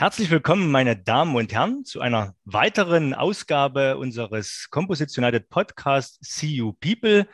Herzlich 0.00 0.30
willkommen, 0.30 0.70
meine 0.70 0.96
Damen 0.96 1.34
und 1.34 1.52
Herren, 1.52 1.84
zu 1.84 2.00
einer 2.00 2.36
weiteren 2.44 3.14
Ausgabe 3.14 3.98
unseres 3.98 4.68
Composition 4.70 5.24
United 5.24 5.48
Podcast 5.48 6.18
See 6.20 6.46
You 6.46 6.72
People, 6.74 7.26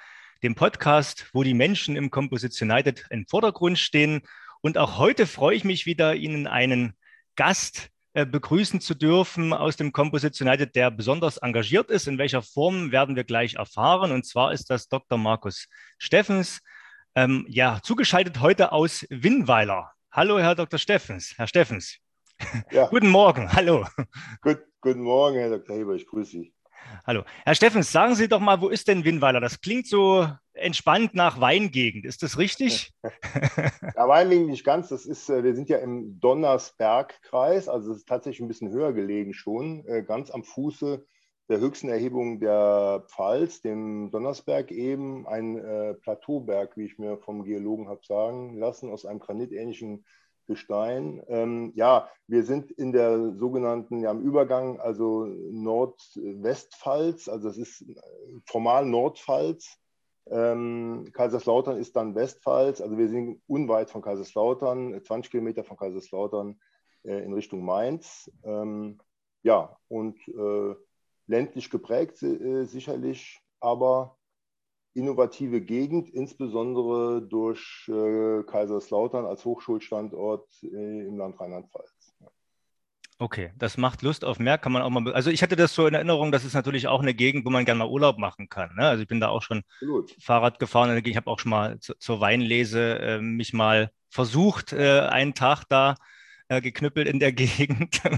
dem 0.43 0.55
Podcast, 0.55 1.27
wo 1.35 1.43
die 1.43 1.53
Menschen 1.53 1.95
im 1.95 2.11
Composition 2.11 2.71
United 2.71 3.05
im 3.11 3.27
Vordergrund 3.27 3.79
stehen. 3.79 4.23
Und 4.63 4.79
auch 4.79 4.97
heute 4.97 5.27
freue 5.27 5.55
ich 5.55 5.65
mich 5.65 5.85
wieder, 5.85 6.15
Ihnen 6.15 6.47
einen 6.47 6.95
Gast 7.37 7.91
äh, 8.15 8.25
begrüßen 8.25 8.81
zu 8.81 8.95
dürfen 8.95 9.53
aus 9.53 9.77
dem 9.77 9.93
Composition 9.93 10.49
United, 10.49 10.75
der 10.75 10.91
besonders 10.91 11.37
engagiert 11.37 11.91
ist. 11.91 12.09
In 12.09 12.17
welcher 12.17 12.41
Form 12.41 12.93
werden 12.93 13.15
wir 13.15 13.25
gleich 13.25 13.57
erfahren. 13.57 14.11
Und 14.11 14.25
zwar 14.25 14.55
ist 14.55 14.71
das 14.71 14.89
Dr. 14.89 15.19
Markus 15.19 15.69
Steffens, 15.99 16.63
ähm, 17.15 17.45
ja, 17.47 17.81
zugeschaltet 17.83 18.41
heute 18.41 18.73
aus 18.73 19.05
Winnweiler. 19.11 19.93
Hallo, 20.11 20.39
Herr 20.39 20.55
Dr. 20.55 20.79
Steffens. 20.79 21.35
Herr 21.37 21.47
Steffens. 21.47 22.01
Ja. 22.71 22.87
guten 22.91 23.09
Morgen, 23.09 23.53
hallo. 23.53 23.87
Gut, 24.43 24.59
guten 24.81 25.03
Morgen, 25.03 25.37
Herr 25.37 25.51
Dr. 25.51 25.77
Heber, 25.77 25.95
ich 25.95 26.07
grüße 26.07 26.31
Sie. 26.31 26.55
Hallo. 27.07 27.23
Herr 27.45 27.55
Steffens, 27.55 27.93
sagen 27.93 28.15
Sie 28.15 28.29
doch 28.29 28.41
mal, 28.41 28.61
wo 28.61 28.69
ist 28.69 28.89
denn 28.89 29.05
Winnweiler? 29.05 29.41
Das 29.41 29.61
klingt 29.61 29.87
so 29.87 30.29
entspannt 30.53 31.15
nach 31.15 31.41
Weingegend. 31.41 32.05
Ist 32.05 32.23
das 32.23 32.39
richtig? 32.39 32.93
ja, 33.03 34.09
Weingegend 34.09 34.49
nicht 34.49 34.65
ganz. 34.65 34.89
Das 34.89 35.07
ist, 35.07 35.29
äh, 35.29 35.43
wir 35.43 35.55
sind 35.55 35.69
ja 35.69 35.79
im 35.79 36.21
Donnersbergkreis, 36.21 37.69
also 37.69 37.93
es 37.93 37.99
ist 37.99 38.09
tatsächlich 38.09 38.41
ein 38.41 38.49
bisschen 38.49 38.71
höher 38.71 38.93
gelegen 38.93 39.35
schon, 39.35 39.85
äh, 39.87 40.03
ganz 40.03 40.31
am 40.31 40.45
Fuße 40.45 41.05
der 41.49 41.61
höchsten 41.61 41.91
Erhebung 41.91 42.41
der 42.41 43.05
Pfalz, 43.09 43.61
dem 43.61 44.11
Donnersberg 44.11 44.71
eben, 44.71 45.27
ein 45.27 45.59
äh, 45.59 45.95
Plateauberg, 45.95 46.77
wie 46.77 46.87
ich 46.87 46.99
mir 46.99 47.19
vom 47.19 47.45
Geologen 47.45 47.89
habe 47.89 48.01
sagen 48.03 48.57
lassen, 48.57 48.91
aus 48.91 49.05
einem 49.05 49.21
granitähnlichen 49.21 50.07
Gestein. 50.47 51.23
Ähm, 51.29 51.73
ja, 51.75 52.09
wir 52.27 52.45
sind 52.45 52.71
in 52.71 52.93
der 52.93 53.35
sogenannten, 53.35 54.01
ja, 54.01 54.11
im 54.11 54.21
Übergang, 54.21 54.81
also 54.81 55.27
Nordwestpfalz, 55.27 57.29
also 57.29 57.49
es 57.49 57.59
ist 57.59 57.83
äh, 57.83 57.95
formal 58.47 58.87
Nordpfalz. 58.87 59.79
Ähm, 60.27 61.11
Kaiserslautern 61.13 61.77
ist 61.77 61.97
dann 61.97 62.15
Westpfalz, 62.15 62.81
also 62.81 62.97
wir 62.97 63.09
sind 63.09 63.43
unweit 63.47 63.91
von 63.91 64.01
Kaiserslautern, 64.01 65.03
20 65.03 65.31
Kilometer 65.31 65.65
von 65.65 65.77
Kaiserslautern 65.77 66.59
äh, 67.05 67.25
in 67.25 67.35
Richtung 67.35 67.65
Mainz. 67.65 68.31
Ähm, 68.43 68.99
ja, 69.43 69.77
und 69.89 70.17
äh, 70.29 70.75
ländlich 71.27 71.71
geprägt 71.71 72.23
äh, 72.23 72.65
sicherlich, 72.65 73.41
aber 73.61 74.17
innovative 74.95 75.61
Gegend, 75.61 76.09
insbesondere 76.09 77.23
durch 77.23 77.89
äh, 77.89 78.43
Kaiserslautern 78.45 79.27
als 79.27 79.45
Hochschulstandort 79.45 80.49
äh, 80.63 81.07
im 81.07 81.19
Land 81.19 81.39
Rheinland-Pfalz. 81.39 82.15
Okay, 83.19 83.53
das 83.57 83.77
macht 83.77 84.03
Lust 84.03 84.25
auf 84.25 84.41
mehr, 84.41 84.59
kann 84.59 84.73
man 84.73 84.83
auch 84.83 84.91
mal. 84.91 85.13
Also 85.13 85.31
ich 85.31 85.43
hatte 85.43 85.55
das 85.55 85.73
so 85.73 85.87
in 85.87 85.95
Erinnerung, 85.95 86.33
das 86.33 86.45
ist 86.45 86.55
natürlich 86.55 86.89
auch 86.89 87.01
eine 87.01 87.15
Gegend, 87.15 87.47
wo 87.47 87.51
man 87.51 87.65
gerne 87.65 87.79
mal 87.79 87.89
Urlaub 87.89 88.19
machen 88.19 88.49
kann. 88.49 88.75
Ne? 88.75 88.89
Also 88.89 89.03
ich 89.03 89.09
bin 89.09 89.21
da 89.21 89.29
auch 89.29 89.43
schon 89.43 89.63
Absolut. 89.77 90.17
Fahrrad 90.21 90.59
gefahren. 90.59 91.01
Ich 91.05 91.17
habe 91.17 91.31
auch 91.31 91.39
schon 91.39 91.51
mal 91.51 91.79
zu, 91.79 91.97
zur 91.99 92.21
Weinlese 92.21 92.99
äh, 92.99 93.21
mich 93.21 93.53
mal 93.53 93.93
versucht, 94.09 94.73
äh, 94.73 95.01
einen 95.01 95.35
Tag 95.35 95.65
da 95.69 95.93
äh, 95.93 95.95
geknüppelt 96.61 97.09
in 97.09 97.19
der 97.19 97.33
Gegend. 97.33 98.01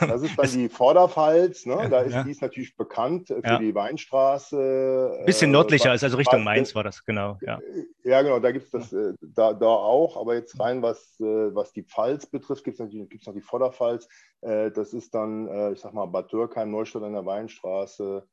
Das 0.00 0.22
ist 0.22 0.38
dann 0.38 0.50
die 0.50 0.68
Vorderpfalz, 0.68 1.66
ne? 1.66 1.88
da 1.90 2.00
ist 2.00 2.12
ja. 2.12 2.24
die 2.24 2.30
ist 2.30 2.40
natürlich 2.40 2.76
bekannt 2.76 3.28
für 3.28 3.42
ja. 3.44 3.58
die 3.58 3.74
Weinstraße. 3.74 5.18
Ein 5.20 5.26
bisschen 5.26 5.50
nördlicher 5.50 5.90
als 5.90 6.02
also 6.02 6.16
Richtung 6.16 6.42
Mainz 6.42 6.74
war 6.74 6.82
das, 6.82 7.04
genau. 7.04 7.38
Ja, 7.42 7.58
ja 8.02 8.22
genau, 8.22 8.38
da 8.40 8.50
gibt 8.50 8.66
es 8.66 8.70
das 8.70 8.92
äh, 8.92 9.12
da, 9.20 9.52
da 9.52 9.66
auch, 9.66 10.16
aber 10.16 10.34
jetzt 10.34 10.58
rein, 10.58 10.82
was, 10.82 11.20
äh, 11.20 11.54
was 11.54 11.72
die 11.72 11.82
Pfalz 11.82 12.26
betrifft, 12.26 12.64
gibt 12.64 12.76
es 12.76 12.80
natürlich 12.80 13.10
gibt's 13.10 13.26
noch 13.26 13.34
die 13.34 13.40
Vorderpfalz. 13.40 14.08
Das 14.42 14.94
ist 14.94 15.14
dann, 15.14 15.72
ich 15.74 15.80
sag 15.80 15.92
mal, 15.92 16.06
Bad 16.06 16.32
Dürkheim, 16.32 16.70
Neustadt 16.70 17.02
an 17.02 17.12
der 17.12 17.26
Weinstraße. 17.26 18.26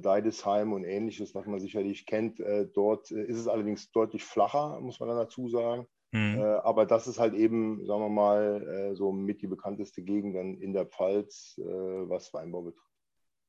Deidesheim 0.00 0.72
und 0.72 0.84
ähnliches, 0.84 1.34
was 1.34 1.44
man 1.44 1.60
sicherlich 1.60 2.06
kennt. 2.06 2.42
Dort 2.72 3.10
ist 3.10 3.38
es 3.38 3.46
allerdings 3.46 3.92
deutlich 3.92 4.24
flacher, 4.24 4.80
muss 4.80 5.00
man 5.00 5.10
dann 5.10 5.18
dazu 5.18 5.50
sagen. 5.50 5.86
Mhm. 6.14 6.38
Äh, 6.38 6.42
aber 6.42 6.86
das 6.86 7.08
ist 7.08 7.18
halt 7.18 7.34
eben, 7.34 7.84
sagen 7.86 8.02
wir 8.02 8.08
mal, 8.08 8.62
äh, 8.62 8.94
so 8.94 9.10
mit 9.10 9.42
die 9.42 9.48
bekannteste 9.48 10.00
Gegend 10.02 10.36
dann 10.36 10.54
in 10.58 10.72
der 10.72 10.86
Pfalz, 10.86 11.56
äh, 11.58 11.62
was 11.64 12.32
Weinbau 12.32 12.62
betrifft. 12.62 12.88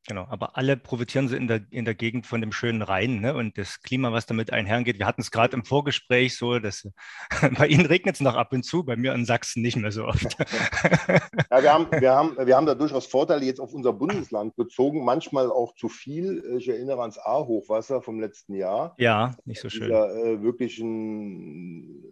Genau, 0.08 0.28
aber 0.30 0.56
alle 0.56 0.78
profitieren 0.78 1.28
sie 1.28 1.36
in 1.36 1.48
der, 1.48 1.62
in 1.72 1.84
der 1.84 1.96
Gegend 1.96 2.28
von 2.28 2.40
dem 2.40 2.52
schönen 2.52 2.84
Rhein 2.84 3.22
ne? 3.22 3.34
und 3.34 3.58
das 3.58 3.81
Klima, 3.81 4.12
was 4.12 4.28
damit 4.28 4.54
einhergeht. 4.54 5.00
Wir 5.00 5.08
hatten 5.08 5.22
es 5.22 5.31
gerade 5.31 5.56
im 5.56 5.66
Vorgespräch 5.66 6.38
so, 6.38 6.59
dass 6.59 6.88
bei 7.58 7.68
Ihnen 7.68 7.88
regnet 7.88 8.16
es 8.16 8.22
noch 8.22 8.36
ab 8.36 8.54
und 8.54 8.64
zu, 8.64 8.84
bei 8.84 8.96
mir 8.96 9.14
in 9.14 9.25
Sachsen 9.25 9.64
nicht 9.64 9.78
mehr 9.78 9.92
so 9.92 10.06
oft. 10.06 10.38
ja, 11.52 11.64
wir 11.64 11.74
haben, 11.74 11.88
wir, 11.92 12.14
haben, 12.14 12.38
wir 12.38 12.56
haben 12.56 12.68
da 12.68 12.75
durchaus 12.75 13.08
Vorteile 13.08 13.46
jetzt 13.46 13.59
auf 13.59 13.74
unser 13.74 13.94
Bundesland 13.94 14.56
bezogen, 14.56 15.04
manchmal 15.04 15.52
auch 15.52 15.74
zu 15.75 15.90
viel. 15.90 16.44
Ich 16.58 16.68
erinnere 16.68 17.02
ans 17.02 17.18
A-Hochwasser 17.18 18.04
vom 18.04 18.20
letzten 18.20 18.54
Jahr. 18.54 18.94
Ja, 18.98 19.36
nicht 19.46 19.62
so 19.62 19.70
schön. 19.70 19.88
Dieser, 19.88 20.16
äh, 20.16 20.42
wirklich 20.44 20.80
ein 20.80 22.04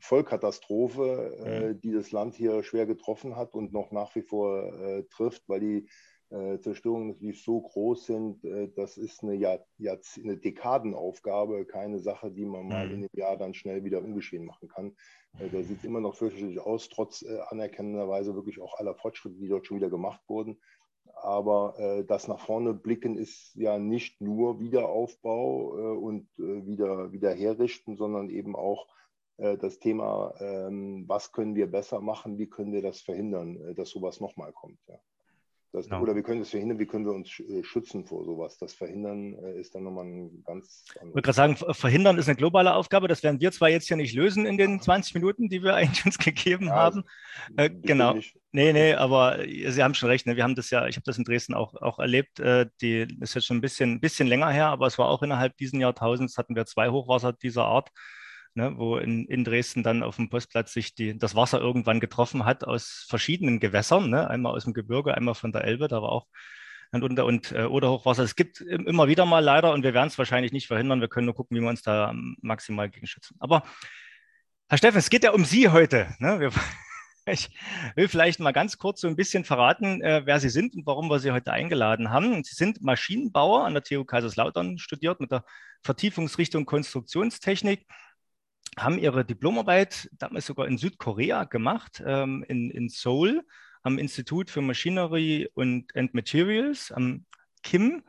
Vollkatastrophe, 0.00 1.72
mhm. 1.74 1.80
die 1.80 1.92
das 1.92 2.10
Land 2.10 2.34
hier 2.34 2.62
schwer 2.62 2.86
getroffen 2.86 3.36
hat 3.36 3.54
und 3.54 3.72
noch 3.72 3.92
nach 3.92 4.14
wie 4.14 4.22
vor 4.22 4.72
äh, 4.72 5.04
trifft, 5.04 5.48
weil 5.48 5.60
die 5.60 5.88
äh, 6.30 6.58
Zerstörungen 6.60 7.08
natürlich 7.08 7.44
so 7.44 7.60
groß 7.60 8.06
sind. 8.06 8.42
Das 8.76 8.96
ist 8.96 9.22
eine, 9.22 9.34
Jahr, 9.34 9.58
eine 9.78 10.38
Dekadenaufgabe, 10.38 11.66
keine 11.66 11.98
Sache, 11.98 12.30
die 12.30 12.46
man 12.46 12.68
mal 12.68 12.86
mhm. 12.86 12.92
in 12.92 12.98
einem 13.00 13.10
Jahr 13.12 13.36
dann 13.36 13.52
schnell 13.52 13.84
wieder 13.84 14.02
ungeschehen 14.02 14.46
machen 14.46 14.68
kann. 14.68 14.96
Da 15.38 15.62
sieht 15.62 15.78
es 15.78 15.84
immer 15.84 16.00
noch 16.00 16.14
fürchterlich 16.14 16.60
aus, 16.60 16.88
trotz 16.88 17.24
anerkennenderweise 17.48 18.34
wirklich 18.34 18.60
auch 18.60 18.78
aller 18.78 18.94
Fortschritte, 18.94 19.36
die 19.38 19.48
dort 19.48 19.66
schon 19.66 19.78
wieder 19.78 19.90
gemacht 19.90 20.20
wurden. 20.26 20.58
Aber 21.14 21.78
äh, 21.78 22.04
das 22.04 22.26
nach 22.26 22.40
vorne 22.40 22.74
blicken 22.74 23.16
ist 23.16 23.54
ja 23.54 23.78
nicht 23.78 24.20
nur 24.20 24.60
Wiederaufbau 24.60 25.78
äh, 25.78 25.96
und 25.96 26.28
äh, 26.38 26.66
wieder, 26.66 27.12
wieder 27.12 27.32
herrichten, 27.32 27.96
sondern 27.96 28.28
eben 28.28 28.56
auch 28.56 28.86
äh, 29.36 29.56
das 29.56 29.78
Thema, 29.78 30.34
ähm, 30.40 31.04
was 31.08 31.32
können 31.32 31.54
wir 31.54 31.70
besser 31.70 32.00
machen, 32.00 32.38
wie 32.38 32.48
können 32.48 32.72
wir 32.72 32.82
das 32.82 33.00
verhindern, 33.00 33.56
äh, 33.56 33.74
dass 33.74 33.90
sowas 33.90 34.20
nochmal 34.20 34.52
kommt. 34.52 34.78
Ja. 34.88 34.98
Das, 35.72 35.88
ja. 35.88 36.00
Oder 36.00 36.14
wir 36.14 36.22
können 36.22 36.42
es 36.42 36.50
verhindern, 36.50 36.78
wie 36.78 36.86
können 36.86 37.06
wir 37.06 37.12
uns 37.12 37.40
äh, 37.40 37.64
schützen 37.64 38.04
vor 38.04 38.24
sowas. 38.24 38.58
Das 38.58 38.74
Verhindern 38.74 39.34
ist 39.34 39.74
dann 39.74 39.84
nochmal 39.84 40.04
ein 40.04 40.42
ganz. 40.44 40.84
Ich 40.94 41.02
würde 41.02 41.22
gerade 41.22 41.34
sagen, 41.34 41.56
Verhindern 41.56 42.18
ist 42.18 42.28
eine 42.28 42.36
globale 42.36 42.74
Aufgabe. 42.74 43.08
Das 43.08 43.22
werden 43.22 43.40
wir 43.40 43.52
zwar 43.52 43.70
jetzt 43.70 43.88
hier 43.88 43.96
nicht 43.96 44.14
lösen 44.14 44.44
in 44.44 44.58
den 44.58 44.80
20 44.80 45.14
Minuten, 45.14 45.48
die 45.48 45.62
wir 45.62 45.74
eigentlich 45.74 46.04
uns 46.04 46.18
gegeben 46.18 46.66
ja, 46.66 46.74
haben. 46.74 47.04
Äh, 47.56 47.70
genau. 47.70 48.16
Nee, 48.54 48.74
nee, 48.74 48.92
aber 48.92 49.38
Sie 49.46 49.82
haben 49.82 49.94
schon 49.94 50.10
recht. 50.10 50.26
Ne? 50.26 50.36
Wir 50.36 50.44
haben 50.44 50.54
das 50.54 50.68
ja, 50.68 50.86
ich 50.86 50.96
habe 50.96 51.04
das 51.04 51.16
in 51.16 51.24
Dresden 51.24 51.54
auch, 51.54 51.74
auch 51.76 51.98
erlebt. 51.98 52.38
Äh, 52.38 52.66
die 52.82 53.06
ist 53.20 53.34
jetzt 53.34 53.46
schon 53.46 53.56
ein 53.56 53.62
bisschen, 53.62 53.98
bisschen 53.98 54.28
länger 54.28 54.50
her, 54.50 54.66
aber 54.66 54.86
es 54.86 54.98
war 54.98 55.08
auch 55.08 55.22
innerhalb 55.22 55.56
dieses 55.56 55.78
Jahrtausends 55.80 56.36
hatten 56.36 56.54
wir 56.54 56.66
zwei 56.66 56.90
Hochwasser 56.90 57.32
dieser 57.32 57.64
Art 57.64 57.88
ne, 58.54 58.74
wo 58.76 58.96
in, 58.98 59.26
in 59.26 59.44
Dresden 59.44 59.82
dann 59.82 60.02
auf 60.02 60.16
dem 60.16 60.28
Postplatz 60.28 60.72
sich 60.72 60.94
die, 60.94 61.18
das 61.18 61.34
Wasser 61.34 61.60
irgendwann 61.60 62.00
getroffen 62.00 62.44
hat 62.44 62.64
aus 62.64 63.06
verschiedenen 63.08 63.60
Gewässern, 63.60 64.10
ne, 64.10 64.28
einmal 64.28 64.54
aus 64.54 64.64
dem 64.64 64.74
Gebirge, 64.74 65.14
einmal 65.14 65.34
von 65.34 65.52
der 65.52 65.64
Elbe, 65.64 65.88
da 65.88 66.02
war 66.02 66.10
auch 66.10 66.26
und, 66.92 67.02
und, 67.02 67.18
und 67.18 67.52
äh, 67.52 67.64
oder 67.64 67.90
Hochwasser. 67.90 68.22
Es 68.22 68.36
gibt 68.36 68.60
immer 68.60 69.08
wieder 69.08 69.24
mal 69.24 69.40
leider 69.40 69.72
und 69.72 69.82
wir 69.82 69.94
werden 69.94 70.08
es 70.08 70.18
wahrscheinlich 70.18 70.52
nicht 70.52 70.66
verhindern. 70.66 71.00
Wir 71.00 71.08
können 71.08 71.24
nur 71.24 71.34
gucken, 71.34 71.56
wie 71.56 71.62
wir 71.62 71.68
uns 71.70 71.82
da 71.82 72.14
maximal 72.42 72.90
gegen 72.90 73.06
schützen. 73.06 73.36
Aber 73.40 73.62
Herr 74.68 74.78
Steffen, 74.78 74.98
es 74.98 75.10
geht 75.10 75.24
ja 75.24 75.32
um 75.32 75.44
Sie 75.44 75.70
heute. 75.70 76.14
Ne? 76.18 76.38
Wir, 76.38 76.50
ich 77.26 77.50
will 77.96 78.08
vielleicht 78.08 78.40
mal 78.40 78.52
ganz 78.52 78.76
kurz 78.76 79.00
so 79.00 79.08
ein 79.08 79.16
bisschen 79.16 79.44
verraten, 79.44 80.02
äh, 80.02 80.22
wer 80.26 80.38
Sie 80.38 80.50
sind 80.50 80.74
und 80.74 80.86
warum 80.86 81.08
wir 81.08 81.18
Sie 81.18 81.32
heute 81.32 81.52
eingeladen 81.52 82.10
haben. 82.10 82.44
Sie 82.44 82.54
sind 82.54 82.82
Maschinenbauer 82.82 83.64
an 83.64 83.72
der 83.72 83.82
TU 83.82 84.04
Kaiserslautern 84.04 84.76
studiert 84.78 85.18
mit 85.18 85.32
der 85.32 85.44
Vertiefungsrichtung 85.82 86.66
Konstruktionstechnik 86.66 87.86
haben 88.78 88.98
ihre 88.98 89.24
Diplomarbeit 89.24 90.08
damals 90.12 90.46
sogar 90.46 90.66
in 90.66 90.78
Südkorea 90.78 91.44
gemacht, 91.44 92.02
ähm, 92.04 92.44
in, 92.48 92.70
in 92.70 92.88
Seoul, 92.88 93.42
am 93.82 93.98
Institut 93.98 94.50
für 94.50 94.62
Machinery 94.62 95.50
und 95.54 95.94
and 95.96 96.14
Materials, 96.14 96.92
am 96.92 97.26
KIM, 97.62 98.02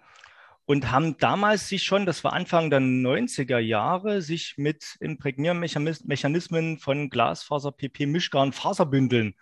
und 0.66 0.92
haben 0.92 1.18
damals 1.18 1.68
sich 1.68 1.84
schon, 1.84 2.06
das 2.06 2.24
war 2.24 2.34
Anfang 2.34 2.70
der 2.70 2.80
90er 2.80 3.60
Jahre, 3.60 4.22
sich 4.22 4.56
mit 4.58 4.96
Imprägniermechanismen 5.02 6.78
von 6.78 7.10
Glasfaser, 7.10 7.72
PP, 7.74 8.06
Mischgarn, 8.06 8.54
Faserbündeln 8.54 9.36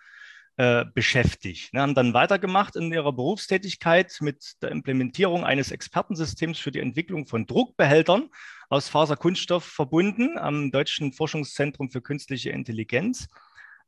äh, 0.62 0.84
beschäftigt. 0.94 1.74
Ne, 1.74 1.80
haben 1.80 1.96
dann 1.96 2.14
weitergemacht 2.14 2.76
in 2.76 2.92
ihrer 2.92 3.12
Berufstätigkeit 3.12 4.16
mit 4.20 4.62
der 4.62 4.70
Implementierung 4.70 5.44
eines 5.44 5.72
Expertensystems 5.72 6.60
für 6.60 6.70
die 6.70 6.78
Entwicklung 6.78 7.26
von 7.26 7.46
Druckbehältern 7.46 8.28
aus 8.68 8.88
Faserkunststoff 8.88 9.64
verbunden 9.64 10.38
am 10.38 10.70
Deutschen 10.70 11.12
Forschungszentrum 11.12 11.90
für 11.90 12.00
künstliche 12.00 12.50
Intelligenz 12.50 13.28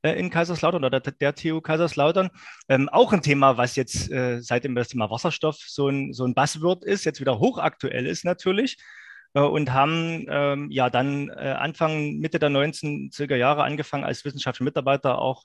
äh, 0.02 0.18
in 0.18 0.30
Kaiserslautern 0.30 0.84
oder 0.84 0.98
der, 0.98 1.34
TU 1.36 1.60
Kaiserslautern. 1.60 2.30
Ähm, 2.68 2.88
auch 2.88 3.12
ein 3.12 3.22
Thema, 3.22 3.56
was 3.56 3.76
jetzt 3.76 4.10
äh, 4.10 4.40
seitdem 4.40 4.74
das 4.74 4.88
Thema 4.88 5.08
Wasserstoff 5.10 5.58
so 5.58 5.88
ein, 5.88 6.12
so 6.12 6.24
ein 6.24 6.34
Buzzword 6.34 6.82
ist, 6.84 7.04
jetzt 7.04 7.20
wieder 7.20 7.38
hochaktuell 7.38 8.04
ist 8.04 8.24
natürlich. 8.24 8.78
Äh, 9.34 9.42
und 9.42 9.72
haben 9.72 10.26
ähm, 10.28 10.72
ja 10.72 10.90
dann 10.90 11.28
äh, 11.28 11.54
Anfang, 11.56 12.18
Mitte 12.18 12.40
der 12.40 12.50
19er 12.50 13.36
Jahre 13.36 13.62
angefangen, 13.62 14.02
als 14.02 14.24
wissenschaftlicher 14.24 14.64
Mitarbeiter 14.64 15.18
auch 15.18 15.44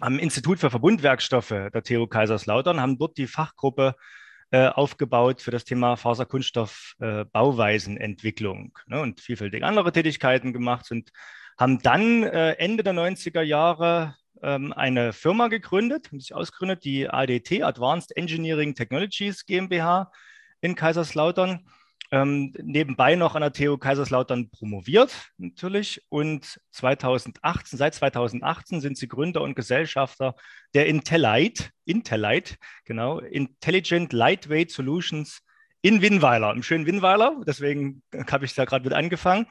am 0.00 0.18
Institut 0.18 0.58
für 0.58 0.70
Verbundwerkstoffe 0.70 1.48
der 1.48 1.82
TU 1.82 2.06
Kaiserslautern, 2.06 2.80
haben 2.80 2.98
dort 2.98 3.16
die 3.16 3.26
Fachgruppe 3.26 3.96
äh, 4.50 4.68
aufgebaut 4.68 5.40
für 5.42 5.50
das 5.50 5.64
Thema 5.64 5.96
Faserkunststoff-Bauweisenentwicklung 5.96 8.78
äh, 8.86 8.94
ne, 8.94 9.00
und 9.00 9.20
vielfältige 9.20 9.66
andere 9.66 9.90
Tätigkeiten 9.92 10.52
gemacht 10.52 10.88
und 10.90 11.10
haben 11.58 11.80
dann 11.80 12.22
äh, 12.22 12.52
Ende 12.52 12.84
der 12.84 12.94
90er 12.94 13.42
Jahre 13.42 14.14
ähm, 14.42 14.72
eine 14.72 15.12
Firma 15.12 15.48
gegründet, 15.48 16.08
haben 16.08 16.20
sich 16.20 16.34
ausgegründet, 16.34 16.84
die 16.84 17.08
ADT, 17.08 17.62
Advanced 17.62 18.16
Engineering 18.16 18.74
Technologies 18.74 19.44
GmbH 19.46 20.10
in 20.60 20.74
Kaiserslautern 20.74 21.66
ähm, 22.10 22.52
nebenbei 22.62 23.16
noch 23.16 23.34
an 23.34 23.42
der 23.42 23.52
TU 23.52 23.76
Kaiserslautern 23.76 24.50
promoviert, 24.50 25.12
natürlich. 25.38 26.02
Und 26.08 26.60
2018, 26.70 27.78
seit 27.78 27.94
2018 27.94 28.80
sind 28.80 28.96
sie 28.96 29.08
Gründer 29.08 29.42
und 29.42 29.54
Gesellschafter 29.54 30.36
der 30.74 30.86
Intellite, 30.86 31.70
Intellite, 31.84 32.56
genau, 32.84 33.18
Intelligent 33.18 34.12
Lightweight 34.12 34.70
Solutions 34.70 35.42
in 35.82 36.02
Winnweiler, 36.02 36.52
im 36.52 36.62
schönen 36.62 36.86
Winnweiler. 36.86 37.40
Deswegen 37.46 38.02
habe 38.30 38.44
ich 38.44 38.54
da 38.54 38.64
gerade 38.64 38.84
mit 38.84 38.92
angefangen. 38.92 39.46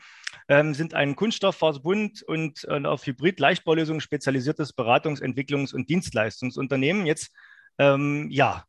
Ähm, 0.48 0.74
sind 0.74 0.94
ein 0.94 1.16
Kunststofffaserbund 1.16 2.24
und 2.24 2.66
äh, 2.66 2.86
auf 2.86 3.06
Hybrid-Leichtbaulösungen 3.06 4.02
spezialisiertes 4.02 4.74
Beratungs-, 4.74 5.22
Entwicklungs- 5.22 5.74
und 5.74 5.90
Dienstleistungsunternehmen. 5.90 7.06
Jetzt, 7.06 7.32
ähm, 7.80 8.28
ja, 8.30 8.66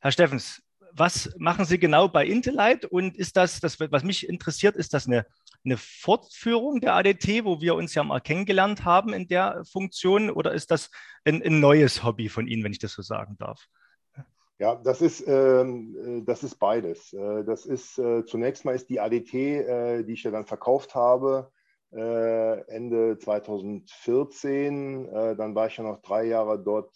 Herr 0.00 0.12
Steffens, 0.12 0.62
was 0.94 1.34
machen 1.38 1.64
Sie 1.64 1.78
genau 1.78 2.08
bei 2.08 2.26
Intellite 2.26 2.88
und 2.88 3.16
ist 3.16 3.36
das, 3.36 3.60
das 3.60 3.78
was 3.80 4.04
mich 4.04 4.28
interessiert, 4.28 4.76
ist 4.76 4.94
das 4.94 5.06
eine, 5.06 5.26
eine 5.64 5.76
Fortführung 5.76 6.80
der 6.80 6.94
ADT, 6.94 7.44
wo 7.44 7.60
wir 7.60 7.74
uns 7.74 7.94
ja 7.94 8.02
mal 8.02 8.20
kennengelernt 8.20 8.84
haben 8.84 9.12
in 9.12 9.28
der 9.28 9.62
Funktion 9.70 10.30
oder 10.30 10.52
ist 10.52 10.70
das 10.70 10.90
ein, 11.24 11.42
ein 11.42 11.60
neues 11.60 12.02
Hobby 12.02 12.28
von 12.28 12.46
Ihnen, 12.46 12.64
wenn 12.64 12.72
ich 12.72 12.78
das 12.78 12.92
so 12.92 13.02
sagen 13.02 13.36
darf? 13.38 13.66
Ja, 14.58 14.74
das 14.74 15.00
ist, 15.00 15.24
ähm, 15.26 15.96
äh, 16.20 16.22
das 16.22 16.42
ist 16.42 16.56
beides. 16.56 17.14
Äh, 17.14 17.44
das 17.44 17.64
ist 17.64 17.98
äh, 17.98 18.26
zunächst 18.26 18.66
mal 18.66 18.74
ist 18.74 18.90
die 18.90 19.00
ADT, 19.00 19.34
äh, 19.34 20.02
die 20.04 20.12
ich 20.12 20.22
ja 20.22 20.30
dann 20.30 20.44
verkauft 20.44 20.94
habe, 20.94 21.50
äh, 21.92 22.60
Ende 22.68 23.16
2014. 23.16 25.06
Äh, 25.06 25.36
dann 25.36 25.54
war 25.54 25.66
ich 25.68 25.78
ja 25.78 25.84
noch 25.84 26.02
drei 26.02 26.24
Jahre 26.24 26.62
dort 26.62 26.94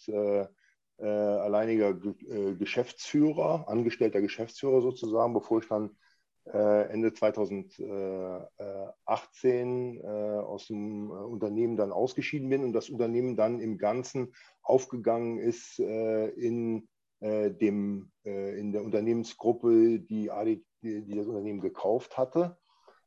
äh, 0.97 1.05
alleiniger 1.05 1.93
G 1.93 2.09
äh, 2.29 2.55
Geschäftsführer, 2.55 3.67
angestellter 3.67 4.21
Geschäftsführer 4.21 4.81
sozusagen, 4.81 5.33
bevor 5.33 5.59
ich 5.59 5.67
dann 5.67 5.97
äh, 6.45 6.89
Ende 6.89 7.11
2018 7.11 9.99
äh, 9.99 10.07
aus 10.07 10.67
dem 10.67 11.09
Unternehmen 11.09 11.75
dann 11.75 11.91
ausgeschieden 11.91 12.49
bin 12.49 12.63
und 12.63 12.73
das 12.73 12.89
Unternehmen 12.89 13.35
dann 13.35 13.59
im 13.59 13.77
Ganzen 13.77 14.33
aufgegangen 14.61 15.37
ist 15.37 15.79
in, 15.79 16.87
dem, 17.21 18.11
in 18.23 18.71
der 18.71 18.83
Unternehmensgruppe, 18.83 19.99
die, 19.99 20.31
AD, 20.31 20.63
die 20.81 21.15
das 21.15 21.27
Unternehmen 21.27 21.61
gekauft 21.61 22.17
hatte. 22.17 22.57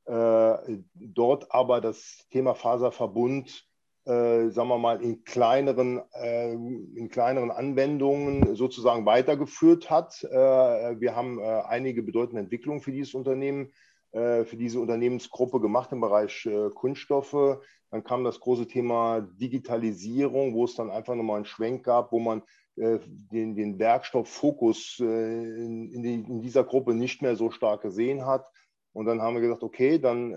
dort 0.05 1.53
aber 1.53 1.81
das 1.81 2.27
Thema 2.31 2.55
Faserverbund 2.55 3.68
äh, 4.09 4.49
sagen 4.49 4.69
wir 4.69 4.79
mal, 4.79 5.03
in 5.03 5.23
kleineren, 5.25 6.01
äh, 6.15 6.53
in 6.53 7.11
kleineren 7.11 7.51
Anwendungen 7.51 8.57
sozusagen 8.57 9.05
weitergeführt 9.05 9.91
hat. 9.91 10.25
Äh, 10.25 10.99
wir 10.99 11.15
haben 11.15 11.39
äh, 11.39 11.43
einige 11.69 12.03
bedeutende 12.03 12.41
Entwicklungen 12.41 12.81
für 12.81 12.91
dieses 12.91 13.13
Unternehmen, 13.13 13.71
äh, 14.13 14.45
für 14.45 14.57
diese 14.57 14.81
Unternehmensgruppe 14.81 15.61
gemacht 15.61 15.93
im 15.93 16.01
Bereich 16.01 16.47
äh, 16.47 16.71
Kunststoffe. 16.71 17.59
Dann 17.91 18.03
kam 18.03 18.25
das 18.25 18.41
große 18.41 18.67
Thema 18.67 19.21
Digitalisierung, 19.21 20.55
wo 20.55 20.65
es 20.65 20.75
dann 20.75 20.91
einfach 20.91 21.15
nochmal 21.15 21.37
einen 21.37 21.45
Schwenk 21.45 21.85
gab, 21.85 22.11
wo 22.11 22.19
man 22.19 22.43
den, 22.77 23.57
den 23.57 23.79
Werkstofffokus 23.81 25.01
in, 25.01 25.91
in, 25.91 26.03
die, 26.03 26.15
in, 26.15 26.41
dieser 26.43 26.63
Gruppe 26.63 26.95
nicht 26.95 27.23
mehr 27.23 27.35
so 27.35 27.51
stark 27.51 27.83
gesehen 27.83 28.25
hat. 28.25 28.47
Und 28.93 29.07
dann 29.07 29.21
haben 29.21 29.35
wir 29.35 29.41
gesagt, 29.41 29.65
okay, 29.65 29.99
dann 29.99 30.33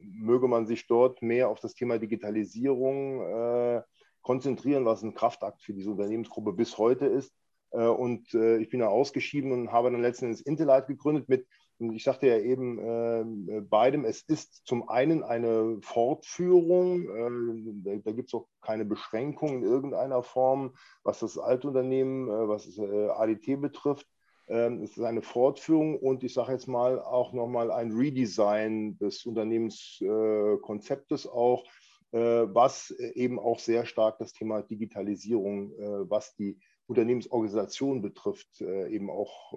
möge 0.00 0.48
man 0.48 0.66
sich 0.66 0.86
dort 0.86 1.22
mehr 1.22 1.48
auf 1.48 1.60
das 1.60 1.74
Thema 1.74 1.98
Digitalisierung 1.98 3.20
äh, 3.20 3.82
konzentrieren, 4.22 4.84
was 4.84 5.02
ein 5.02 5.14
Kraftakt 5.14 5.62
für 5.62 5.74
diese 5.74 5.90
Unternehmensgruppe 5.90 6.52
bis 6.52 6.78
heute 6.78 7.06
ist. 7.06 7.32
Äh, 7.70 7.86
und 7.86 8.32
äh, 8.34 8.58
ich 8.58 8.70
bin 8.70 8.80
da 8.80 8.88
ausgeschieden 8.88 9.52
und 9.52 9.72
habe 9.72 9.90
dann 9.90 10.00
letzten 10.00 10.26
Endes 10.26 10.40
Intellite 10.40 10.86
gegründet 10.86 11.28
mit, 11.28 11.46
ich 11.78 12.04
sagte 12.04 12.28
ja 12.28 12.38
eben, 12.38 12.78
äh, 12.78 13.60
beidem. 13.62 14.04
Es 14.04 14.22
ist 14.22 14.62
zum 14.64 14.88
einen 14.88 15.24
eine 15.24 15.78
Fortführung, 15.82 17.08
äh, 17.08 17.96
da, 17.96 17.96
da 18.04 18.12
gibt 18.12 18.28
es 18.28 18.34
auch 18.34 18.46
keine 18.60 18.84
Beschränkungen 18.84 19.62
in 19.62 19.68
irgendeiner 19.68 20.22
Form, 20.22 20.74
was 21.02 21.18
das 21.20 21.38
Altunternehmen, 21.38 22.28
äh, 22.28 22.48
was 22.48 22.78
ADT 22.78 23.60
betrifft. 23.60 24.06
Ähm, 24.48 24.82
es 24.82 24.96
ist 24.96 25.04
eine 25.04 25.22
Fortführung 25.22 25.98
und 25.98 26.24
ich 26.24 26.34
sage 26.34 26.52
jetzt 26.52 26.66
mal 26.66 27.00
auch 27.00 27.32
nochmal 27.32 27.70
ein 27.70 27.92
Redesign 27.92 28.98
des 28.98 29.24
Unternehmenskonzeptes 29.24 31.26
auch, 31.26 31.64
äh, 32.12 32.18
was 32.18 32.90
eben 32.90 33.38
auch 33.38 33.58
sehr 33.58 33.86
stark 33.86 34.18
das 34.18 34.34
Thema 34.34 34.60
Digitalisierung, 34.62 35.72
äh, 35.72 36.10
was 36.10 36.34
die 36.34 36.58
Unternehmensorganisation 36.86 38.02
betrifft, 38.02 38.60
äh, 38.60 38.88
eben 38.88 39.08
auch 39.10 39.54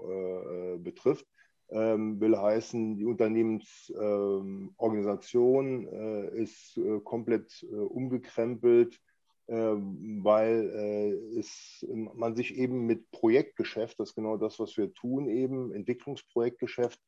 betrifft. 0.80 1.28
Ähm, 1.70 2.22
will 2.22 2.38
heißen, 2.38 2.96
die 2.96 3.06
Unternehmensorganisation 3.06 5.88
ist 5.88 6.80
komplett 7.04 7.64
umgekrempelt 7.64 9.02
weil 9.48 10.72
äh, 10.74 11.40
es, 11.40 11.86
man 11.88 12.36
sich 12.36 12.56
eben 12.56 12.86
mit 12.86 13.12
Projektgeschäft, 13.12 14.00
das 14.00 14.10
ist 14.10 14.16
genau 14.16 14.38
das, 14.38 14.60
was 14.60 14.76
wir 14.78 14.94
tun, 14.94 15.28
eben 15.28 15.72
Entwicklungsprojektgeschäft, 15.72 17.00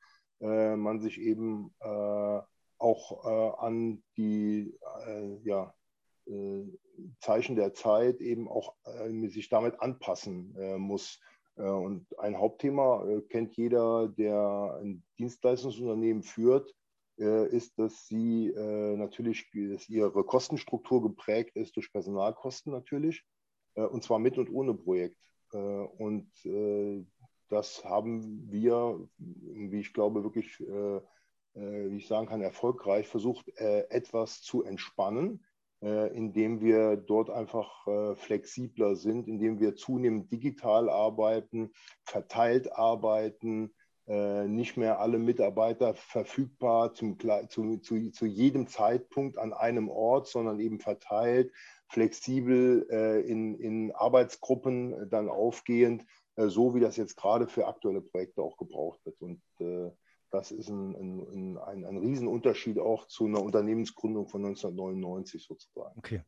äh, 0.41 0.75
man 0.75 1.01
sich 1.01 1.19
eben 1.19 1.73
äh, 1.79 2.39
auch 2.79 3.57
an 3.57 4.03
die 4.17 4.71
ja, 5.41 5.73
Zeichen 7.21 7.55
der 7.55 7.73
Zeit 7.73 8.21
eben 8.21 8.47
auch 8.47 8.75
sich 9.29 9.49
damit 9.49 9.81
anpassen 9.81 10.55
muss. 10.79 11.19
Und 11.55 12.05
ein 12.19 12.37
Hauptthema 12.37 13.03
kennt 13.29 13.57
jeder, 13.57 14.09
der 14.09 14.79
ein 14.79 15.01
Dienstleistungsunternehmen 15.17 16.21
führt, 16.21 16.76
ist, 17.17 17.79
dass 17.79 18.07
sie 18.07 18.49
äh, 18.49 18.95
natürlich, 18.95 19.49
dass 19.53 19.89
ihre 19.89 20.23
Kostenstruktur 20.23 21.01
geprägt 21.01 21.55
ist 21.55 21.75
durch 21.75 21.91
Personalkosten 21.91 22.71
natürlich, 22.71 23.23
äh, 23.75 23.81
und 23.81 24.03
zwar 24.03 24.19
mit 24.19 24.37
und 24.37 24.49
ohne 24.49 24.73
Projekt. 24.73 25.17
und 25.97 26.29
das 27.49 27.85
haben 27.85 28.51
wir, 28.51 28.99
wie 29.17 29.79
ich 29.79 29.93
glaube, 29.93 30.25
wirklich, 30.25 30.59
wie 30.59 31.95
ich 31.95 32.07
sagen 32.07 32.27
kann, 32.27 32.41
erfolgreich 32.41 33.07
versucht, 33.07 33.47
etwas 33.57 34.41
zu 34.41 34.63
entspannen, 34.63 35.45
indem 35.79 36.59
wir 36.59 36.97
dort 36.97 37.29
einfach 37.29 37.87
flexibler 38.17 38.97
sind, 38.97 39.29
indem 39.29 39.61
wir 39.61 39.77
zunehmend 39.77 40.29
digital 40.29 40.89
arbeiten, 40.89 41.71
verteilt 42.03 42.73
arbeiten, 42.73 43.67
äh, 43.69 43.76
nicht 44.09 44.77
mehr 44.77 45.01
alle 45.01 45.19
Mitarbeiter 45.19 45.93
verfügbar 45.93 46.93
zum, 46.93 47.17
zu, 47.49 47.77
zu, 47.79 48.11
zu 48.11 48.25
jedem 48.25 48.67
Zeitpunkt 48.67 49.37
an 49.37 49.51
einem 49.51 49.89
Ort, 49.89 50.27
sondern 50.27 50.61
eben 50.61 50.79
verteilt, 50.79 51.51
flexibel 51.89 52.87
äh, 52.89 53.21
in, 53.21 53.55
in 53.55 53.91
Arbeitsgruppen 53.91 55.09
dann 55.09 55.29
aufgehend, 55.29 56.05
äh, 56.35 56.47
so 56.47 56.75
wie 56.75 56.79
das 56.79 56.97
jetzt 56.97 57.15
gerade 57.15 57.47
für 57.47 57.67
aktuelle 57.67 58.01
Projekte 58.01 58.41
auch 58.41 58.57
gebraucht 58.57 58.99
wird. 59.05 59.21
Und 59.21 59.41
äh, 59.59 59.91
das 60.29 60.51
ist 60.51 60.69
ein, 60.69 60.95
ein, 60.95 61.57
ein, 61.57 61.85
ein 61.85 61.97
Riesenunterschied 61.97 62.79
auch 62.79 63.07
zu 63.07 63.25
einer 63.25 63.41
Unternehmensgründung 63.41 64.27
von 64.27 64.45
1999 64.45 65.45
sozusagen. 65.45 65.97
Okay. 65.97 66.21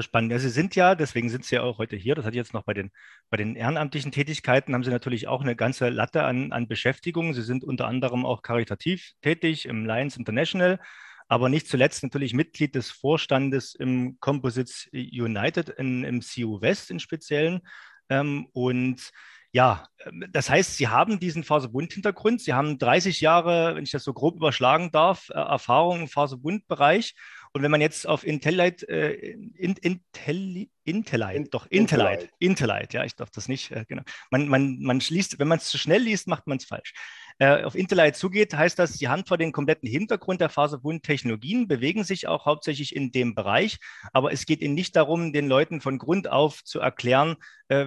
Spannend. 0.00 0.32
Ja, 0.32 0.40
Sie 0.40 0.48
sind 0.48 0.74
ja, 0.74 0.96
deswegen 0.96 1.28
sind 1.28 1.44
Sie 1.44 1.54
ja 1.54 1.62
auch 1.62 1.78
heute 1.78 1.94
hier. 1.94 2.16
Das 2.16 2.24
hat 2.24 2.34
jetzt 2.34 2.52
noch 2.52 2.64
bei 2.64 2.74
den, 2.74 2.90
bei 3.30 3.36
den 3.36 3.54
ehrenamtlichen 3.54 4.10
Tätigkeiten, 4.10 4.74
haben 4.74 4.82
Sie 4.82 4.90
natürlich 4.90 5.28
auch 5.28 5.40
eine 5.40 5.54
ganze 5.54 5.88
Latte 5.88 6.24
an, 6.24 6.50
an 6.50 6.66
Beschäftigungen. 6.66 7.32
Sie 7.32 7.42
sind 7.42 7.62
unter 7.62 7.86
anderem 7.86 8.26
auch 8.26 8.42
karitativ 8.42 9.12
tätig 9.22 9.66
im 9.66 9.86
Lions 9.86 10.16
International, 10.16 10.80
aber 11.28 11.48
nicht 11.48 11.68
zuletzt 11.68 12.02
natürlich 12.02 12.34
Mitglied 12.34 12.74
des 12.74 12.90
Vorstandes 12.90 13.76
im 13.76 14.18
Composites 14.18 14.88
United 14.92 15.68
in, 15.68 16.02
im 16.02 16.20
CU 16.22 16.60
West 16.60 16.90
im 16.90 16.98
Speziellen. 16.98 17.60
Ähm, 18.08 18.48
und 18.52 19.12
ja, 19.52 19.86
ähm, 20.04 20.24
das 20.32 20.50
heißt, 20.50 20.76
Sie 20.76 20.88
haben 20.88 21.20
diesen 21.20 21.44
Faserbund-Hintergrund. 21.44 22.40
Sie 22.40 22.52
haben 22.52 22.78
30 22.78 23.20
Jahre, 23.20 23.76
wenn 23.76 23.84
ich 23.84 23.92
das 23.92 24.02
so 24.02 24.12
grob 24.12 24.34
überschlagen 24.34 24.90
darf, 24.90 25.28
äh, 25.30 25.34
Erfahrung 25.34 26.00
im 26.00 26.08
Faserbund-Bereich 26.08 27.14
und 27.54 27.62
wenn 27.62 27.70
man 27.70 27.80
jetzt 27.80 28.08
auf 28.08 28.26
Intellite, 28.26 28.88
äh, 28.88 29.30
in, 29.56 29.76
Intelli, 29.76 30.70
Intellite, 30.82 31.36
in, 31.36 31.44
doch 31.50 31.66
Intellite, 31.68 32.28
Intellite, 32.40 32.96
ja, 32.96 33.04
ich 33.04 33.14
darf 33.14 33.30
das 33.30 33.46
nicht, 33.46 33.70
äh, 33.70 33.84
genau. 33.86 34.02
Man, 34.32 34.48
man, 34.48 34.80
man 34.80 35.00
schließt, 35.00 35.38
wenn 35.38 35.46
man 35.46 35.58
es 35.58 35.68
zu 35.68 35.78
schnell 35.78 36.02
liest, 36.02 36.26
macht 36.26 36.48
man 36.48 36.58
es 36.58 36.64
falsch. 36.64 36.92
äh, 37.38 37.62
auf 37.62 37.76
Interlite 37.76 38.18
zugeht, 38.18 38.54
heißt 38.54 38.76
das, 38.76 38.94
Sie 38.94 39.06
haben 39.06 39.24
zwar 39.24 39.38
den 39.38 39.52
kompletten 39.52 39.88
Hintergrund 39.88 40.40
der 40.40 40.48
Faserbundtechnologien, 40.48 41.68
bewegen 41.68 42.02
sich 42.02 42.26
auch 42.26 42.44
hauptsächlich 42.44 42.94
in 42.94 43.12
dem 43.12 43.36
Bereich, 43.36 43.78
aber 44.12 44.32
es 44.32 44.46
geht 44.46 44.60
Ihnen 44.60 44.74
nicht 44.74 44.96
darum, 44.96 45.32
den 45.32 45.46
Leuten 45.46 45.80
von 45.80 45.98
Grund 45.98 46.28
auf 46.28 46.64
zu 46.64 46.80
erklären, 46.80 47.36
äh, 47.68 47.86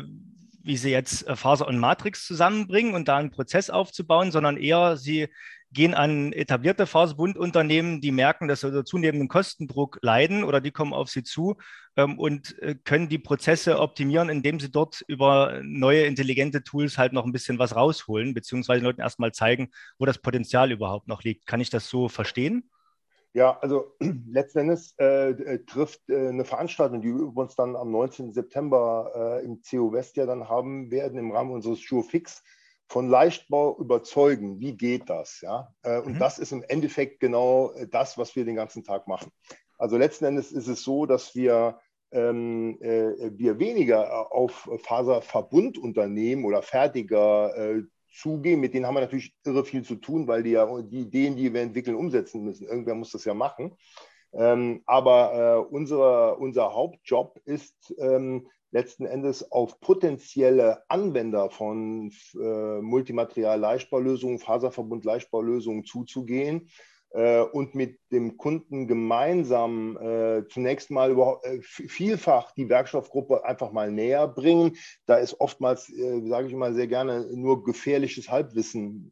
wie 0.68 0.78
sie 0.78 0.92
jetzt 0.92 1.28
äh, 1.28 1.36
Faser 1.36 1.68
und 1.68 1.78
Matrix 1.78 2.26
zusammenbringen 2.26 2.94
und 2.94 3.08
da 3.08 3.18
einen 3.18 3.32
Prozess 3.32 3.70
aufzubauen, 3.70 4.32
sondern 4.32 4.58
eher 4.58 4.98
sie 4.98 5.28
gehen 5.72 5.94
an 5.94 6.32
etablierte 6.34 6.86
Faserbundunternehmen, 6.86 8.02
die 8.02 8.12
merken, 8.12 8.48
dass 8.48 8.62
sie 8.62 8.68
unter 8.68 8.86
zunehmendem 8.86 9.28
Kostendruck 9.28 10.00
leiden 10.02 10.44
oder 10.44 10.62
die 10.62 10.72
kommen 10.72 10.94
auf 10.94 11.10
sie 11.10 11.24
zu 11.24 11.58
ähm, 11.96 12.18
und 12.18 12.58
äh, 12.62 12.76
können 12.76 13.10
die 13.10 13.20
Prozesse 13.20 13.80
optimieren, 13.80 14.30
indem 14.30 14.60
sie 14.60 14.72
dort 14.72 15.04
über 15.08 15.62
neue 15.64 16.04
intelligente 16.04 16.64
Tools 16.64 16.98
halt 16.98 17.14
noch 17.14 17.26
ein 17.26 17.34
bisschen 17.34 17.60
was 17.60 17.76
rausholen, 17.76 18.34
beziehungsweise 18.34 18.84
Leuten 18.84 19.02
erstmal 19.02 19.34
zeigen, 19.34 19.70
wo 20.00 20.06
das 20.06 20.20
Potenzial 20.20 20.72
überhaupt 20.72 21.08
noch 21.08 21.24
liegt. 21.24 21.46
Kann 21.46 21.60
ich 21.60 21.70
das 21.70 21.90
so 21.90 22.08
verstehen? 22.08 22.70
Ja, 23.34 23.60
also 23.60 23.96
letzten 24.32 24.60
Endes 24.60 24.96
äh, 25.00 25.30
äh, 25.30 25.66
trifft 25.66 26.10
äh, 26.10 26.30
eine 26.30 26.46
Veranstaltung, 26.46 27.02
die 27.02 27.14
wir 27.14 27.38
uns 27.38 27.56
dann 27.56 27.76
am 27.76 27.92
19. 27.92 28.34
September 28.34 29.40
äh, 29.42 29.46
im 29.46 29.62
CO 29.62 29.92
West 29.92 30.18
ja 30.18 30.26
dann 30.26 30.50
haben 30.50 30.90
werden, 30.92 31.20
im 31.20 31.32
Rahmen 31.32 31.52
unseres 31.52 31.82
Fix 32.10 32.42
von 32.88 33.10
Leichtbau 33.10 33.78
überzeugen. 33.78 34.60
Wie 34.60 34.76
geht 34.76 35.10
das? 35.10 35.42
Ja? 35.42 35.74
Äh, 35.84 36.00
und 36.00 36.16
mhm. 36.16 36.20
das 36.20 36.40
ist 36.40 36.52
im 36.52 36.64
Endeffekt 36.64 37.20
genau 37.20 37.72
äh, 37.74 37.88
das, 37.88 38.18
was 38.18 38.36
wir 38.36 38.46
den 38.46 38.56
ganzen 38.56 38.84
Tag 38.84 39.08
machen. 39.08 39.32
Also 39.78 39.98
letzten 39.98 40.26
Endes 40.26 40.52
ist 40.52 40.68
es 40.68 40.84
so, 40.84 41.06
dass 41.06 41.36
wir 41.36 41.80
ähm, 42.12 42.78
äh, 42.82 43.32
wir 43.38 43.60
weniger 43.60 44.32
auf 44.32 44.70
Faserverbundunternehmen 44.84 46.46
oder 46.46 46.62
Fertiger 46.62 47.56
äh, 47.56 47.84
zugehen. 48.14 48.62
Mit 48.62 48.74
denen 48.74 48.88
haben 48.88 48.96
wir 48.96 49.02
natürlich 49.02 49.36
irre 49.44 49.66
viel 49.66 49.84
zu 49.84 49.96
tun, 49.96 50.28
weil 50.28 50.44
die 50.44 50.52
ja 50.52 50.82
die 50.82 51.02
Ideen, 51.02 51.36
die 51.36 51.54
wir 51.54 51.62
entwickeln, 51.62 51.96
umsetzen 51.96 52.44
müssen. 52.44 52.68
Irgendwer 52.68 52.96
muss 52.96 53.12
das 53.12 53.26
ja 53.26 53.34
machen. 53.34 53.76
Ähm, 54.34 54.82
aber 54.86 55.68
äh, 55.70 55.74
unsere, 55.74 56.38
unser 56.38 56.74
Hauptjob 56.74 57.40
ist 57.46 57.94
ähm, 58.00 58.48
letzten 58.72 59.06
Endes 59.06 59.52
auf 59.52 59.80
potenzielle 59.80 60.84
Anwender 60.90 61.50
von 61.50 62.12
äh, 62.36 62.82
Multimaterial-Leichtbaulösungen, 62.82 64.40
Faserverbund-Leichtbaulösungen 64.40 65.86
zuzugehen 65.86 66.70
und 67.10 67.74
mit 67.74 68.00
dem 68.12 68.38
Kunden 68.38 68.88
gemeinsam 68.88 69.98
äh, 69.98 70.48
zunächst 70.50 70.92
mal 70.92 71.12
über, 71.12 71.40
äh, 71.44 71.60
vielfach 71.62 72.52
die 72.52 72.70
Werkstoffgruppe 72.70 73.46
einfach 73.46 73.72
mal 73.72 73.92
näher 73.92 74.28
bringen. 74.28 74.78
Da 75.06 75.16
ist 75.16 75.40
oftmals, 75.40 75.90
äh, 75.90 76.22
sage 76.28 76.48
ich 76.48 76.54
immer 76.54 76.74
sehr 76.74 76.88
gerne, 76.88 77.28
nur 77.34 77.64
gefährliches 77.64 78.30
Halbwissen 78.30 79.12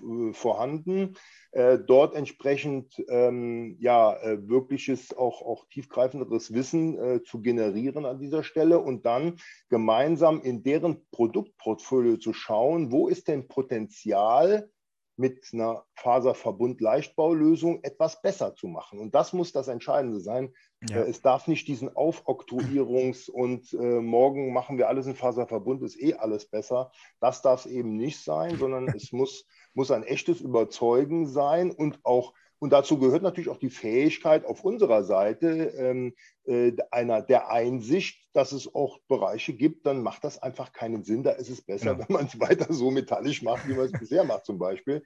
mhm. 0.00 0.34
vorhanden. 0.34 1.14
Äh, 1.52 1.80
dort 1.86 2.14
entsprechend 2.14 2.94
ähm, 3.08 3.76
ja, 3.78 4.16
äh, 4.22 4.48
wirkliches, 4.48 5.14
auch, 5.14 5.42
auch 5.42 5.66
tiefgreifenderes 5.68 6.54
Wissen 6.54 6.98
äh, 6.98 7.22
zu 7.24 7.42
generieren 7.42 8.06
an 8.06 8.18
dieser 8.18 8.42
Stelle 8.42 8.78
und 8.78 9.04
dann 9.04 9.36
gemeinsam 9.68 10.40
in 10.40 10.62
deren 10.62 11.04
Produktportfolio 11.10 12.16
zu 12.16 12.32
schauen, 12.32 12.90
wo 12.90 13.06
ist 13.06 13.28
denn 13.28 13.48
Potenzial 13.48 14.70
mit 15.16 15.50
einer 15.52 15.84
Faserverbund-Leichtbaulösung 15.94 17.82
etwas 17.82 18.22
besser 18.22 18.54
zu 18.54 18.66
machen. 18.66 18.98
Und 18.98 19.14
das 19.14 19.32
muss 19.32 19.52
das 19.52 19.68
Entscheidende 19.68 20.20
sein. 20.20 20.52
Ja. 20.88 20.98
Äh, 20.98 21.10
es 21.10 21.20
darf 21.20 21.46
nicht 21.48 21.68
diesen 21.68 21.90
Aufoktroyierungs- 21.90 23.30
und 23.30 23.72
äh, 23.74 24.00
morgen 24.00 24.52
machen 24.52 24.78
wir 24.78 24.88
alles 24.88 25.06
in 25.06 25.14
Faserverbund, 25.14 25.82
ist 25.82 26.00
eh 26.00 26.14
alles 26.14 26.46
besser. 26.46 26.90
Das 27.20 27.42
darf 27.42 27.66
es 27.66 27.70
eben 27.70 27.96
nicht 27.96 28.22
sein, 28.22 28.56
sondern 28.58 28.88
es 28.96 29.12
muss 29.12 29.46
muss 29.74 29.90
ein 29.90 30.02
echtes 30.04 30.40
Überzeugen 30.40 31.26
sein 31.26 31.70
und 31.70 32.04
auch 32.04 32.34
und 32.62 32.70
dazu 32.70 32.96
gehört 32.96 33.24
natürlich 33.24 33.50
auch 33.50 33.58
die 33.58 33.70
Fähigkeit 33.70 34.44
auf 34.44 34.62
unserer 34.62 35.02
Seite 35.02 35.74
ähm, 35.76 36.14
äh, 36.44 36.70
einer 36.92 37.20
der 37.20 37.50
Einsicht, 37.50 38.28
dass 38.34 38.52
es 38.52 38.72
auch 38.72 39.00
Bereiche 39.08 39.52
gibt, 39.52 39.84
dann 39.84 40.00
macht 40.00 40.22
das 40.22 40.40
einfach 40.40 40.72
keinen 40.72 41.02
Sinn. 41.02 41.24
Da 41.24 41.32
ist 41.32 41.50
es 41.50 41.60
besser, 41.60 41.86
ja. 41.86 41.98
wenn 42.08 42.14
man 42.14 42.26
es 42.26 42.38
weiter 42.38 42.72
so 42.72 42.92
metallisch 42.92 43.42
macht, 43.42 43.66
wie 43.66 43.74
man 43.74 43.86
es 43.86 43.92
bisher 43.92 44.22
macht, 44.22 44.46
zum 44.46 44.60
Beispiel. 44.60 45.02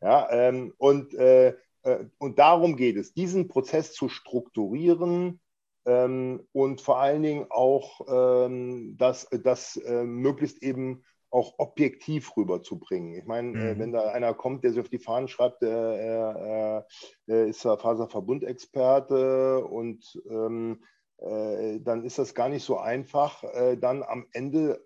Ja, 0.00 0.28
ähm, 0.32 0.74
und, 0.78 1.14
äh, 1.14 1.54
äh, 1.84 2.06
und 2.18 2.40
darum 2.40 2.74
geht 2.74 2.96
es, 2.96 3.14
diesen 3.14 3.46
Prozess 3.46 3.92
zu 3.92 4.08
strukturieren, 4.08 5.38
ähm, 5.84 6.44
und 6.50 6.80
vor 6.80 6.98
allen 6.98 7.22
Dingen 7.22 7.46
auch, 7.50 8.00
ähm, 8.08 8.96
dass 8.98 9.28
das 9.30 9.76
äh, 9.76 10.02
möglichst 10.02 10.60
eben 10.60 11.04
auch 11.30 11.54
objektiv 11.58 12.36
rüberzubringen. 12.36 13.14
Ich 13.14 13.24
meine, 13.24 13.58
äh, 13.58 13.74
mhm. 13.74 13.78
wenn 13.78 13.92
da 13.92 14.10
einer 14.10 14.34
kommt, 14.34 14.64
der 14.64 14.72
sich 14.72 14.80
auf 14.80 14.88
die 14.88 14.98
Fahnen 14.98 15.28
schreibt, 15.28 15.62
der, 15.62 15.76
er, 15.76 16.86
er 17.26 17.46
ist 17.46 17.64
ja 17.64 17.76
Faserverbundexperte 17.76 19.64
und 19.64 20.20
ähm, 20.30 20.80
äh, 21.18 21.80
dann 21.80 22.04
ist 22.04 22.18
das 22.18 22.34
gar 22.34 22.48
nicht 22.48 22.62
so 22.62 22.78
einfach, 22.78 23.42
äh, 23.42 23.76
dann 23.76 24.02
am 24.02 24.26
Ende 24.32 24.82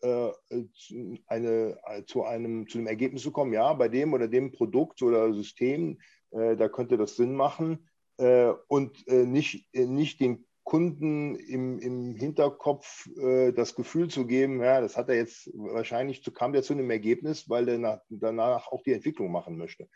äh, 0.49 0.63
zu, 0.73 1.19
eine, 1.27 1.77
äh, 1.87 2.05
zu, 2.05 2.23
einem, 2.23 2.69
zu 2.69 2.79
einem 2.79 2.87
Ergebnis 2.87 3.23
zu 3.23 3.33
kommen, 3.33 3.53
ja, 3.53 3.73
bei 3.73 3.89
dem 3.89 4.13
oder 4.13 4.29
dem 4.29 4.53
Produkt 4.53 5.03
oder 5.03 5.33
System, 5.33 5.99
äh, 6.31 6.57
da 6.57 6.69
könnte 6.69 6.97
das 6.97 7.17
Sinn 7.17 7.35
machen 7.35 7.87
und 8.69 9.09
nicht, 9.09 9.75
nicht 9.75 10.21
den 10.21 10.45
Kunden 10.71 11.35
im, 11.35 11.81
im 11.81 12.15
Hinterkopf 12.15 13.09
äh, 13.17 13.51
das 13.51 13.75
Gefühl 13.75 14.07
zu 14.07 14.25
geben, 14.25 14.63
ja, 14.63 14.81
das 14.81 14.97
hat 14.97 15.09
er 15.09 15.17
jetzt 15.17 15.51
wahrscheinlich, 15.53 16.23
zu, 16.23 16.31
kam 16.31 16.53
der 16.53 16.63
zu 16.63 16.75
einem 16.75 16.89
Ergebnis, 16.93 17.51
weil 17.51 17.69
er 17.69 17.79
nach, 17.79 17.99
danach 18.09 18.69
auch 18.69 18.85
die 18.85 18.93
Entwicklung 18.93 19.33
machen 19.33 19.57
möchte. 19.57 19.89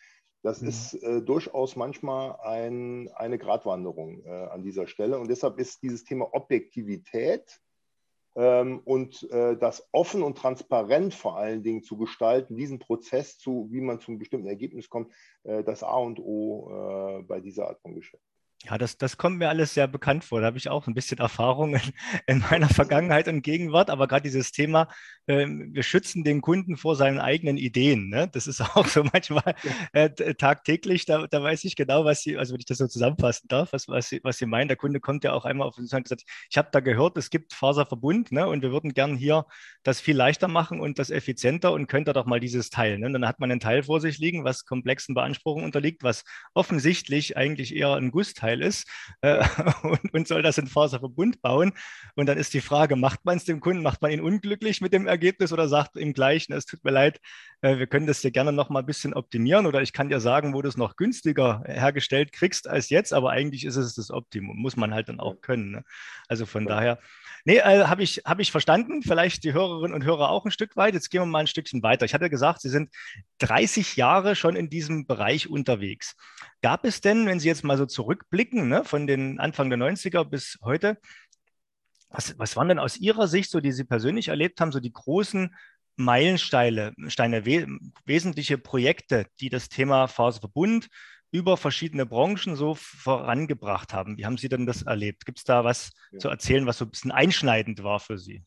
Das 0.42 0.62
mhm. 0.62 0.68
ist 0.68 0.94
äh, 0.94 1.22
durchaus 1.22 1.76
manchmal 1.76 2.40
ein, 2.40 3.08
eine 3.14 3.38
Gratwanderung 3.38 4.24
äh, 4.24 4.30
an 4.30 4.64
dieser 4.64 4.88
Stelle. 4.88 5.20
Und 5.20 5.28
deshalb 5.28 5.60
ist 5.60 5.80
dieses 5.84 6.02
Thema 6.02 6.34
Objektivität 6.34 7.60
ähm, 8.34 8.80
und 8.84 9.30
äh, 9.30 9.56
das 9.56 9.88
offen 9.92 10.24
und 10.24 10.38
transparent 10.38 11.14
vor 11.14 11.36
allen 11.36 11.62
Dingen 11.62 11.84
zu 11.84 11.96
gestalten, 11.96 12.56
diesen 12.56 12.80
Prozess 12.80 13.38
zu, 13.38 13.68
wie 13.70 13.80
man 13.80 14.00
zu 14.00 14.10
einem 14.10 14.18
bestimmten 14.18 14.48
Ergebnis 14.48 14.88
kommt, 14.88 15.14
äh, 15.44 15.62
das 15.62 15.84
A 15.84 15.98
und 15.98 16.18
O 16.18 17.20
äh, 17.20 17.22
bei 17.22 17.38
dieser 17.38 17.68
Art 17.68 17.80
von 17.80 17.94
Geschäft. 17.94 18.24
Ja, 18.66 18.78
das, 18.78 18.96
das 18.96 19.18
kommt 19.18 19.38
mir 19.38 19.50
alles 19.50 19.74
sehr 19.74 19.86
bekannt 19.86 20.24
vor. 20.24 20.40
Da 20.40 20.46
habe 20.46 20.56
ich 20.56 20.70
auch 20.70 20.86
ein 20.86 20.94
bisschen 20.94 21.18
Erfahrung 21.18 21.74
in, 21.74 21.82
in 22.26 22.38
meiner 22.50 22.70
Vergangenheit 22.70 23.28
und 23.28 23.42
Gegenwart. 23.42 23.90
Aber 23.90 24.08
gerade 24.08 24.22
dieses 24.22 24.52
Thema, 24.52 24.88
äh, 25.26 25.46
wir 25.46 25.82
schützen 25.82 26.24
den 26.24 26.40
Kunden 26.40 26.78
vor 26.78 26.96
seinen 26.96 27.18
eigenen 27.18 27.58
Ideen. 27.58 28.08
Ne? 28.08 28.26
Das 28.32 28.46
ist 28.46 28.60
auch 28.74 28.86
so 28.86 29.04
manchmal 29.04 29.54
äh, 29.92 30.08
tagtäglich. 30.34 31.04
Da, 31.04 31.26
da 31.26 31.42
weiß 31.42 31.64
ich 31.64 31.76
genau, 31.76 32.06
was 32.06 32.22
Sie, 32.22 32.38
also 32.38 32.54
wenn 32.54 32.60
ich 32.60 32.64
das 32.64 32.78
so 32.78 32.86
zusammenfassen 32.86 33.48
darf, 33.48 33.74
was, 33.74 33.86
was, 33.86 34.08
Sie, 34.08 34.20
was 34.22 34.38
Sie 34.38 34.46
meinen. 34.46 34.68
Der 34.68 34.78
Kunde 34.78 34.98
kommt 34.98 35.24
ja 35.24 35.34
auch 35.34 35.44
einmal 35.44 35.68
auf 35.68 35.76
uns 35.76 35.92
und 35.92 36.08
sagt, 36.08 36.24
ich 36.48 36.56
habe 36.56 36.68
da 36.72 36.80
gehört, 36.80 37.18
es 37.18 37.28
gibt 37.28 37.52
Faserverbund 37.52 38.32
ne? 38.32 38.48
und 38.48 38.62
wir 38.62 38.72
würden 38.72 38.94
gern 38.94 39.14
hier 39.14 39.44
das 39.82 40.00
viel 40.00 40.16
leichter 40.16 40.48
machen 40.48 40.80
und 40.80 40.98
das 40.98 41.10
effizienter 41.10 41.72
und 41.72 41.86
könnte 41.86 42.14
doch 42.14 42.24
mal 42.24 42.40
dieses 42.40 42.70
Teil. 42.70 42.98
Ne? 42.98 43.08
Und 43.08 43.12
dann 43.12 43.28
hat 43.28 43.40
man 43.40 43.52
ein 43.52 43.60
Teil 43.60 43.82
vor 43.82 44.00
sich 44.00 44.18
liegen, 44.18 44.42
was 44.42 44.64
komplexen 44.64 45.14
Beanspruchungen 45.14 45.66
unterliegt, 45.66 46.02
was 46.02 46.24
offensichtlich 46.54 47.36
eigentlich 47.36 47.76
eher 47.76 47.94
ein 47.94 48.10
Gussteil 48.10 48.53
Teil 48.54 48.62
ist 48.62 48.88
äh, 49.20 49.44
und, 49.82 50.12
und, 50.12 50.28
soll 50.28 50.42
das 50.42 50.58
in 50.58 50.66
Faserverbund 50.66 51.42
bauen. 51.42 51.72
Und 52.14 52.26
dann 52.26 52.38
ist 52.38 52.54
die 52.54 52.60
Frage, 52.60 52.96
macht 52.96 53.24
man 53.24 53.36
es 53.36 53.44
dem 53.44 53.60
Kunden, 53.60 53.82
macht 53.82 54.02
man 54.02 54.10
ihn 54.10 54.20
unglücklich 54.20 54.80
mit 54.80 54.92
dem 54.92 55.06
Ergebnis 55.06 55.52
oder 55.52 55.68
sagt 55.68 55.96
ihm 55.96 56.12
gleich, 56.12 56.48
es 56.50 56.66
tut 56.66 56.84
mir 56.84 56.90
leid, 56.90 57.20
äh, 57.62 57.78
wir 57.78 57.86
können 57.86 58.06
das 58.06 58.20
dir 58.20 58.30
gerne 58.30 58.52
noch 58.52 58.70
mal 58.70 58.80
ein 58.80 58.86
bisschen 58.86 59.14
optimieren 59.14 59.66
oder 59.66 59.82
ich 59.82 59.92
kann 59.92 60.08
dir 60.08 60.20
sagen, 60.20 60.54
wo 60.54 60.62
du 60.62 60.68
es 60.68 60.76
noch 60.76 60.96
günstiger 60.96 61.62
hergestellt 61.66 62.32
kriegst 62.32 62.68
als 62.68 62.90
jetzt, 62.90 63.12
aber 63.12 63.30
eigentlich 63.30 63.64
ist 63.64 63.76
es 63.76 63.94
das 63.94 64.10
Optimum, 64.10 64.56
muss 64.56 64.76
man 64.76 64.94
halt 64.94 65.08
dann 65.08 65.20
auch 65.20 65.40
können. 65.40 65.70
Ne? 65.72 65.84
Also 66.28 66.46
von 66.46 66.64
ja. 66.64 66.74
daher, 66.74 66.98
nee, 67.44 67.58
äh, 67.58 67.84
habe 67.84 68.02
ich, 68.02 68.22
hab 68.24 68.40
ich 68.40 68.50
verstanden, 68.50 69.02
vielleicht 69.02 69.44
die 69.44 69.52
Hörerinnen 69.52 69.94
und 69.94 70.04
Hörer 70.04 70.30
auch 70.30 70.44
ein 70.44 70.50
Stück 70.50 70.76
weit. 70.76 70.94
Jetzt 70.94 71.10
gehen 71.10 71.22
wir 71.22 71.26
mal 71.26 71.40
ein 71.40 71.46
Stückchen 71.46 71.82
weiter. 71.82 72.04
Ich 72.04 72.14
hatte 72.14 72.30
gesagt, 72.30 72.60
Sie 72.60 72.68
sind 72.68 72.90
30 73.38 73.96
Jahre 73.96 74.34
schon 74.34 74.56
in 74.56 74.70
diesem 74.70 75.06
Bereich 75.06 75.48
unterwegs. 75.48 76.16
Gab 76.62 76.84
es 76.84 77.00
denn, 77.00 77.26
wenn 77.26 77.40
Sie 77.40 77.48
jetzt 77.48 77.64
mal 77.64 77.78
so 77.78 77.86
zurückblicken, 77.86 78.68
ne, 78.68 78.84
von 78.84 79.06
den 79.06 79.38
Anfang 79.38 79.70
der 79.70 79.78
90er 79.78 80.24
bis 80.24 80.58
heute, 80.62 80.98
was, 82.08 82.38
was 82.38 82.56
waren 82.56 82.68
denn 82.68 82.78
aus 82.78 82.96
Ihrer 82.96 83.28
Sicht, 83.28 83.50
so 83.50 83.60
die 83.60 83.72
Sie 83.72 83.84
persönlich 83.84 84.28
erlebt 84.28 84.60
haben, 84.60 84.72
so 84.72 84.80
die 84.80 84.92
großen 84.92 85.54
Meilensteine, 85.96 86.92
Steine, 87.06 87.46
we 87.46 87.66
wesentliche 88.04 88.58
Projekte, 88.58 89.26
die 89.40 89.48
das 89.48 89.68
Thema 89.68 90.08
Faserverbund 90.08 90.88
über 91.34 91.56
verschiedene 91.56 92.06
Branchen 92.06 92.54
so 92.54 92.76
vorangebracht 92.76 93.92
haben? 93.92 94.16
Wie 94.16 94.24
haben 94.24 94.38
Sie 94.38 94.48
denn 94.48 94.66
das 94.66 94.82
erlebt? 94.82 95.26
Gibt 95.26 95.38
es 95.38 95.44
da 95.44 95.64
was 95.64 95.90
ja. 96.12 96.20
zu 96.20 96.28
erzählen, 96.28 96.64
was 96.64 96.78
so 96.78 96.84
ein 96.84 96.90
bisschen 96.90 97.10
einschneidend 97.10 97.82
war 97.82 97.98
für 97.98 98.18
Sie? 98.18 98.44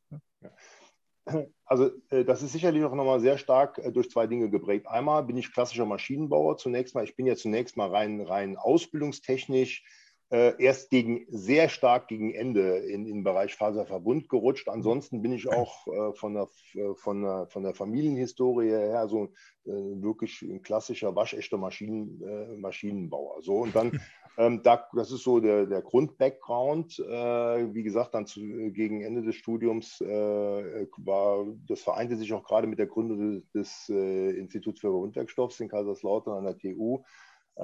Also 1.70 1.92
äh, 2.12 2.24
das 2.24 2.42
ist 2.42 2.54
sicherlich 2.54 2.86
auch 2.86 2.96
nochmal 2.96 3.20
sehr 3.20 3.38
stark 3.38 3.80
äh, 3.80 3.92
durch 3.92 4.10
zwei 4.10 4.28
Dinge 4.28 4.50
geprägt. 4.50 4.88
Einmal 4.88 5.24
bin 5.24 5.36
ich 5.36 5.52
klassischer 5.52 5.86
Maschinenbauer 5.86 6.56
zunächst 6.56 6.96
mal. 6.96 7.04
Ich 7.04 7.18
bin 7.18 7.26
ja 7.26 7.36
zunächst 7.36 7.76
mal 7.76 7.90
rein, 7.90 8.22
rein 8.22 8.56
ausbildungstechnisch 8.56 9.84
erst 10.30 10.90
gegen, 10.90 11.26
sehr 11.30 11.70
stark 11.70 12.10
gegen 12.10 12.34
Ende 12.34 12.78
in, 12.78 13.06
in 13.06 13.18
den 13.18 13.24
Bereich 13.24 13.56
Faserverbund 13.56 14.28
gerutscht. 14.28 14.68
Ansonsten 14.68 15.22
bin 15.22 15.32
ich 15.32 15.48
auch 15.50 15.88
äh, 15.88 16.14
von, 16.14 16.34
der, 16.34 16.50
äh, 16.74 16.94
von, 16.96 17.22
der, 17.22 17.48
von 17.48 17.64
der 17.64 17.74
Familienhistorie 17.74 18.70
her 18.70 19.08
so 19.08 19.30
äh, 19.66 19.72
wirklich 19.72 20.42
ein 20.42 20.62
klassischer, 20.62 21.16
waschechter 21.16 21.58
Maschinen, 21.58 22.22
äh, 22.22 22.58
Maschinenbauer. 22.58 23.42
So, 23.42 23.60
und 23.60 23.74
dann, 23.74 24.02
ähm, 24.38 24.62
da, 24.64 24.86
das 24.94 25.12
ist 25.12 25.24
so 25.24 25.40
der, 25.40 25.66
der 25.66 25.82
Grundbackground. 25.82 27.00
Äh, 27.00 27.74
wie 27.74 27.84
gesagt, 27.84 28.14
dann 28.14 28.26
zu, 28.26 28.42
gegen 28.72 29.02
Ende 29.02 29.22
des 29.22 29.36
Studiums 29.36 30.00
war, 30.02 31.46
das 31.68 31.82
vereinte 31.82 32.18
sich 32.18 32.34
auch 32.34 32.44
gerade 32.44 32.68
mit 32.68 32.80
der 32.80 32.88
Gründung 32.88 33.44
des, 33.54 33.88
des 33.88 33.90
Instituts 33.90 34.82
für 34.82 34.92
Verbundwerkstoffs 34.92 35.60
in 35.60 35.70
Kaiserslautern 35.70 36.38
an 36.38 36.44
der 36.44 36.58
TU 36.58 36.98
äh, 36.98 37.02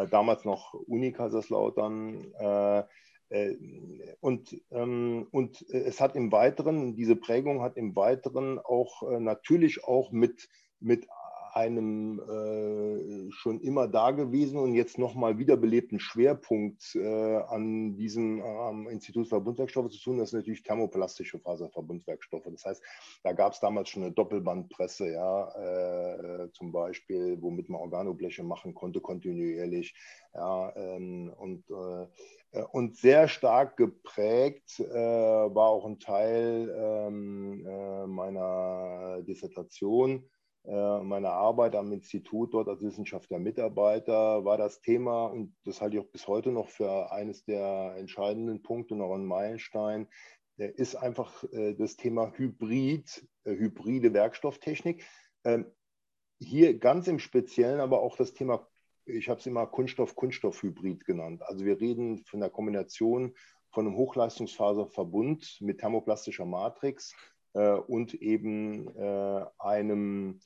damals 0.09 0.45
noch 0.45 0.73
Uni 0.73 1.11
Kaiserslautern. 1.11 2.33
Äh, 2.33 2.83
äh, 3.29 3.57
und, 4.19 4.61
ähm, 4.71 5.27
und 5.31 5.61
es 5.69 5.99
hat 5.99 6.15
im 6.15 6.31
Weiteren, 6.31 6.95
diese 6.95 7.15
Prägung 7.15 7.61
hat 7.61 7.77
im 7.77 7.95
Weiteren 7.95 8.59
auch 8.59 9.01
natürlich 9.19 9.83
auch 9.83 10.11
mit, 10.11 10.49
mit 10.79 11.07
einem 11.53 12.19
äh, 12.19 13.31
schon 13.31 13.61
immer 13.61 13.87
dagewesenen 13.87 14.63
und 14.63 14.73
jetzt 14.73 14.97
nochmal 14.97 15.37
wiederbelebten 15.37 15.99
Schwerpunkt 15.99 16.95
äh, 16.95 17.37
an 17.37 17.95
diesem 17.95 18.41
äh, 18.41 18.91
Institut 18.91 19.27
Verbundwerkstoffe 19.27 19.91
zu 19.91 20.01
tun, 20.01 20.17
das 20.17 20.29
ist 20.29 20.33
natürlich 20.33 20.63
thermoplastische 20.63 21.39
Faserverbundwerkstoffe. 21.39 22.47
Das 22.51 22.65
heißt, 22.65 22.83
da 23.23 23.33
gab 23.33 23.53
es 23.53 23.59
damals 23.59 23.89
schon 23.89 24.03
eine 24.03 24.11
Doppelbandpresse, 24.11 25.11
ja, 25.11 26.43
äh, 26.43 26.51
zum 26.53 26.71
Beispiel, 26.71 27.37
womit 27.39 27.69
man 27.69 27.81
Organobleche 27.81 28.43
machen 28.43 28.73
konnte, 28.73 28.99
kontinuierlich. 28.99 29.93
Ja, 30.33 30.75
ähm, 30.75 31.31
und 31.37 31.69
äh, 31.69 32.07
äh, 32.53 32.63
und 32.71 32.97
sehr 32.97 33.27
stark 33.27 33.77
geprägt 33.77 34.79
äh, 34.79 34.93
war 34.93 35.69
auch 35.69 35.85
ein 35.85 35.99
Teil 35.99 36.73
ähm, 36.75 37.65
äh, 37.67 38.07
meiner 38.07 39.21
Dissertation 39.21 40.27
äh, 40.65 40.99
meiner 40.99 41.31
Arbeit 41.31 41.75
am 41.75 41.91
Institut 41.91 42.53
dort 42.53 42.69
als 42.69 42.81
wissenschaftlicher 42.81 43.39
Mitarbeiter 43.39 44.45
war 44.45 44.57
das 44.57 44.79
Thema, 44.81 45.25
und 45.25 45.55
das 45.65 45.81
halte 45.81 45.97
ich 45.97 46.03
auch 46.03 46.11
bis 46.11 46.27
heute 46.27 46.51
noch 46.51 46.69
für 46.69 47.11
eines 47.11 47.43
der 47.43 47.95
entscheidenden 47.97 48.61
Punkte, 48.61 48.95
noch 48.95 49.13
ein 49.13 49.25
Meilenstein, 49.25 50.07
ist 50.57 50.95
einfach 50.95 51.43
äh, 51.51 51.73
das 51.73 51.97
Thema 51.97 52.31
Hybrid, 52.35 53.27
äh, 53.43 53.55
hybride 53.55 54.13
Werkstofftechnik. 54.13 55.05
Ähm, 55.43 55.65
hier 56.39 56.77
ganz 56.77 57.07
im 57.07 57.19
Speziellen 57.19 57.79
aber 57.79 58.01
auch 58.01 58.15
das 58.17 58.33
Thema, 58.33 58.67
ich 59.05 59.29
habe 59.29 59.39
es 59.39 59.45
immer 59.45 59.65
Kunststoff-Kunststoff-Hybrid 59.67 61.05
genannt. 61.05 61.41
Also 61.43 61.65
wir 61.65 61.79
reden 61.79 62.19
von 62.25 62.39
der 62.39 62.49
Kombination 62.49 63.35
von 63.71 63.87
einem 63.87 63.97
Hochleistungsfaserverbund 63.97 65.57
mit 65.61 65.79
thermoplastischer 65.79 66.45
Matrix 66.45 67.15
und 67.53 68.13
eben 68.13 68.89
einem 69.57 70.39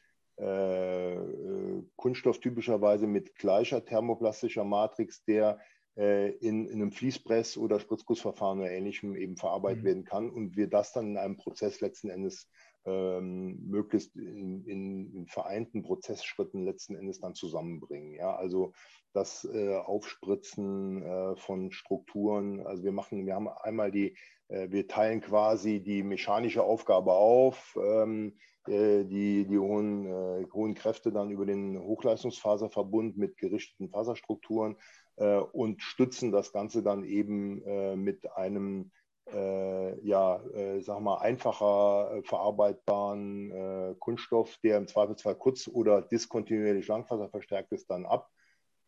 Kunststoff 1.95 2.39
typischerweise 2.39 3.07
mit 3.07 3.35
gleicher 3.35 3.83
thermoplastischer 3.83 4.63
Matrix, 4.63 5.23
der 5.25 5.59
äh, 5.97 6.29
in, 6.37 6.67
in, 6.67 6.81
einem 6.81 6.91
Fließpress- 6.91 7.57
oder 7.57 7.79
Spritzgussverfahren 7.79 8.59
oder 8.59 8.71
ähnlichem 8.71 9.15
eben 9.15 9.35
verarbeitet 9.35 9.81
mhm. 9.81 9.87
werden 9.87 10.03
kann 10.03 10.29
und 10.29 10.55
wir 10.55 10.67
das 10.67 10.93
dann 10.93 11.07
in 11.07 11.17
einem 11.17 11.37
Prozess 11.37 11.81
letzten 11.81 12.09
Endes 12.09 12.47
ähm, 12.85 13.57
möglichst 13.67 14.15
in, 14.15 14.63
in, 14.65 15.11
in, 15.13 15.27
vereinten 15.27 15.81
Prozessschritten 15.81 16.63
letzten 16.63 16.95
Endes 16.95 17.19
dann 17.19 17.33
zusammenbringen. 17.33 18.13
Ja, 18.13 18.35
also 18.35 18.73
das 19.13 19.43
äh, 19.51 19.75
Aufspritzen 19.75 21.01
äh, 21.01 21.35
von 21.35 21.71
Strukturen. 21.71 22.65
Also 22.65 22.83
wir 22.83 22.91
machen, 22.91 23.25
wir 23.25 23.33
haben 23.33 23.49
einmal 23.49 23.91
die, 23.91 24.15
äh, 24.49 24.69
wir 24.69 24.87
teilen 24.87 25.21
quasi 25.21 25.81
die 25.81 26.03
mechanische 26.03 26.63
Aufgabe 26.63 27.13
auf. 27.13 27.75
Ähm, 27.81 28.37
äh, 28.37 28.56
die, 28.67 29.45
die 29.45 29.57
hohen, 29.57 30.05
äh, 30.05 30.45
hohen 30.53 30.75
Kräfte 30.75 31.11
dann 31.11 31.31
über 31.31 31.45
den 31.45 31.79
Hochleistungsfaserverbund 31.79 33.17
mit 33.17 33.37
gerichteten 33.37 33.89
Faserstrukturen 33.89 34.77
äh, 35.17 35.37
und 35.37 35.81
stützen 35.81 36.31
das 36.31 36.51
Ganze 36.51 36.83
dann 36.83 37.03
eben 37.03 37.63
äh, 37.63 37.95
mit 37.95 38.31
einem 38.33 38.91
äh, 39.31 39.99
ja, 40.07 40.41
äh, 40.53 40.81
sag 40.81 41.01
mal, 41.01 41.17
einfacher 41.17 42.21
verarbeitbaren 42.23 43.97
Kunststoff, 43.99 44.57
der 44.63 44.77
im 44.77 44.87
Zweifelsfall 44.87 45.35
kurz- 45.35 45.67
oder 45.67 46.01
diskontinuierlich 46.01 46.87
langfaserverstärkt 46.87 47.73
ist, 47.73 47.89
dann 47.89 48.05
ab. 48.05 48.29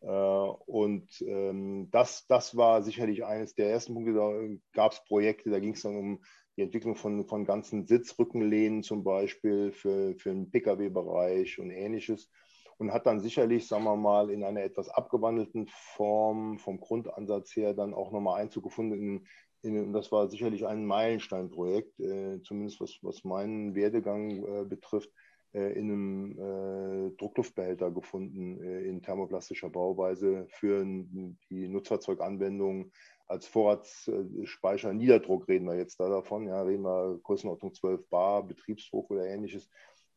Und 0.00 1.08
ähm, 1.20 1.88
das, 1.90 2.26
das 2.26 2.56
war 2.56 2.82
sicherlich 2.82 3.22
eines 3.22 3.54
der 3.54 3.70
ersten 3.70 3.92
Punkte. 3.92 4.14
Da 4.14 4.32
gab 4.72 4.92
es 4.92 5.04
Projekte, 5.04 5.50
da 5.50 5.58
ging 5.58 5.74
es 5.74 5.82
dann 5.82 5.94
um 5.94 6.22
die 6.60 6.64
Entwicklung 6.64 6.94
von, 6.94 7.24
von 7.24 7.46
ganzen 7.46 7.86
Sitzrückenlehnen 7.86 8.82
zum 8.82 9.02
Beispiel 9.02 9.72
für, 9.72 10.14
für 10.18 10.28
den 10.28 10.50
Pkw-Bereich 10.50 11.58
und 11.58 11.70
ähnliches 11.70 12.30
und 12.76 12.92
hat 12.92 13.06
dann 13.06 13.20
sicherlich, 13.20 13.66
sagen 13.66 13.84
wir 13.84 13.96
mal, 13.96 14.30
in 14.30 14.44
einer 14.44 14.62
etwas 14.62 14.90
abgewandelten 14.90 15.68
Form 15.68 16.58
vom 16.58 16.78
Grundansatz 16.78 17.56
her 17.56 17.72
dann 17.72 17.94
auch 17.94 18.12
nochmal 18.12 18.42
Einzug 18.42 18.64
gefunden. 18.64 19.24
In, 19.62 19.74
in, 19.74 19.92
das 19.94 20.12
war 20.12 20.28
sicherlich 20.28 20.66
ein 20.66 20.84
Meilensteinprojekt, 20.84 21.98
äh, 21.98 22.42
zumindest 22.42 22.80
was, 22.82 22.98
was 23.00 23.24
meinen 23.24 23.74
Werdegang 23.74 24.44
äh, 24.44 24.64
betrifft, 24.66 25.10
äh, 25.54 25.72
in 25.78 25.90
einem 25.90 26.38
äh, 26.38 27.16
Druckluftbehälter 27.16 27.90
gefunden 27.90 28.62
äh, 28.62 28.82
in 28.82 29.00
thermoplastischer 29.00 29.70
Bauweise 29.70 30.46
für 30.50 30.84
die 30.84 31.68
Nutzfahrzeuganwendung 31.68 32.92
als 33.30 33.46
Vorratsspeicher 33.46 34.92
Niederdruck 34.92 35.46
reden 35.46 35.66
wir 35.66 35.76
jetzt 35.76 36.00
da 36.00 36.08
davon. 36.08 36.48
Ja, 36.48 36.62
reden 36.62 36.82
wir 36.82 37.20
Größenordnung 37.22 37.72
12 37.72 38.08
Bar, 38.08 38.42
Betriebsdruck 38.42 39.08
oder 39.10 39.24
ähnliches 39.24 39.70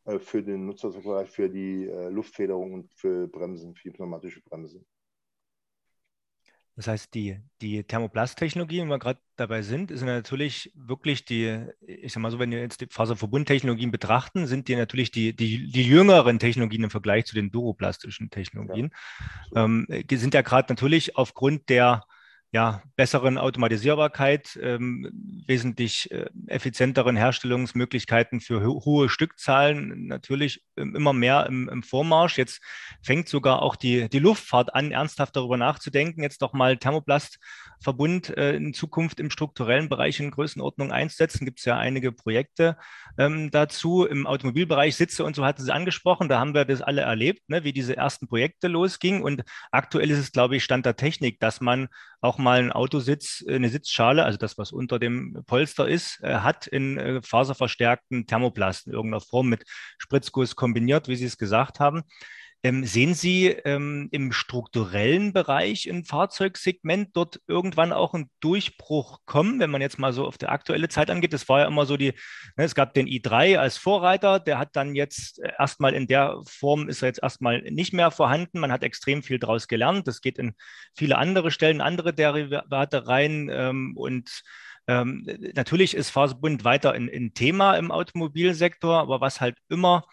äh, 0.06 0.18
für 0.18 0.42
den 0.42 0.66
Nutzerbereich, 0.66 1.30
für 1.30 1.48
die 1.48 1.88
äh, 1.88 2.10
Luftfederung 2.10 2.74
und 2.74 2.92
für 2.94 3.28
Bremsen, 3.28 3.76
für 3.76 3.90
die 3.90 3.96
pneumatische 3.96 4.42
Bremse. 4.42 4.84
Das 6.76 6.88
heißt, 6.88 7.14
die, 7.14 7.40
die 7.62 7.84
Thermoplasttechnologie, 7.84 8.82
wenn 8.82 8.88
wir 8.88 8.98
gerade 8.98 9.20
dabei 9.36 9.62
sind, 9.62 9.92
ist 9.92 10.02
natürlich 10.02 10.72
wirklich 10.74 11.24
die, 11.24 11.68
ich 11.82 12.12
sag 12.12 12.22
mal 12.22 12.32
so, 12.32 12.40
wenn 12.40 12.50
wir 12.50 12.62
jetzt 12.62 12.82
die 12.82 12.88
Faserverbundtechnologien 12.90 13.92
betrachten, 13.92 14.48
sind 14.48 14.68
die 14.68 14.76
natürlich 14.76 15.12
die, 15.12 15.36
die, 15.36 15.72
die 15.72 15.84
jüngeren 15.84 16.40
Technologien 16.40 16.86
im 16.86 16.90
Vergleich 16.90 17.26
zu 17.26 17.36
den 17.36 17.52
duroplastischen 17.52 18.32
Technologien. 18.32 18.90
Ja. 19.52 19.66
Ähm, 19.66 19.86
sind 20.10 20.34
ja 20.34 20.42
gerade 20.42 20.74
natürlich 20.74 21.16
aufgrund 21.16 21.70
der 21.70 22.02
ja, 22.54 22.84
besseren 22.96 23.40
Automatisierbarkeit, 23.40 24.60
ähm, 24.62 25.10
wesentlich 25.48 26.12
äh, 26.12 26.30
effizienteren 26.46 27.16
Herstellungsmöglichkeiten 27.16 28.42
für 28.42 28.64
ho 28.64 28.86
hohe 28.86 29.10
Stückzahlen, 29.10 30.06
natürlich 30.06 30.64
ähm, 30.78 30.96
immer 30.96 31.14
mehr 31.14 31.48
im, 31.48 31.68
im, 31.68 31.82
Vormarsch. 31.82 32.38
Jetzt 32.38 32.62
fängt 33.02 33.28
sogar 33.28 33.64
auch 33.64 33.76
die, 33.76 34.08
die 34.08 34.20
Luftfahrt 34.20 34.76
an, 34.76 34.92
ernsthaft 34.92 35.36
darüber 35.36 35.58
nachzudenken, 35.58 36.22
jetzt 36.22 36.44
doch 36.44 36.54
mal 36.54 36.78
Thermoplastverbund 36.78 38.38
äh, 38.38 38.56
in 38.56 38.76
Zukunft 38.76 39.20
im 39.20 39.32
strukturellen 39.32 39.90
Bereich 39.90 40.20
in 40.20 40.30
Größenordnung 40.30 40.92
einzusetzen. 40.92 41.46
Gibt 41.46 41.58
es 41.58 41.66
ja 41.66 41.80
einige 41.80 42.12
Projekte 42.12 42.78
ähm, 43.18 43.50
dazu. 43.50 44.06
Im 44.06 44.28
Automobilbereich 44.28 44.96
Sitze 44.96 45.24
und 45.24 45.36
so 45.36 45.44
hatten 45.44 45.64
Sie 45.64 45.74
angesprochen, 45.74 46.30
da 46.30 46.40
haben 46.40 46.54
wir 46.54 46.66
das 46.66 46.84
alle 46.84 47.02
erlebt, 47.02 47.50
ne, 47.50 47.64
wie 47.64 47.74
diese 47.74 47.98
ersten 47.98 48.28
Projekte 48.28 48.68
losgingen. 48.68 49.24
Und 49.24 49.44
aktuell 49.72 50.12
ist 50.12 50.20
es, 50.20 50.32
glaube 50.32 50.56
ich, 50.56 50.64
Stand 50.64 50.86
der 50.86 50.96
Technik, 50.96 51.40
dass 51.40 51.60
man 51.60 51.88
auch 52.24 52.38
mal 52.38 52.60
einen 52.60 52.72
Autositz, 52.72 53.44
äh, 53.48 53.56
eine 53.56 53.70
Sitzschale, 53.70 54.24
also 54.24 54.38
das, 54.38 54.58
was 54.58 54.72
unter 54.72 54.98
dem 54.98 55.44
Polster 55.46 55.88
ist, 55.88 56.22
äh, 56.24 56.36
hat 56.36 56.68
in 56.68 56.98
äh, 56.98 57.22
faserverstärkten 57.22 58.26
Thermoplasten 58.26 58.92
in 58.92 58.96
irgendeiner 58.96 59.22
Form 59.22 59.50
mit 59.50 59.66
Spritzguss 59.98 60.56
kombiniert, 60.56 61.08
wie 61.08 61.18
Sie 61.18 61.26
es 61.26 61.38
gesagt 61.38 61.80
haben. 61.80 62.04
Ähm, 62.66 62.86
sehen 62.86 63.14
Sie 63.14 63.48
ähm, 63.48 64.08
im 64.12 64.32
strukturellen 64.32 65.34
Bereich 65.34 65.86
im 65.86 66.06
Fahrzeugsegment 66.06 67.10
dort 67.14 67.42
irgendwann 67.46 67.92
auch 67.92 68.14
einen 68.14 68.30
Durchbruch 68.40 69.20
kommen, 69.26 69.60
wenn 69.60 69.70
man 69.70 69.82
jetzt 69.82 70.00
mal 70.00 70.14
so 70.14 70.26
auf 70.26 70.38
die 70.38 70.48
aktuelle 70.48 70.88
Zeit 70.88 71.10
angeht? 71.10 71.34
Das 71.34 71.50
war 71.50 71.60
ja 71.60 71.68
immer 71.68 71.86
so 71.86 71.98
die, 71.98 72.14
ne, 72.56 72.64
es 72.64 72.74
gab 72.74 72.94
den 72.94 73.06
i3 73.06 73.58
als 73.58 73.78
Vorreiter, 73.78 74.40
der 74.40 74.60
hat 74.60 74.78
dann 74.78 74.96
jetzt 74.96 75.42
erstmal 75.60 75.94
in 75.94 76.08
der 76.08 76.40
Form, 76.48 76.88
ist 76.88 77.02
er 77.02 77.10
jetzt 77.10 77.22
erstmal 77.22 77.62
nicht 77.64 77.92
mehr 77.92 78.12
vorhanden. 78.12 78.60
Man 78.60 78.72
hat 78.72 78.84
extrem 78.84 79.24
viel 79.24 79.40
daraus 79.40 79.68
gelernt. 79.68 80.08
Das 80.08 80.22
geht 80.22 80.38
in 80.38 80.54
viele 80.96 81.18
andere 81.18 81.52
Stellen, 81.52 81.82
andere 81.82 82.14
Derivate 82.14 83.08
rein 83.08 83.50
ähm, 83.52 83.98
und 83.98 84.42
ähm, 84.88 85.28
natürlich 85.54 85.96
ist 85.96 86.12
Faserbund 86.12 86.64
weiter 86.64 86.94
ein, 86.94 87.10
ein 87.10 87.34
Thema 87.34 87.76
im 87.76 87.92
Automobilsektor, 87.92 89.00
aber 89.00 89.20
was 89.22 89.42
halt 89.42 89.58
immer 89.70 90.06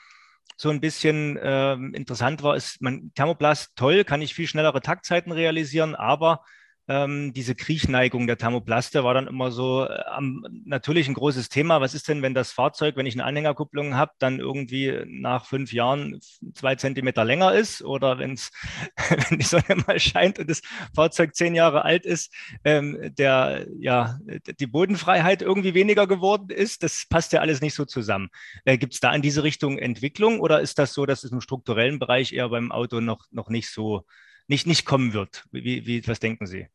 so 0.56 0.70
ein 0.70 0.80
bisschen 0.80 1.38
ähm, 1.42 1.94
interessant 1.94 2.42
war, 2.42 2.56
ist, 2.56 2.80
man, 2.82 3.12
Thermoplast 3.14 3.70
toll, 3.76 4.04
kann 4.04 4.22
ich 4.22 4.34
viel 4.34 4.46
schnellere 4.46 4.80
Taktzeiten 4.80 5.32
realisieren, 5.32 5.94
aber 5.94 6.42
ähm, 6.90 7.32
diese 7.32 7.54
Kriechneigung 7.54 8.26
der 8.26 8.36
Thermoplaste 8.36 9.04
war 9.04 9.14
dann 9.14 9.28
immer 9.28 9.52
so 9.52 9.84
äh, 9.84 10.02
natürlich 10.64 11.06
ein 11.06 11.14
großes 11.14 11.48
Thema. 11.48 11.80
Was 11.80 11.94
ist 11.94 12.08
denn, 12.08 12.20
wenn 12.20 12.34
das 12.34 12.50
Fahrzeug, 12.50 12.96
wenn 12.96 13.06
ich 13.06 13.14
eine 13.14 13.22
Anhängerkupplung 13.24 13.94
habe, 13.94 14.10
dann 14.18 14.40
irgendwie 14.40 15.00
nach 15.06 15.46
fünf 15.46 15.72
Jahren 15.72 16.18
zwei 16.52 16.74
Zentimeter 16.74 17.24
länger 17.24 17.54
ist 17.54 17.82
oder 17.82 18.18
wenn's, 18.18 18.50
wenn 19.08 19.38
die 19.38 19.44
Sonne 19.44 19.84
mal 19.86 20.00
scheint 20.00 20.40
und 20.40 20.50
das 20.50 20.62
Fahrzeug 20.92 21.36
zehn 21.36 21.54
Jahre 21.54 21.84
alt 21.84 22.04
ist, 22.04 22.34
ähm, 22.64 22.98
der, 23.16 23.68
ja, 23.78 24.18
die 24.58 24.66
Bodenfreiheit 24.66 25.42
irgendwie 25.42 25.74
weniger 25.74 26.08
geworden 26.08 26.50
ist? 26.50 26.82
Das 26.82 27.06
passt 27.08 27.32
ja 27.32 27.38
alles 27.38 27.60
nicht 27.60 27.74
so 27.74 27.84
zusammen. 27.84 28.30
Äh, 28.64 28.78
Gibt 28.78 28.94
es 28.94 29.00
da 29.00 29.14
in 29.14 29.22
diese 29.22 29.44
Richtung 29.44 29.78
Entwicklung 29.78 30.40
oder 30.40 30.60
ist 30.60 30.80
das 30.80 30.92
so, 30.92 31.06
dass 31.06 31.22
es 31.22 31.30
im 31.30 31.40
strukturellen 31.40 32.00
Bereich 32.00 32.32
eher 32.32 32.48
beim 32.48 32.72
Auto 32.72 33.00
noch, 33.00 33.26
noch 33.30 33.48
nicht 33.48 33.70
so 33.70 34.04
nicht, 34.48 34.66
nicht 34.66 34.84
kommen 34.84 35.12
wird? 35.12 35.44
Wie, 35.52 35.86
wie, 35.86 36.04
was 36.08 36.18
denken 36.18 36.48
Sie? 36.48 36.66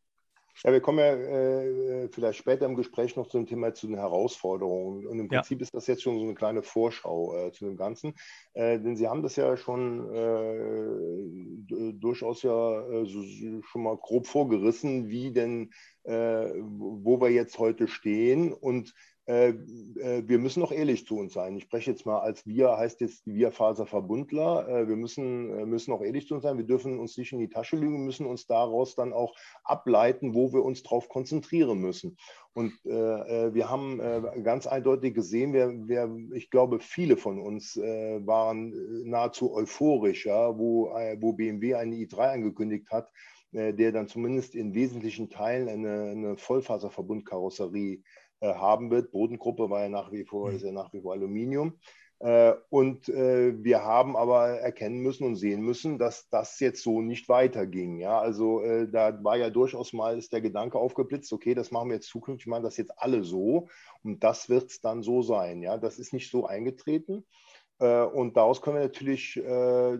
Ja, 0.64 0.72
wir 0.72 0.80
kommen 0.80 0.98
ja 0.98 1.12
äh, 1.12 2.08
vielleicht 2.08 2.38
später 2.38 2.66
im 2.66 2.76
Gespräch 2.76 3.16
noch 3.16 3.26
zum 3.26 3.46
Thema 3.46 3.74
zu 3.74 3.86
den 3.86 3.96
Herausforderungen. 3.96 5.06
Und 5.06 5.18
im 5.18 5.28
Prinzip 5.28 5.60
ja. 5.60 5.62
ist 5.62 5.74
das 5.74 5.86
jetzt 5.86 6.02
schon 6.02 6.18
so 6.18 6.24
eine 6.24 6.34
kleine 6.34 6.62
Vorschau 6.62 7.34
äh, 7.36 7.52
zu 7.52 7.66
dem 7.66 7.76
Ganzen. 7.76 8.14
Äh, 8.54 8.78
denn 8.80 8.96
Sie 8.96 9.08
haben 9.08 9.22
das 9.22 9.36
ja 9.36 9.56
schon 9.56 10.12
äh, 10.14 11.92
durchaus 11.92 12.42
ja 12.42 12.88
äh, 12.88 13.06
so, 13.06 13.22
schon 13.62 13.82
mal 13.82 13.96
grob 13.96 14.26
vorgerissen, 14.26 15.08
wie 15.08 15.32
denn, 15.32 15.70
äh, 16.04 16.12
wo 16.12 17.20
wir 17.20 17.30
jetzt 17.30 17.58
heute 17.58 17.86
stehen 17.88 18.52
und 18.52 18.90
äh, 18.90 18.92
äh, 18.92 19.15
wir 19.26 20.38
müssen 20.38 20.62
auch 20.62 20.70
ehrlich 20.70 21.04
zu 21.04 21.18
uns 21.18 21.32
sein. 21.32 21.56
Ich 21.56 21.64
spreche 21.64 21.90
jetzt 21.90 22.06
mal 22.06 22.20
als 22.20 22.46
wir, 22.46 22.76
heißt 22.76 23.00
jetzt 23.00 23.26
wir 23.26 23.50
Faserverbundler. 23.50 24.68
Äh, 24.68 24.88
wir 24.88 24.94
müssen, 24.94 25.68
müssen 25.68 25.92
auch 25.92 26.02
ehrlich 26.02 26.28
zu 26.28 26.34
uns 26.34 26.44
sein. 26.44 26.58
Wir 26.58 26.64
dürfen 26.64 27.00
uns 27.00 27.16
nicht 27.18 27.32
in 27.32 27.40
die 27.40 27.48
Tasche 27.48 27.76
lügen, 27.76 28.04
müssen 28.04 28.24
uns 28.24 28.46
daraus 28.46 28.94
dann 28.94 29.12
auch 29.12 29.34
ableiten, 29.64 30.34
wo 30.34 30.52
wir 30.52 30.64
uns 30.64 30.84
darauf 30.84 31.08
konzentrieren 31.08 31.80
müssen. 31.80 32.16
Und 32.52 32.72
äh, 32.86 33.52
wir 33.52 33.68
haben 33.68 33.98
äh, 33.98 34.22
ganz 34.42 34.68
eindeutig 34.68 35.14
gesehen, 35.14 35.52
wir, 35.52 35.72
wir, 35.88 36.16
ich 36.34 36.48
glaube, 36.50 36.78
viele 36.78 37.16
von 37.16 37.40
uns 37.40 37.76
äh, 37.76 38.24
waren 38.24 38.72
nahezu 39.04 39.52
euphorisch, 39.52 40.26
ja, 40.26 40.56
wo, 40.56 40.86
wo 41.18 41.32
BMW 41.32 41.74
eine 41.74 41.96
i3 41.96 42.32
angekündigt 42.32 42.90
hat, 42.90 43.10
der 43.52 43.92
dann 43.92 44.08
zumindest 44.08 44.54
in 44.54 44.74
wesentlichen 44.74 45.30
Teilen 45.30 45.68
eine, 45.68 46.10
eine 46.10 46.36
Vollfaserverbundkarosserie 46.36 47.94
äh, 47.94 48.02
haben 48.42 48.90
wird. 48.90 49.12
Bodengruppe 49.12 49.70
war 49.70 49.82
ja 49.82 49.88
nach 49.88 50.12
wie 50.12 50.24
vor, 50.24 50.50
mhm. 50.50 50.56
ist 50.56 50.64
ja 50.64 50.72
nach 50.72 50.92
wie 50.92 51.00
vor 51.00 51.12
Aluminium. 51.12 51.78
Äh, 52.18 52.54
und 52.70 53.10
äh, 53.10 53.62
wir 53.62 53.82
haben 53.82 54.16
aber 54.16 54.48
erkennen 54.48 55.00
müssen 55.00 55.26
und 55.26 55.36
sehen 55.36 55.60
müssen, 55.60 55.98
dass 55.98 56.28
das 56.30 56.58
jetzt 56.60 56.82
so 56.82 57.02
nicht 57.02 57.28
weiterging. 57.28 57.98
Ja, 57.98 58.18
also 58.18 58.62
da 58.86 59.22
war 59.22 59.36
ja 59.36 59.50
durchaus 59.50 59.92
mal 59.92 60.16
ist 60.16 60.32
der 60.32 60.40
Gedanke 60.40 60.78
aufgeblitzt, 60.78 61.32
okay, 61.32 61.54
das 61.54 61.70
machen 61.70 61.88
wir 61.88 61.96
jetzt 61.96 62.08
zukünftig, 62.08 62.46
machen 62.46 62.64
das 62.64 62.76
jetzt 62.78 62.92
alle 62.96 63.22
so 63.22 63.68
und 64.02 64.24
das 64.24 64.48
wird 64.48 64.70
es 64.70 64.80
dann 64.80 65.02
so 65.02 65.22
sein. 65.22 65.62
Ja, 65.62 65.76
das 65.76 65.98
ist 65.98 66.12
nicht 66.12 66.30
so 66.30 66.46
eingetreten. 66.46 67.24
Und 67.78 68.38
daraus 68.38 68.62
können 68.62 68.76
wir 68.76 68.84
natürlich, 68.84 69.34
da 69.44 69.94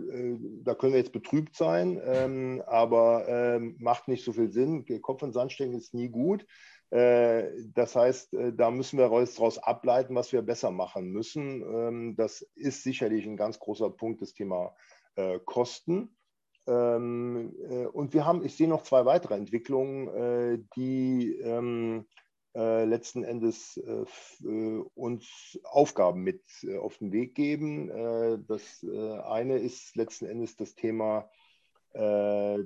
können 0.75 0.93
wir 0.93 0.99
jetzt 0.99 1.13
betrübt 1.13 1.55
sein, 1.55 2.01
ähm, 2.03 2.63
aber 2.67 3.29
ähm, 3.29 3.77
macht 3.79 4.09
nicht 4.09 4.25
so 4.25 4.33
viel 4.33 4.51
Sinn. 4.51 4.87
Kopf 5.03 5.21
in 5.21 5.29
den 5.29 5.35
Sand 5.35 5.53
stecken 5.53 5.75
ist 5.75 5.93
nie 5.93 6.09
gut. 6.09 6.47
Äh, 6.91 7.51
das 7.75 7.97
heißt, 7.97 8.35
äh, 8.35 8.53
da 8.53 8.71
müssen 8.71 8.99
wir 8.99 9.09
daraus 9.09 9.59
ableiten, 9.59 10.15
was 10.15 10.33
wir 10.33 10.43
besser 10.43 10.71
machen 10.71 11.11
müssen. 11.11 11.63
Ähm, 11.63 12.17
das 12.17 12.43
ist 12.55 12.83
sicherlich 12.83 13.27
ein 13.27 13.37
ganz 13.37 13.59
großer 13.59 13.91
Punkt, 13.91 14.23
das 14.23 14.35
Thema 14.35 14.75
äh, 15.17 15.41
Kosten. 15.45 16.17
Ähm, 16.69 17.55
und 17.93 18.13
wir 18.13 18.25
haben, 18.25 18.45
ich 18.45 18.57
sehe 18.57 18.69
noch 18.69 18.83
zwei 18.83 19.05
weitere 19.05 19.35
Entwicklungen, 19.35 20.69
die 20.75 21.37
ähm, 21.41 22.07
letzten 22.55 23.23
Endes 23.23 23.81
uns 24.95 25.61
Aufgaben 25.63 26.23
mit 26.23 26.43
auf 26.81 26.99
den 26.99 27.13
Weg 27.13 27.37
geben. 27.37 27.89
Das 28.49 28.83
eine 28.83 29.59
ist 29.59 29.95
letzten 29.95 30.25
Endes 30.25 30.57
das 30.57 30.75
Thema 30.75 31.31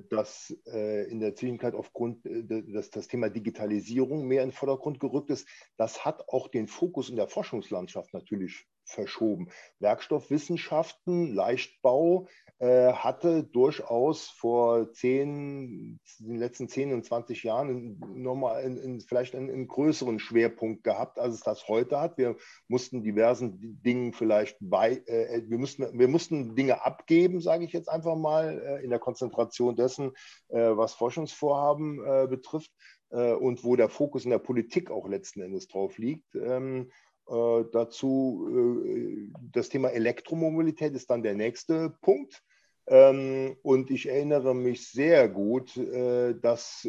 dass 0.09 0.55
äh, 0.67 1.09
in 1.09 1.19
der 1.19 1.35
Zwischenzeit 1.35 1.73
aufgrund, 1.73 2.25
äh, 2.25 2.63
dass 2.73 2.89
das 2.89 3.07
Thema 3.07 3.29
Digitalisierung 3.29 4.27
mehr 4.27 4.43
in 4.43 4.49
den 4.49 4.55
Vordergrund 4.55 4.99
gerückt 4.99 5.29
ist. 5.29 5.47
Das 5.77 6.05
hat 6.05 6.27
auch 6.29 6.47
den 6.49 6.67
Fokus 6.67 7.09
in 7.09 7.15
der 7.15 7.27
Forschungslandschaft 7.27 8.13
natürlich 8.13 8.67
verschoben. 8.91 9.49
Werkstoffwissenschaften, 9.79 11.33
Leichtbau 11.33 12.27
äh, 12.61 12.93
hatte 12.93 13.43
durchaus 13.43 14.29
vor 14.29 14.93
zehn, 14.93 15.99
den 16.19 16.35
letzten 16.35 16.67
10 16.67 16.93
und 16.93 17.03
20 17.03 17.43
Jahren 17.43 17.99
nochmal 18.13 18.63
in, 18.63 18.77
in, 18.77 19.01
vielleicht 19.01 19.33
einen, 19.35 19.49
einen, 19.49 19.67
größeren 19.67 20.19
Schwerpunkt 20.19 20.83
gehabt, 20.83 21.17
als 21.17 21.33
es 21.33 21.41
das 21.41 21.67
heute 21.67 21.99
hat. 21.99 22.19
Wir 22.19 22.35
mussten 22.67 23.01
diversen 23.01 23.81
Dingen 23.81 24.13
vielleicht 24.13 24.57
bei, 24.59 25.01
äh, 25.07 25.41
wir, 25.47 25.57
mussten, 25.57 25.97
wir 25.97 26.07
mussten 26.07 26.55
Dinge 26.55 26.85
abgeben, 26.85 27.41
sage 27.41 27.65
ich 27.65 27.73
jetzt 27.73 27.89
einfach 27.89 28.15
mal, 28.15 28.61
äh, 28.63 28.83
in 28.83 28.91
der 28.91 28.99
Konzentration 28.99 29.75
dessen, 29.75 30.11
äh, 30.49 30.59
was 30.59 30.93
Forschungsvorhaben 30.93 32.05
äh, 32.05 32.27
betrifft 32.27 32.71
äh, 33.09 33.33
und 33.33 33.63
wo 33.63 33.75
der 33.75 33.89
Fokus 33.89 34.23
in 34.23 34.29
der 34.29 34.37
Politik 34.37 34.91
auch 34.91 35.07
letzten 35.07 35.41
Endes 35.41 35.67
drauf 35.67 35.97
liegt. 35.97 36.35
Ähm, 36.35 36.91
äh, 37.27 37.63
dazu 37.71 38.83
äh, 38.85 39.31
das 39.51 39.69
Thema 39.69 39.89
Elektromobilität 39.89 40.93
ist 40.93 41.09
dann 41.09 41.23
der 41.23 41.35
nächste 41.35 41.91
Punkt. 42.01 42.43
Ähm, 42.87 43.55
und 43.61 43.91
ich 43.91 44.09
erinnere 44.09 44.55
mich 44.55 44.89
sehr 44.89 45.29
gut, 45.29 45.77
äh, 45.77 46.33
dass, 46.39 46.87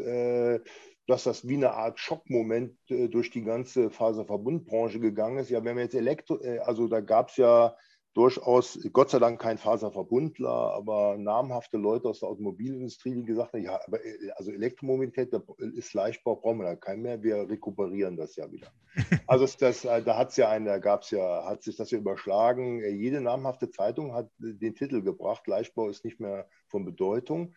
dass 1.06 1.24
das 1.24 1.46
wie 1.46 1.56
eine 1.56 1.72
Art 1.72 1.98
Schockmoment 1.98 2.76
durch 2.88 3.30
die 3.30 3.42
ganze 3.42 3.90
Faserverbundbranche 3.90 5.00
gegangen 5.00 5.38
ist. 5.38 5.50
Ja, 5.50 5.64
wenn 5.64 5.76
wir 5.76 5.84
jetzt 5.84 5.94
Elektro, 5.94 6.38
also 6.64 6.88
da 6.88 7.00
gab 7.00 7.28
es 7.28 7.36
ja 7.36 7.76
durchaus, 8.14 8.78
Gott 8.92 9.10
sei 9.10 9.18
Dank 9.18 9.40
kein 9.40 9.58
Faserverbundler, 9.58 10.74
aber 10.74 11.16
namhafte 11.16 11.78
Leute 11.78 12.08
aus 12.08 12.20
der 12.20 12.28
Automobilindustrie, 12.28 13.14
die 13.14 13.24
gesagt 13.24 13.52
haben, 13.52 13.62
ja, 13.62 13.80
aber 13.86 14.04
äh, 14.04 14.30
also 14.36 14.50
Elektromobilität, 14.50 15.32
da 15.32 15.42
ist 15.58 15.94
Leichtbau, 15.94 16.36
brauchen 16.36 16.58
wir 16.58 16.64
da 16.64 16.76
keinen 16.76 17.02
mehr, 17.02 17.22
wir 17.22 17.48
rekuperieren 17.48 18.16
das 18.16 18.36
ja 18.36 18.50
wieder. 18.50 18.68
Also 19.26 19.46
das, 19.58 19.84
äh, 19.84 20.02
da 20.02 20.18
hat 20.18 20.30
es 20.30 20.36
ja 20.36 20.50
einen, 20.50 20.66
da 20.66 20.78
gab 20.78 21.02
es 21.02 21.10
ja, 21.10 21.46
hat 21.46 21.62
sich 21.62 21.76
das 21.76 21.90
ja 21.90 21.98
überschlagen. 21.98 22.80
Jede 22.80 23.22
namhafte 23.22 23.70
Zeitung 23.70 24.12
hat 24.12 24.28
den 24.38 24.74
Titel 24.74 25.00
gebracht, 25.02 25.46
Leichtbau 25.46 25.88
ist 25.88 26.04
nicht 26.04 26.20
mehr 26.20 26.46
von 26.66 26.84
Bedeutung. 26.84 27.54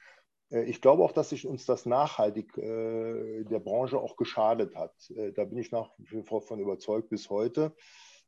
Äh, 0.52 0.64
ich 0.64 0.82
glaube 0.82 1.04
auch, 1.04 1.12
dass 1.12 1.30
sich 1.30 1.46
uns 1.46 1.66
das 1.66 1.86
nachhaltig 1.86 2.58
äh, 2.58 3.44
der 3.44 3.60
Branche 3.60 4.00
auch 4.00 4.16
geschadet 4.16 4.76
hat. 4.76 4.94
Äh, 5.16 5.34
da 5.34 5.46
bin 5.46 5.58
ich 5.58 5.72
nach 5.72 5.90
wie 5.98 6.24
vor 6.24 6.42
von 6.42 6.60
überzeugt 6.60 7.10
bis 7.10 7.30
heute. 7.30 7.76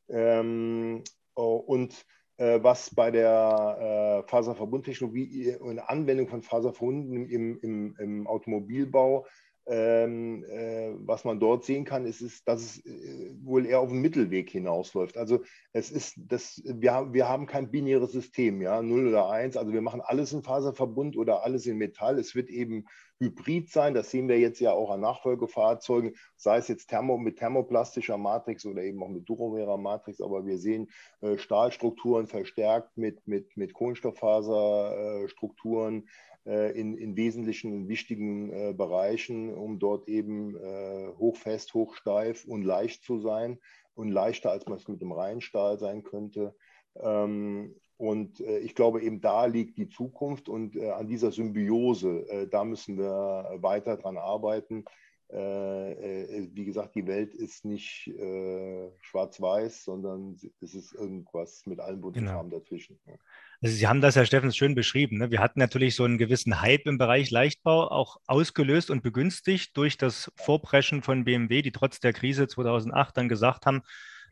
Ähm, 0.10 1.04
und 1.44 2.06
äh, 2.38 2.60
was 2.62 2.94
bei 2.94 3.12
der 3.12 4.24
äh, 4.26 4.30
Faserverbundtechnologie 4.30 5.56
und 5.56 5.80
Anwendung 5.80 6.28
von 6.28 6.42
Faserverbunden 6.42 7.28
im, 7.28 7.60
im, 7.60 7.96
im 7.98 8.28
Automobilbau 8.28 9.26
ähm, 9.70 10.46
äh, 10.46 10.94
was 11.00 11.26
man 11.26 11.40
dort 11.40 11.66
sehen 11.66 11.84
kann, 11.84 12.06
ist, 12.06 12.22
ist 12.22 12.48
dass 12.48 12.62
es 12.62 12.86
äh, 12.86 13.34
wohl 13.44 13.66
eher 13.66 13.82
auf 13.82 13.90
den 13.90 14.00
Mittelweg 14.00 14.50
hinausläuft. 14.50 15.18
Also 15.18 15.44
es 15.74 15.92
ist 15.92 16.16
das, 16.18 16.62
wir, 16.66 16.94
haben, 16.94 17.14
wir 17.14 17.28
haben 17.28 17.48
kein 17.48 17.70
binäres 17.70 18.14
System, 18.14 18.62
ja, 18.62 18.82
0 18.82 19.10
oder 19.10 19.30
1. 19.30 19.58
Also 19.58 19.74
wir 19.74 19.82
machen 19.82 20.00
alles 20.02 20.32
in 20.32 20.42
Faserverbund 20.42 21.18
oder 21.18 21.44
alles 21.44 21.66
in 21.66 21.78
Metall. 21.78 22.18
Es 22.18 22.34
wird 22.34 22.50
eben 22.50 22.86
hybrid 23.20 23.70
sein. 23.70 23.94
Das 23.94 24.10
sehen 24.10 24.30
wir 24.30 24.40
jetzt 24.40 24.62
ja 24.62 24.72
auch 24.72 24.90
an 24.90 25.02
Nachfolgefahrzeugen, 25.02 26.16
sei 26.38 26.58
es 26.58 26.70
jetzt 26.70 26.88
Thermo, 26.88 27.18
mit 27.18 27.38
thermoplastischer 27.38 28.18
Matrix 28.18 28.66
oder 28.66 28.84
eben 28.84 29.04
auch 29.04 29.10
mit 29.10 29.28
Duromerer 29.28 29.78
Matrix. 29.78 30.22
Aber 30.22 30.46
wir 30.46 30.60
sehen 30.60 30.90
äh, 31.22 31.38
Stahlstrukturen 31.38 32.28
verstärkt 32.28 32.98
mit, 32.98 33.28
mit, 33.28 33.58
mit 33.58 33.74
Kohlenstofffaserstrukturen 33.74 36.08
in, 36.48 36.98
in 36.98 37.16
wesentlichen 37.16 37.88
wichtigen 37.88 38.52
äh, 38.52 38.74
Bereichen, 38.74 39.54
um 39.54 39.80
dort 39.80 40.08
eben 40.08 40.56
äh, 40.56 41.08
hochfest, 41.18 41.74
hochsteif 41.74 42.46
und 42.46 42.64
leicht 42.64 43.04
zu 43.04 43.20
sein 43.20 43.60
und 43.96 44.10
leichter, 44.10 44.52
als 44.52 44.66
man 44.68 44.78
es 44.78 44.88
mit 44.88 45.02
dem 45.02 45.12
Rheinstahl 45.12 45.78
sein 45.80 46.04
könnte. 46.04 46.56
Ähm, 46.96 47.76
und 48.00 48.40
ich 48.40 48.76
glaube, 48.76 49.02
eben 49.02 49.22
da 49.22 49.48
liegt 49.48 49.80
die 49.80 49.90
Zukunft 49.90 50.50
und 50.50 50.80
an 50.80 51.08
dieser 51.08 51.32
Symbiose, 51.32 52.48
da 52.52 52.64
müssen 52.64 53.00
wir 53.00 53.56
weiter 53.56 53.98
dran 53.98 54.18
arbeiten. 54.18 54.86
Wie 55.30 56.66
gesagt, 56.66 56.96
die 56.96 57.06
Welt 57.06 57.34
ist 57.34 57.66
nicht 57.66 58.12
schwarz-weiß, 59.02 59.84
sondern 59.84 60.38
es 60.62 60.74
ist 60.74 60.94
irgendwas 60.94 61.66
mit 61.66 61.80
allen 61.80 62.02
bunten 62.02 62.20
genau. 62.20 62.34
Farben 62.34 62.50
dazwischen. 62.50 62.98
Also 63.62 63.76
Sie 63.76 63.88
haben 63.88 64.02
das, 64.02 64.16
Herr 64.16 64.26
Steffens, 64.26 64.56
schön 64.56 64.76
beschrieben. 64.76 65.18
Ne? 65.18 65.32
Wir 65.32 65.40
hatten 65.40 65.60
natürlich 65.60 65.96
so 65.96 66.04
einen 66.04 66.20
gewissen 66.20 66.62
Hype 66.62 66.86
im 66.86 66.98
Bereich 66.98 67.32
Leichtbau, 67.32 67.90
auch 67.90 68.18
ausgelöst 68.28 68.92
und 68.92 69.02
begünstigt 69.02 69.76
durch 69.76 69.98
das 69.98 70.32
Vorpreschen 70.36 71.02
von 71.02 71.26
BMW, 71.26 71.64
die 71.64 71.72
trotz 71.72 72.00
der 72.00 72.14
Krise 72.14 72.48
2008 72.48 73.18
dann 73.18 73.30
gesagt 73.30 73.66
haben, 73.66 73.82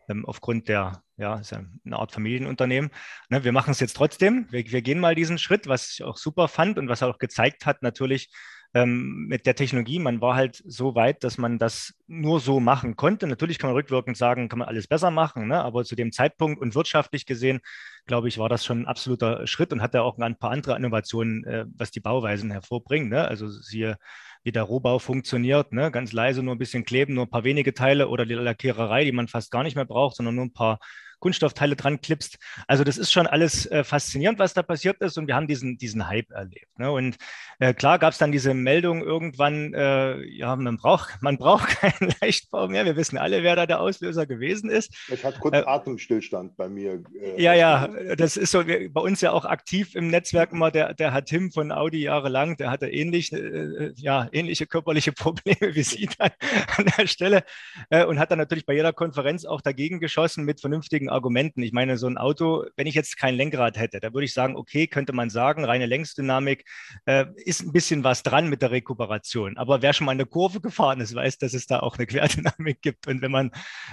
ähm, 0.07 0.25
aufgrund 0.25 0.67
der, 0.69 1.01
ja, 1.17 1.39
ist 1.39 1.51
ja 1.51 1.63
eine 1.83 1.97
Art 1.97 2.11
Familienunternehmen, 2.11 2.91
ne, 3.29 3.43
wir 3.43 3.51
machen 3.51 3.71
es 3.71 3.79
jetzt 3.79 3.95
trotzdem, 3.95 4.45
wir, 4.51 4.63
wir, 4.71 4.81
gehen 4.83 4.99
mal 4.99 5.15
diesen 5.15 5.39
Schritt, 5.39 5.67
was 5.67 5.93
ich 5.93 6.03
auch 6.03 6.17
super 6.17 6.47
fand 6.47 6.77
und 6.77 6.87
was 6.87 7.01
auch 7.01 7.17
gezeigt 7.17 7.65
hat, 7.65 7.81
natürlich, 7.81 8.29
ähm, 8.75 9.27
mit 9.27 9.45
der 9.45 9.55
Technologie, 9.55 9.99
man 9.99 10.19
war 10.19 10.35
halt 10.35 10.61
so 10.67 10.95
weit, 10.95 11.23
dass 11.23 11.37
man 11.37 11.57
das 11.57 11.93
nur 12.07 12.41
so 12.41 12.59
machen 12.59 12.97
konnte. 12.97 13.25
Natürlich 13.25 13.57
kann 13.57 13.69
man 13.69 13.77
rückwirkend 13.77 14.17
sagen, 14.17 14.49
kann 14.49 14.59
man 14.59 14.67
alles 14.67 14.87
besser 14.87 15.11
machen, 15.11 15.47
ne? 15.47 15.63
aber 15.63 15.85
zu 15.85 15.95
dem 15.95 16.11
Zeitpunkt 16.11 16.61
und 16.61 16.75
wirtschaftlich 16.75 17.25
gesehen, 17.25 17.61
glaube 18.05 18.27
ich, 18.27 18.37
war 18.37 18.49
das 18.49 18.65
schon 18.65 18.81
ein 18.81 18.85
absoluter 18.85 19.47
Schritt 19.47 19.71
und 19.71 19.81
hatte 19.81 20.01
auch 20.01 20.17
ein 20.19 20.37
paar 20.37 20.51
andere 20.51 20.75
Innovationen, 20.75 21.45
äh, 21.45 21.65
was 21.73 21.91
die 21.91 22.01
Bauweisen 22.01 22.51
hervorbringen. 22.51 23.07
Ne? 23.07 23.25
Also 23.25 23.47
siehe 23.47 23.97
wie 24.43 24.51
der 24.51 24.63
Rohbau 24.63 24.99
funktioniert. 24.99 25.71
Ne? 25.71 25.89
Ganz 25.89 26.11
leise, 26.11 26.43
nur 26.43 26.53
ein 26.53 26.59
bisschen 26.59 26.83
kleben, 26.83 27.13
nur 27.13 27.25
ein 27.25 27.29
paar 27.29 27.45
wenige 27.45 27.73
Teile 27.73 28.09
oder 28.09 28.25
die 28.25 28.33
Lackiererei, 28.33 29.05
die 29.05 29.13
man 29.13 29.29
fast 29.29 29.51
gar 29.51 29.63
nicht 29.63 29.75
mehr 29.75 29.85
braucht, 29.85 30.17
sondern 30.17 30.35
nur 30.35 30.45
ein 30.45 30.53
paar 30.53 30.79
Kunststoffteile 31.25 31.75
dran 31.75 32.01
klippst. 32.01 32.37
Also 32.67 32.83
das 32.83 32.99
ist 32.99 33.11
schon 33.11 33.25
alles 33.25 33.65
äh, 33.71 33.83
faszinierend, 33.83 34.37
was 34.37 34.53
da 34.53 34.61
passiert 34.61 35.01
ist 35.01 35.17
und 35.17 35.25
wir 35.25 35.33
haben 35.33 35.47
diesen, 35.47 35.79
diesen 35.79 36.07
Hype 36.07 36.29
erlebt. 36.29 36.77
Ne? 36.77 36.91
Und 36.91 37.17
äh, 37.57 37.73
klar 37.73 37.97
gab 37.97 38.13
es 38.13 38.19
dann 38.19 38.31
diese 38.31 38.53
Meldung 38.53 39.01
irgendwann, 39.01 39.73
äh, 39.73 40.23
ja, 40.23 40.55
man 40.55 40.77
braucht, 40.77 41.17
man 41.21 41.39
braucht 41.39 41.69
keinen 41.69 42.13
Leichtbau 42.21 42.67
mehr. 42.67 42.85
Wir 42.85 42.95
wissen 42.95 43.17
alle, 43.17 43.41
wer 43.41 43.55
da 43.55 43.65
der 43.65 43.79
Auslöser 43.79 44.27
gewesen 44.27 44.69
ist. 44.69 44.93
Ich 45.11 45.25
hatte 45.25 45.39
kurz 45.39 45.55
äh, 45.55 45.63
Atemstillstand 45.65 46.57
bei 46.57 46.69
mir. 46.69 47.01
Äh, 47.19 47.41
ja, 47.41 47.55
ja, 47.55 47.87
das 48.15 48.37
ist 48.37 48.51
so, 48.51 48.67
wir, 48.67 48.93
bei 48.93 49.01
uns 49.01 49.19
ja 49.21 49.31
auch 49.31 49.45
aktiv 49.45 49.95
im 49.95 50.09
Netzwerk 50.09 50.51
immer 50.51 50.69
der, 50.69 50.93
der 50.93 51.11
Herr 51.11 51.25
Tim 51.25 51.51
von 51.51 51.71
Audi 51.71 52.03
jahrelang, 52.03 52.55
der 52.57 52.69
hatte 52.69 52.87
ähnlich, 52.87 53.33
äh, 53.33 53.93
ja, 53.95 54.29
ähnliche 54.31 54.67
körperliche 54.67 55.11
Probleme 55.25 55.73
wie 55.73 55.81
Sie 55.81 56.07
dann 56.19 56.29
an 56.77 56.85
der 56.95 57.07
Stelle 57.07 57.43
und 57.89 58.19
hat 58.19 58.29
dann 58.29 58.37
natürlich 58.37 58.67
bei 58.67 58.73
jeder 58.73 58.93
Konferenz 58.93 59.45
auch 59.45 59.61
dagegen 59.61 59.99
geschossen 59.99 60.45
mit 60.45 60.61
vernünftigen 60.61 61.09
Argumenten. 61.15 61.63
Ich 61.63 61.73
meine, 61.73 61.97
so 61.97 62.07
ein 62.07 62.17
Auto, 62.17 62.65
wenn 62.75 62.85
ich 62.85 62.93
jetzt 62.93 63.17
kein 63.17 63.35
Lenkrad 63.35 63.77
hätte, 63.77 63.99
da 63.99 64.13
würde 64.13 64.25
ich 64.25 64.33
sagen, 64.33 64.55
okay, 64.55 64.85
könnte 64.87 65.13
man 65.13 65.29
sagen, 65.29 65.65
reine 65.65 65.87
Längsdynamik 65.87 66.65
äh, 67.05 67.25
ist 67.37 67.63
ein 67.63 67.71
bisschen 67.71 68.03
was 68.03 68.21
dran 68.21 68.49
mit 68.49 68.61
der 68.61 68.71
Rekuperation. 68.71 69.57
Aber 69.57 69.81
wer 69.81 69.93
schon 69.93 70.05
mal 70.05 70.11
eine 70.11 70.25
Kurve 70.25 70.61
gefahren 70.61 71.01
ist, 71.01 71.15
weiß, 71.15 71.37
dass 71.39 71.53
es 71.53 71.65
da 71.65 71.79
auch 71.79 71.97
eine 71.97 72.05
Querdynamik 72.07 72.81
gibt. 72.81 73.07
Und 73.07 73.21
wenn 73.21 73.31
man 73.31 73.51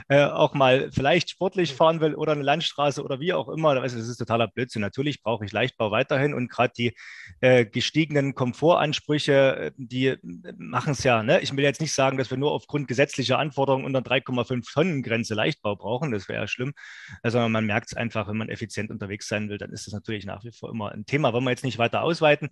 äh, 0.08 0.24
auch 0.24 0.54
mal 0.54 0.90
vielleicht 0.92 1.30
sportlich 1.30 1.72
fahren 1.74 2.00
will 2.00 2.14
oder 2.14 2.32
eine 2.32 2.42
Landstraße 2.42 3.02
oder 3.02 3.20
wie 3.20 3.32
auch 3.32 3.48
immer, 3.48 3.74
da 3.74 3.82
weiß 3.82 3.92
ich, 3.92 4.00
das 4.00 4.08
ist 4.08 4.18
totaler 4.18 4.48
Blödsinn. 4.48 4.82
Natürlich 4.82 5.22
brauche 5.22 5.44
ich 5.44 5.52
Leichtbau 5.52 5.90
weiterhin 5.90 6.34
und 6.34 6.50
gerade 6.50 6.72
die 6.76 6.94
äh, 7.40 7.64
gestiegenen 7.64 8.34
Komfortansprüche, 8.34 9.56
äh, 9.56 9.72
die 9.76 10.16
machen 10.58 10.92
es 10.92 11.04
ja. 11.04 11.22
Ne? 11.22 11.40
Ich 11.40 11.56
will 11.56 11.64
jetzt 11.64 11.80
nicht 11.80 11.94
sagen, 11.94 12.18
dass 12.18 12.30
wir 12.30 12.38
nur 12.38 12.52
aufgrund 12.52 12.88
gesetzlicher 12.88 13.38
Anforderungen 13.38 13.84
unter 13.84 14.00
3,5 14.00 14.72
Tonnen 14.72 15.02
Grenze 15.02 15.34
Leichtbau 15.34 15.76
brauchen. 15.76 16.12
Das 16.12 16.28
wäre 16.28 16.42
ja 16.42 16.48
schlimm 16.48 16.72
also 17.22 17.48
man 17.48 17.66
merkt 17.66 17.88
es 17.88 17.96
einfach, 17.96 18.28
wenn 18.28 18.36
man 18.36 18.48
effizient 18.48 18.90
unterwegs 18.90 19.28
sein 19.28 19.48
will, 19.48 19.58
dann 19.58 19.72
ist 19.72 19.86
das 19.86 19.94
natürlich 19.94 20.26
nach 20.26 20.44
wie 20.44 20.52
vor 20.52 20.70
immer 20.70 20.92
ein 20.92 21.06
Thema. 21.06 21.32
Wollen 21.32 21.44
wir 21.44 21.50
jetzt 21.50 21.64
nicht 21.64 21.78
weiter 21.78 22.02
ausweiten. 22.02 22.50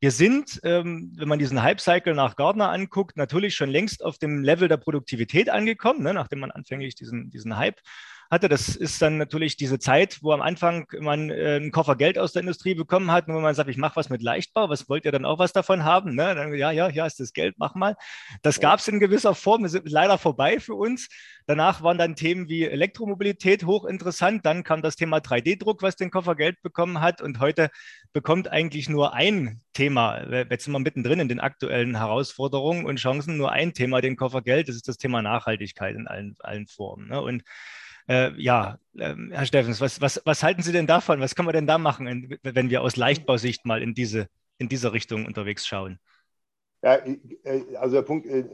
Wir 0.00 0.10
sind, 0.10 0.60
ähm, 0.64 1.12
wenn 1.16 1.28
man 1.28 1.38
diesen 1.38 1.62
Hype-Cycle 1.62 2.14
nach 2.14 2.36
Gardner 2.36 2.70
anguckt, 2.70 3.16
natürlich 3.16 3.54
schon 3.54 3.70
längst 3.70 4.04
auf 4.04 4.18
dem 4.18 4.42
Level 4.42 4.68
der 4.68 4.76
Produktivität 4.76 5.50
angekommen, 5.50 6.02
ne, 6.02 6.14
nachdem 6.14 6.40
man 6.40 6.50
anfänglich 6.50 6.94
diesen, 6.94 7.30
diesen 7.30 7.56
Hype 7.56 7.80
hatte. 8.30 8.48
Das 8.48 8.68
ist 8.76 9.00
dann 9.00 9.18
natürlich 9.18 9.56
diese 9.56 9.78
Zeit, 9.78 10.18
wo 10.22 10.32
am 10.32 10.42
Anfang 10.42 10.86
man 11.00 11.30
äh, 11.30 11.56
einen 11.56 11.70
Koffer 11.70 11.96
Geld 11.96 12.18
aus 12.18 12.32
der 12.32 12.40
Industrie 12.40 12.74
bekommen 12.74 13.10
hat 13.10 13.28
und 13.28 13.34
wo 13.34 13.40
man 13.40 13.54
sagt, 13.54 13.70
ich 13.70 13.76
mache 13.76 13.96
was 13.96 14.10
mit 14.10 14.22
Leichtbau, 14.22 14.68
was 14.68 14.88
wollt 14.88 15.04
ihr 15.04 15.12
dann 15.12 15.24
auch 15.24 15.38
was 15.38 15.52
davon 15.52 15.84
haben? 15.84 16.14
Ne? 16.14 16.34
Dann, 16.34 16.54
ja, 16.54 16.70
ja, 16.70 16.88
ja, 16.88 17.06
ist 17.06 17.20
das 17.20 17.32
Geld, 17.32 17.54
mach 17.58 17.74
mal. 17.74 17.96
Das 18.42 18.60
gab 18.60 18.80
es 18.80 18.88
in 18.88 19.00
gewisser 19.00 19.34
Form, 19.34 19.64
ist 19.64 19.80
leider 19.84 20.18
vorbei 20.18 20.60
für 20.60 20.74
uns. 20.74 21.08
Danach 21.46 21.82
waren 21.82 21.96
dann 21.96 22.14
Themen 22.14 22.48
wie 22.48 22.64
Elektromobilität 22.64 23.64
hochinteressant. 23.64 24.44
Dann 24.44 24.64
kam 24.64 24.82
das 24.82 24.96
Thema 24.96 25.18
3D-Druck, 25.18 25.82
was 25.82 25.96
den 25.96 26.10
Koffer 26.10 26.34
Geld 26.34 26.60
bekommen 26.62 27.00
hat. 27.00 27.22
Und 27.22 27.40
heute 27.40 27.70
bekommt 28.12 28.48
eigentlich 28.48 28.88
nur 28.88 29.14
ein 29.14 29.60
Thema, 29.72 30.24
jetzt 30.50 30.64
sind 30.64 30.72
wir 30.72 30.80
mittendrin 30.80 31.20
in 31.20 31.28
den 31.28 31.40
aktuellen 31.40 31.96
Herausforderungen 31.96 32.84
und 32.84 32.96
Chancen, 32.96 33.36
nur 33.36 33.52
ein 33.52 33.74
Thema 33.74 34.00
den 34.00 34.16
Koffer 34.16 34.42
Geld, 34.42 34.68
das 34.68 34.74
ist 34.74 34.88
das 34.88 34.96
Thema 34.96 35.22
Nachhaltigkeit 35.22 35.94
in 35.94 36.08
allen, 36.08 36.34
allen 36.40 36.66
Formen. 36.66 37.08
Ne? 37.08 37.20
Und 37.20 37.44
äh, 38.08 38.32
ja, 38.40 38.78
äh, 38.96 39.14
Herr 39.30 39.46
Steffens, 39.46 39.80
was, 39.80 40.00
was, 40.00 40.22
was 40.24 40.42
halten 40.42 40.62
Sie 40.62 40.72
denn 40.72 40.86
davon? 40.86 41.20
Was 41.20 41.34
kann 41.34 41.44
man 41.44 41.54
denn 41.54 41.66
da 41.66 41.78
machen, 41.78 42.38
wenn 42.42 42.70
wir 42.70 42.82
aus 42.82 42.96
Leichtbausicht 42.96 43.66
mal 43.66 43.82
in 43.82 43.94
diese, 43.94 44.28
in 44.56 44.68
diese 44.68 44.92
Richtung 44.92 45.26
unterwegs 45.26 45.66
schauen? 45.66 45.98
Ja, 46.80 46.94
äh, 46.94 47.76
also 47.76 47.96
der 47.96 48.02
Punkt, 48.02 48.26
äh, 48.26 48.44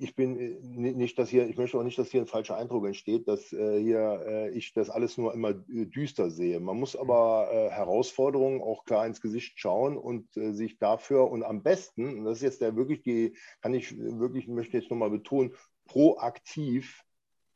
ich 0.00 0.14
bin 0.14 0.60
nicht, 0.96 1.18
dass 1.18 1.30
hier, 1.30 1.48
ich 1.48 1.56
möchte 1.56 1.78
auch 1.78 1.84
nicht, 1.84 1.98
dass 1.98 2.10
hier 2.10 2.20
ein 2.20 2.26
falscher 2.26 2.56
Eindruck 2.56 2.86
entsteht, 2.86 3.26
dass 3.28 3.48
hier 3.48 4.50
ich 4.52 4.72
das 4.72 4.90
alles 4.90 5.16
nur 5.16 5.32
immer 5.32 5.54
düster 5.54 6.30
sehe. 6.30 6.60
Man 6.60 6.78
muss 6.78 6.94
aber 6.94 7.48
Herausforderungen 7.70 8.60
auch 8.60 8.84
klar 8.84 9.06
ins 9.06 9.20
Gesicht 9.20 9.58
schauen 9.58 9.96
und 9.96 10.28
sich 10.34 10.78
dafür 10.78 11.30
und 11.30 11.42
am 11.42 11.62
besten, 11.62 12.18
und 12.18 12.24
das 12.24 12.38
ist 12.38 12.42
jetzt 12.42 12.60
der 12.60 12.76
wirklich 12.76 13.02
die, 13.02 13.36
kann 13.60 13.74
ich 13.74 13.96
wirklich, 13.98 14.46
möchte 14.46 14.76
jetzt 14.76 14.90
nochmal 14.90 15.10
betonen, 15.10 15.52
proaktiv 15.86 17.02
äh, 17.02 17.07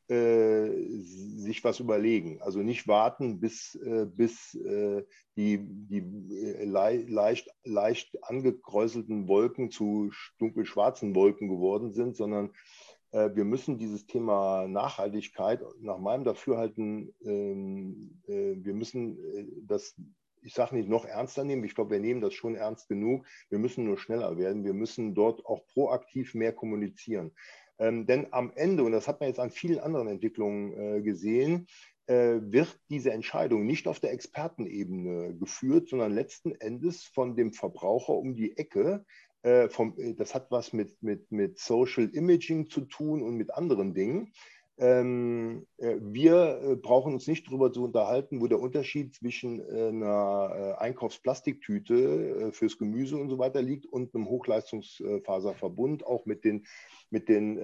sich 0.07 1.63
was 1.63 1.79
überlegen. 1.79 2.41
Also 2.41 2.59
nicht 2.59 2.87
warten, 2.87 3.39
bis, 3.39 3.75
äh, 3.75 4.05
bis 4.05 4.53
äh, 4.55 5.03
die, 5.37 5.59
die 5.61 5.99
äh, 6.35 6.65
leicht, 6.65 7.49
leicht 7.63 8.23
angekräuselten 8.23 9.27
Wolken 9.27 9.71
zu 9.71 10.11
dunkelschwarzen 10.39 11.15
Wolken 11.15 11.47
geworden 11.47 11.93
sind, 11.93 12.17
sondern 12.17 12.51
äh, 13.11 13.29
wir 13.33 13.45
müssen 13.45 13.77
dieses 13.77 14.05
Thema 14.05 14.67
Nachhaltigkeit 14.67 15.61
nach 15.79 15.99
meinem 15.99 16.25
Dafürhalten, 16.25 17.13
ähm, 17.23 18.21
wir 18.27 18.73
müssen 18.73 19.17
das 19.65 19.95
ich 20.45 20.53
sage 20.53 20.75
nicht 20.75 20.89
noch 20.89 21.05
ernster 21.05 21.43
nehmen, 21.43 21.63
ich 21.63 21.75
glaube, 21.75 21.91
wir 21.91 21.99
nehmen 21.99 22.21
das 22.21 22.33
schon 22.33 22.55
ernst 22.55 22.87
genug. 22.89 23.25
Wir 23.49 23.59
müssen 23.59 23.85
nur 23.85 23.97
schneller 23.97 24.37
werden. 24.37 24.63
Wir 24.63 24.73
müssen 24.73 25.15
dort 25.15 25.45
auch 25.45 25.65
proaktiv 25.67 26.33
mehr 26.35 26.53
kommunizieren. 26.53 27.31
Ähm, 27.83 28.05
denn 28.05 28.27
am 28.31 28.51
Ende, 28.55 28.83
und 28.83 28.93
das 28.93 29.09
hat 29.09 29.19
man 29.19 29.27
jetzt 29.27 29.41
an 29.41 29.51
vielen 29.51 29.79
anderen 29.79 30.07
Entwicklungen 30.07 30.71
äh, 30.71 31.01
gesehen, 31.01 31.67
äh, 32.07 32.39
wird 32.39 32.79
diese 32.89 33.11
Entscheidung 33.11 33.65
nicht 33.65 33.87
auf 33.87 33.99
der 33.99 34.13
Expertenebene 34.13 35.35
geführt, 35.35 35.89
sondern 35.89 36.13
letzten 36.13 36.53
Endes 36.55 37.03
von 37.03 37.35
dem 37.35 37.51
Verbraucher 37.51 38.13
um 38.13 38.35
die 38.35 38.57
Ecke. 38.57 39.05
Äh, 39.41 39.67
vom, 39.67 39.99
äh, 39.99 40.13
das 40.13 40.33
hat 40.33 40.49
was 40.49 40.71
mit, 40.71 41.03
mit, 41.03 41.29
mit 41.29 41.59
Social 41.59 42.09
Imaging 42.13 42.69
zu 42.69 42.81
tun 42.81 43.21
und 43.21 43.35
mit 43.35 43.53
anderen 43.53 43.93
Dingen. 43.93 44.31
Ähm, 44.79 45.67
äh, 45.77 45.97
wir 46.01 46.59
äh, 46.63 46.75
brauchen 46.75 47.13
uns 47.13 47.27
nicht 47.27 47.47
darüber 47.47 47.71
zu 47.71 47.83
unterhalten, 47.83 48.41
wo 48.41 48.47
der 48.47 48.59
Unterschied 48.59 49.13
zwischen 49.13 49.59
äh, 49.59 49.89
einer 49.89 50.77
Einkaufsplastiktüte 50.79 52.51
fürs 52.53 52.79
Gemüse 52.79 53.17
und 53.17 53.29
so 53.29 53.37
weiter 53.37 53.61
liegt 53.61 53.85
und 53.85 54.15
einem 54.15 54.27
Hochleistungsfaserverbund, 54.27 56.05
auch 56.05 56.25
mit 56.25 56.43
den, 56.43 56.65
mit 57.09 57.29
den 57.29 57.57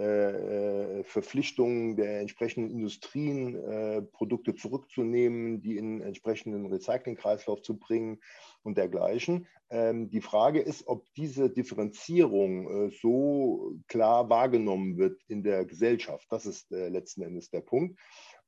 Verpflichtungen 1.04 1.96
der 1.96 2.20
entsprechenden 2.20 2.72
Industrien, 2.72 4.08
Produkte 4.12 4.56
zurückzunehmen, 4.56 5.62
die 5.62 5.78
in 5.78 6.02
entsprechenden 6.02 6.68
Recyclingkreislauf 6.68 7.62
zu 7.62 7.78
bringen 7.78 8.20
und 8.64 8.78
dergleichen. 8.78 9.48
Ähm, 9.70 10.10
die 10.10 10.22
Frage 10.22 10.62
ist, 10.62 10.88
ob 10.88 11.06
diese 11.16 11.50
Differenzierung 11.50 12.92
so 12.92 13.76
klar 13.88 14.30
wahrgenommen 14.30 14.98
wird 14.98 15.22
in 15.28 15.44
der 15.44 15.66
Gesellschaft. 15.66 16.28
Das 16.30 16.46
ist 16.46 16.72
letzten 16.72 17.22
Endes 17.22 17.50
der 17.50 17.62
Punkt. 17.62 18.00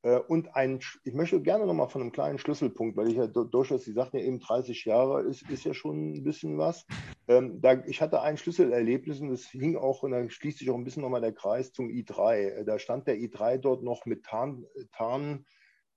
Äh, 0.04 0.18
und 0.18 0.56
ein, 0.56 0.80
ich 1.04 1.14
möchte 1.14 1.42
gerne 1.42 1.66
noch 1.66 1.74
mal 1.74 1.88
von 1.88 2.02
einem 2.02 2.12
kleinen 2.12 2.40
Schlüsselpunkt, 2.40 2.98
weil 2.98 3.10
ich 3.10 3.16
ja 3.16 3.28
durchaus, 3.28 3.84
Sie 3.84 3.94
sagten 3.94 4.18
ja 4.18 4.24
eben 4.24 4.40
30 4.40 4.86
Jahre, 4.86 5.22
ist, 5.22 5.48
ist 5.50 5.64
ja 5.64 5.74
schon 5.74 6.14
ein 6.14 6.24
bisschen 6.24 6.58
was. 6.58 6.86
Ähm, 7.28 7.62
da, 7.62 7.84
ich 7.86 8.02
hatte 8.02 8.22
ein 8.22 8.38
Schlüsselerlebnis 8.38 9.22
und 9.22 9.30
das 9.30 9.46
hing 9.46 9.76
auch, 9.76 10.04
und 10.04 10.12
da 10.12 10.28
schließt 10.28 10.60
sich 10.60 10.70
auch 10.70 10.76
ein 10.76 10.84
bisschen 10.84 11.04
nochmal 11.04 11.22
der 11.22 11.34
Kreis 11.34 11.72
zum 11.72 11.90
i3. 11.90 12.36
Äh, 12.36 12.66
da 12.66 12.80
stand 12.80 13.08
der 13.08 13.18
i3 13.18 13.58
dort 13.58 13.84
noch 13.84 14.06
mit 14.06 14.24
Tarn, 14.24 14.66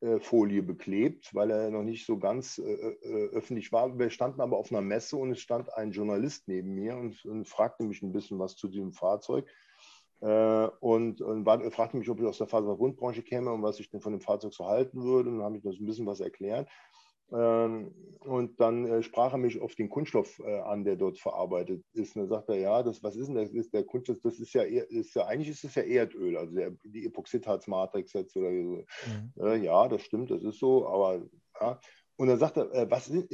Tarnfolie 0.05 0.63
beklebt, 0.63 1.35
weil 1.35 1.51
er 1.51 1.71
noch 1.71 1.83
nicht 1.83 2.07
so 2.07 2.19
ganz 2.19 2.59
äh, 2.59 2.63
äh, 2.63 3.29
öffentlich 3.31 3.73
war. 3.73 3.99
Wir 3.99 4.11
standen 4.11 4.41
aber 4.41 4.59
auf 4.59 4.71
einer 4.71 4.83
Messe 4.83 5.17
und 5.17 5.33
es 5.33 5.41
stand 5.41 5.73
ein 5.75 5.93
Journalist 5.93 6.47
neben 6.47 6.75
mir 6.75 6.97
und, 6.97 7.25
und 7.25 7.49
fragte 7.49 7.85
mich 7.85 8.03
ein 8.03 8.13
bisschen 8.13 8.39
was 8.39 8.57
zu 8.57 8.69
diesem 8.69 8.93
Fahrzeug. 8.93 9.47
Äh, 10.21 10.69
und, 10.81 11.21
und 11.21 11.47
war, 11.47 11.71
fragte 11.71 11.97
mich, 11.97 12.09
ob 12.11 12.21
ich 12.21 12.27
aus 12.27 12.39
der 12.39 12.47
Faserverbundbranche 12.47 13.23
käme 13.23 13.53
und 13.53 13.63
was 13.63 13.81
ich 13.81 13.91
denn 13.91 14.01
von 14.01 14.13
dem 14.13 14.21
Fahrzeug 14.21 14.53
so 14.55 14.67
halten 14.67 15.03
würde. 15.03 15.31
Und 15.31 15.39
dann 15.39 15.47
habe 15.47 15.57
ich 15.57 15.63
das 15.63 15.77
ein 15.79 15.87
bisschen 15.87 16.07
was 16.07 16.21
erklärt. 16.21 16.69
Ähm, 17.33 17.93
und 18.21 18.59
dann 18.61 18.87
äh, 18.87 19.03
sprach 19.03 19.33
er 19.33 19.39
mich 19.39 19.61
auf 19.61 19.75
den 19.75 19.89
Kunststoff 19.89 20.39
äh, 20.41 20.61
an, 20.61 20.85
der 20.85 20.97
dort 20.97 21.19
verarbeitet 21.19 21.85
ist. 21.93 22.17
Und 22.17 22.23
dann 22.23 22.29
sagt 22.29 22.49
er, 22.49 22.57
ja, 22.57 22.83
das, 22.83 23.03
was 23.03 23.17
ist 23.17 23.29
denn 23.29 23.35
das? 23.35 23.51
Ist 23.51 23.75
der 23.75 23.85
Kunststoff, 23.85 24.19
das 24.23 24.39
ist 24.39 24.53
ja, 24.55 24.63
ist 24.63 25.15
ja 25.15 25.27
eigentlich 25.27 25.51
ist 25.51 25.65
es 25.65 25.75
ja 25.75 25.83
Erdöl, 25.83 26.37
also 26.37 26.55
der, 26.55 26.73
die 26.85 27.07
Epoxidharzmatrix 27.07 28.13
jetzt 28.13 28.37
oder 28.37 28.51
so. 28.51 28.85
Mhm. 29.45 29.63
ja, 29.63 29.89
das 29.89 30.03
stimmt, 30.03 30.31
das 30.31 30.43
ist 30.43 30.59
so, 30.59 30.87
aber 30.89 31.23
ja. 31.61 31.81
Und 32.17 32.29
dann 32.29 32.39
sagt 32.39 32.57
er, 32.57 32.91
was 32.91 33.07
sind, 33.07 33.29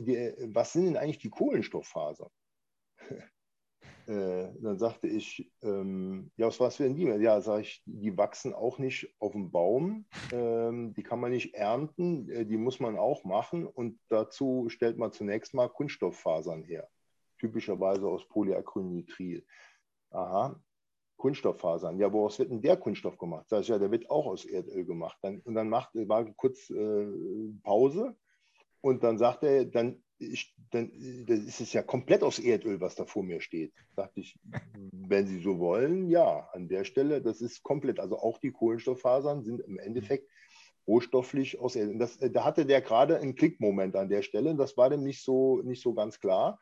was 0.54 0.72
sind 0.72 0.86
denn 0.86 0.96
eigentlich 0.96 1.18
die 1.18 1.30
Kohlenstofffasern? 1.30 2.30
Äh, 4.06 4.48
dann 4.60 4.78
sagte 4.78 5.06
ich, 5.06 5.52
ähm, 5.62 6.30
ja, 6.36 6.46
was 6.46 6.58
war 6.60 6.68
es 6.68 6.76
für 6.76 6.84
ein 6.84 6.96
die? 6.96 7.04
Ja, 7.04 7.40
sage 7.40 7.62
ich, 7.62 7.82
die 7.86 8.16
wachsen 8.16 8.54
auch 8.54 8.78
nicht 8.78 9.14
auf 9.20 9.32
dem 9.32 9.50
Baum, 9.50 10.06
ähm, 10.32 10.94
die 10.94 11.02
kann 11.02 11.20
man 11.20 11.30
nicht 11.30 11.54
ernten, 11.54 12.28
äh, 12.30 12.44
die 12.44 12.56
muss 12.56 12.80
man 12.80 12.98
auch 12.98 13.24
machen 13.24 13.66
und 13.66 13.98
dazu 14.08 14.68
stellt 14.68 14.98
man 14.98 15.12
zunächst 15.12 15.54
mal 15.54 15.68
Kunststofffasern 15.68 16.64
her. 16.64 16.88
typischerweise 17.38 18.06
aus 18.06 18.26
Polyacrylnitril. 18.28 19.44
Aha, 20.10 20.60
Kunststofffasern. 21.16 21.98
Ja, 21.98 22.12
woraus 22.12 22.38
wird 22.38 22.50
denn 22.50 22.62
der 22.62 22.76
Kunststoff 22.76 23.18
gemacht? 23.18 23.48
Sag 23.48 23.62
ich, 23.62 23.68
ja, 23.68 23.78
der 23.78 23.90
wird 23.90 24.10
auch 24.10 24.26
aus 24.26 24.44
Erdöl 24.44 24.84
gemacht. 24.84 25.18
Dann, 25.22 25.40
und 25.40 25.54
dann 25.54 25.68
macht, 25.68 25.90
war 25.94 26.24
kurz 26.34 26.70
äh, 26.70 27.06
Pause 27.62 28.16
und 28.80 29.02
dann 29.04 29.18
sagt 29.18 29.42
er, 29.44 29.64
dann, 29.66 30.02
ich, 30.20 30.54
dann 30.70 30.92
das 31.26 31.40
ist 31.40 31.60
es 31.60 31.72
ja 31.72 31.82
komplett 31.82 32.22
aus 32.22 32.38
Erdöl, 32.38 32.80
was 32.80 32.94
da 32.94 33.04
vor 33.06 33.22
mir 33.22 33.40
steht. 33.40 33.72
Dachte 33.96 34.20
ich, 34.20 34.38
wenn 34.92 35.26
Sie 35.26 35.40
so 35.40 35.58
wollen, 35.58 36.08
ja, 36.08 36.48
an 36.52 36.68
der 36.68 36.84
Stelle, 36.84 37.22
das 37.22 37.40
ist 37.40 37.62
komplett, 37.62 37.98
also 37.98 38.18
auch 38.18 38.38
die 38.38 38.52
Kohlenstofffasern 38.52 39.42
sind 39.42 39.60
im 39.60 39.78
Endeffekt 39.78 40.28
rohstofflich 40.86 41.58
aus 41.58 41.74
Erdöl. 41.74 41.98
Das, 41.98 42.18
da 42.18 42.44
hatte 42.44 42.66
der 42.66 42.82
gerade 42.82 43.18
einen 43.18 43.34
Klickmoment 43.34 43.96
an 43.96 44.08
der 44.08 44.22
Stelle, 44.22 44.54
das 44.54 44.76
war 44.76 44.90
dem 44.90 45.02
nicht 45.02 45.22
so, 45.22 45.62
nicht 45.62 45.82
so 45.82 45.94
ganz 45.94 46.20
klar. 46.20 46.60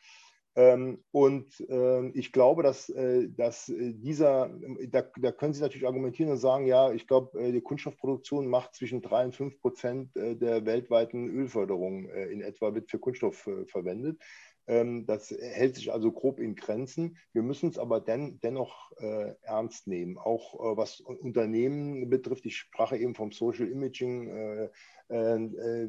Ähm, 0.57 1.05
und 1.13 1.65
ähm, 1.69 2.13
ich 2.15 2.33
glaube, 2.33 2.63
dass, 2.63 2.89
äh, 2.89 3.29
dass 3.29 3.69
äh, 3.69 3.93
dieser, 3.95 4.51
da, 4.89 5.03
da, 5.17 5.33
können 5.33 5.53
Sie 5.53 5.61
natürlich 5.61 5.87
argumentieren 5.87 6.33
und 6.33 6.39
sagen, 6.39 6.67
ja, 6.67 6.93
ich 6.93 7.07
glaube, 7.07 7.41
äh, 7.41 7.53
die 7.53 7.61
Kunststoffproduktion 7.61 8.49
macht 8.49 8.75
zwischen 8.75 9.01
3 9.01 9.27
und 9.27 9.37
5 9.37 9.61
Prozent 9.61 10.11
der 10.17 10.65
weltweiten 10.67 11.29
Ölförderung 11.29 12.09
in 12.09 12.41
etwa 12.41 12.75
wird 12.75 12.91
für 12.91 12.99
Kunststoff 12.99 13.49
verwendet. 13.67 14.21
Ähm, 14.69 15.07
das 15.07 15.31
hält 15.31 15.77
sich 15.77 15.91
also 15.93 16.13
grob 16.13 16.39
in 16.39 16.55
Grenzen. 16.55 17.17
Wir 17.33 17.43
müssen 17.43 17.71
es 17.71 17.79
aber 17.79 18.01
den, 18.01 18.39
dennoch 18.41 18.93
äh, 18.99 19.35
ernst 19.43 19.87
nehmen, 19.87 20.19
auch 20.19 20.55
äh, 20.55 20.77
was 20.77 21.01
Unternehmen 21.01 22.09
betrifft. 22.11 22.45
Ich 22.47 22.59
sprach 22.59 22.93
eben 22.93 23.15
vom 23.15 23.33
Social 23.33 23.67
Imaging. 23.67 24.29
Äh, 24.29 24.69
äh, 25.11 25.37
äh, 25.37 25.89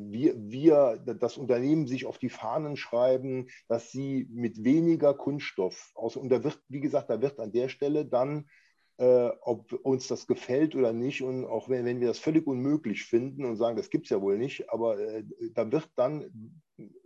wir, 0.00 0.34
wir, 0.36 1.02
das 1.04 1.36
Unternehmen 1.36 1.88
sich 1.88 2.06
auf 2.06 2.18
die 2.18 2.28
Fahnen 2.28 2.76
schreiben, 2.76 3.48
dass 3.66 3.90
sie 3.90 4.28
mit 4.30 4.62
weniger 4.62 5.12
Kunststoff 5.12 5.90
aus, 5.96 6.16
und 6.16 6.28
da 6.28 6.44
wird, 6.44 6.62
wie 6.68 6.80
gesagt, 6.80 7.10
da 7.10 7.20
wird 7.20 7.40
an 7.40 7.50
der 7.50 7.68
Stelle 7.68 8.06
dann 8.06 8.46
äh, 9.00 9.30
ob 9.40 9.72
uns 9.82 10.06
das 10.08 10.26
gefällt 10.26 10.76
oder 10.76 10.92
nicht. 10.92 11.22
Und 11.22 11.46
auch 11.46 11.70
wenn, 11.70 11.86
wenn 11.86 12.00
wir 12.00 12.08
das 12.08 12.18
völlig 12.18 12.46
unmöglich 12.46 13.04
finden 13.04 13.46
und 13.46 13.56
sagen, 13.56 13.78
das 13.78 13.88
gibt 13.88 14.04
es 14.04 14.10
ja 14.10 14.20
wohl 14.20 14.36
nicht, 14.36 14.70
aber 14.70 14.98
äh, 14.98 15.24
da 15.54 15.72
wird 15.72 15.88
dann 15.96 16.60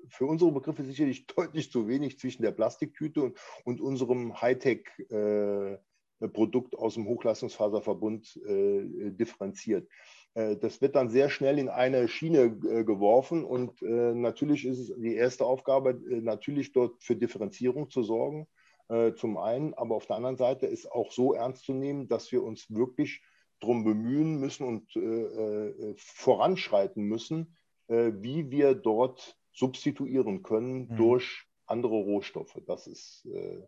für 0.09 0.26
unsere 0.26 0.50
Begriffe 0.50 0.83
sicherlich 0.83 1.24
deutlich 1.28 1.70
zu 1.70 1.87
wenig 1.87 2.18
zwischen 2.18 2.42
der 2.42 2.50
Plastiktüte 2.50 3.22
und, 3.22 3.38
und 3.64 3.80
unserem 3.80 4.42
Hightech-Produkt 4.42 6.74
äh, 6.74 6.76
aus 6.76 6.94
dem 6.94 7.07
Hochleistungsfaserverbund 7.07 8.40
äh, 8.44 9.12
differenziert. 9.12 9.88
Äh, 10.35 10.57
das 10.57 10.80
wird 10.80 10.96
dann 10.96 11.11
sehr 11.11 11.30
schnell 11.30 11.61
in 11.61 11.68
eine 11.68 12.09
Schiene 12.09 12.59
geworfen 12.59 13.44
und 13.44 13.83
natürlich 13.83 14.64
ist 14.64 14.80
es 14.80 14.92
die 14.96 15.14
erste 15.14 15.44
Aufgabe, 15.44 15.94
natürlich 16.09 16.72
dort 16.72 17.04
für 17.04 17.14
Differenzierung 17.14 17.88
zu 17.88 18.02
sorgen 18.02 18.48
äh, 18.88 19.14
zum 19.14 19.37
einen, 19.38 19.75
aber 19.75 19.94
auf 19.94 20.07
der 20.07 20.16
anderen 20.16 20.37
Seite 20.37 20.66
ist 20.66 20.90
auch 20.90 21.12
so 21.12 21.35
ernst 21.35 21.64
zu 21.64 21.73
nehmen, 21.73 22.09
dass 22.09 22.31
wir 22.33 22.42
uns 22.42 22.70
wirklich 22.70 23.23
darum 23.61 23.85
bemühen 23.85 24.38
müssen 24.38 24.66
und 24.66 24.94
äh, 24.97 25.01
äh, 25.01 25.94
voranschreiten 25.97 27.05
müssen, 27.05 27.57
äh, 27.88 28.12
wie 28.16 28.51
wir 28.51 28.75
dort 28.75 29.38
substituieren 29.53 30.42
können 30.42 30.88
mhm. 30.88 30.97
durch 30.97 31.47
andere 31.66 31.94
Rohstoffe. 31.94 32.61
Das 32.66 32.87
ist 32.87 33.27
äh, 33.27 33.62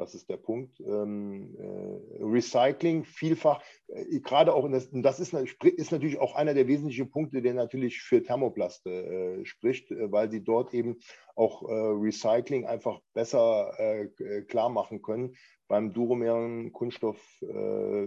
das 0.00 0.14
ist 0.14 0.30
der 0.30 0.38
Punkt. 0.38 0.80
Ähm, 0.80 1.54
äh, 1.58 2.22
Recycling 2.24 3.04
vielfach, 3.04 3.62
äh, 3.88 4.20
gerade 4.20 4.54
auch, 4.54 4.64
in 4.64 4.72
das, 4.72 4.88
das 4.90 5.20
ist, 5.20 5.34
ist, 5.34 5.92
natürlich 5.92 6.18
auch 6.18 6.34
einer 6.34 6.54
der 6.54 6.66
wesentlichen 6.66 7.10
Punkte, 7.10 7.42
der 7.42 7.54
natürlich 7.54 8.00
für 8.00 8.22
Thermoplaste 8.22 8.90
äh, 8.90 9.44
spricht, 9.44 9.90
äh, 9.90 10.10
weil 10.10 10.30
sie 10.30 10.42
dort 10.42 10.72
eben 10.72 10.98
auch 11.36 11.68
äh, 11.68 11.72
Recycling 11.72 12.66
einfach 12.66 13.00
besser 13.12 13.72
äh, 13.78 14.42
klar 14.42 14.70
machen 14.70 15.02
können. 15.02 15.36
Beim 15.70 15.92
duromeren 15.92 16.72
Kunststoff 16.72 17.16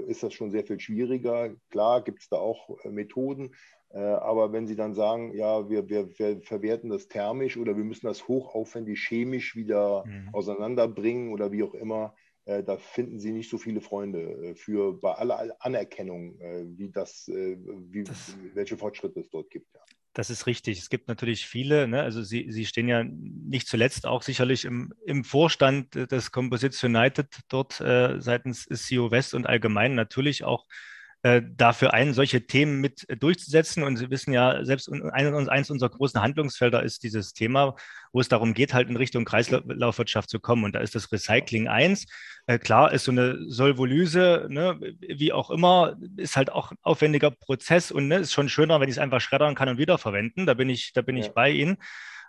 ist 0.08 0.22
das 0.22 0.34
schon 0.34 0.52
sehr 0.52 0.66
viel 0.66 0.82
schwieriger. 0.82 1.56
Klar 1.70 2.04
gibt 2.04 2.22
es 2.22 2.28
da 2.28 2.36
auch 2.36 2.78
Methoden, 2.84 3.56
äh, 3.94 4.00
aber 4.00 4.52
wenn 4.52 4.66
Sie 4.66 4.76
dann 4.76 4.96
sagen, 4.96 5.34
ja, 5.36 5.70
wir, 5.70 5.88
wir, 5.88 6.18
wir, 6.18 6.42
verwerten 6.42 6.90
das 6.90 7.08
thermisch 7.08 7.58
oder 7.58 7.78
wir 7.78 7.84
müssen 7.84 8.08
das 8.08 8.28
hochaufwendig 8.28 9.00
chemisch 9.00 9.56
wieder 9.56 10.04
mhm. 10.06 10.30
auseinanderbringen 10.34 11.32
oder 11.32 11.52
wie 11.52 11.64
auch 11.64 11.76
immer, 11.76 12.16
äh, 12.46 12.64
da 12.64 12.78
finden 12.78 13.20
Sie 13.20 13.32
nicht 13.32 13.52
so 13.52 13.60
viele 13.60 13.82
Freunde 13.82 14.20
äh, 14.20 14.56
für 14.56 15.00
bei 15.00 15.14
aller 15.14 15.56
Anerkennung, 15.60 16.40
wie 16.76 16.90
das, 16.90 17.28
wie, 17.28 18.04
das, 18.04 18.36
welche 18.54 18.78
Fortschritte 18.78 19.20
es 19.20 19.30
dort 19.30 19.52
gibt. 19.52 19.72
Ja. 19.74 19.82
Das 20.14 20.30
ist 20.30 20.46
richtig. 20.46 20.78
Es 20.78 20.90
gibt 20.90 21.08
natürlich 21.08 21.48
viele, 21.48 21.88
ne? 21.88 22.04
also 22.04 22.22
Sie, 22.22 22.52
Sie 22.52 22.66
stehen 22.66 22.88
ja 22.88 23.04
nicht 23.04 23.68
zuletzt 23.68 24.06
auch 24.06 24.22
sicherlich 24.22 24.64
im, 24.64 24.94
im 25.06 25.24
Vorstand 25.24 25.96
des 25.96 26.32
Composites 26.32 26.84
United 26.84 27.28
dort 27.50 27.82
äh, 27.82 28.22
seitens 28.22 28.66
CEO 28.66 29.10
West 29.10 29.34
und 29.34 29.48
allgemein 29.48 29.96
natürlich 29.96 30.44
auch 30.44 30.68
äh, 30.68 30.93
dafür 31.42 31.94
ein, 31.94 32.14
solche 32.14 32.46
Themen 32.46 32.82
mit 32.82 33.10
äh, 33.10 33.16
durchzusetzen. 33.16 33.84
Und 33.84 33.96
Sie 33.96 34.10
wissen 34.10 34.34
ja, 34.34 34.66
selbst 34.66 34.90
ein, 34.90 35.10
eines 35.10 35.70
unserer 35.72 35.90
großen 35.90 36.22
Handlungsfelder 36.22 36.84
ist 36.84 37.04
dieses 37.04 37.34
Thema, 37.34 37.76
wo 38.12 38.20
es 38.20 38.28
darum 38.28 38.54
geht, 38.54 38.74
halt 38.74 38.90
in 38.90 38.98
Richtung 38.98 39.24
Kreislaufwirtschaft 39.24 40.30
zu 40.30 40.40
kommen. 40.40 40.66
Und 40.66 40.76
da 40.76 40.80
ist 40.80 40.96
das 40.96 41.12
Recycling 41.12 41.70
eins. 41.70 42.06
Äh, 42.46 42.60
klar 42.60 42.92
ist 42.92 43.06
so 43.06 43.12
eine 43.12 43.38
Solvolyse, 43.48 44.48
ne, 44.50 44.78
wie 45.00 45.32
auch 45.32 45.50
immer, 45.50 45.96
ist 46.18 46.36
halt 46.36 46.52
auch 46.52 46.72
ein 46.72 46.78
aufwendiger 46.82 47.32
Prozess 47.32 47.92
und 47.92 48.10
ne, 48.10 48.18
ist 48.18 48.34
schon 48.34 48.50
schöner, 48.50 48.82
wenn 48.82 48.90
ich 48.90 48.96
es 48.96 49.00
einfach 49.00 49.22
schreddern 49.22 49.56
kann 49.56 49.70
und 49.70 49.78
wiederverwenden. 49.78 50.46
Da 50.46 50.54
bin 50.54 50.70
ich, 50.70 50.92
da 50.92 51.02
bin 51.02 51.16
ja. 51.16 51.24
ich 51.24 51.32
bei 51.32 51.50
Ihnen. 51.50 51.78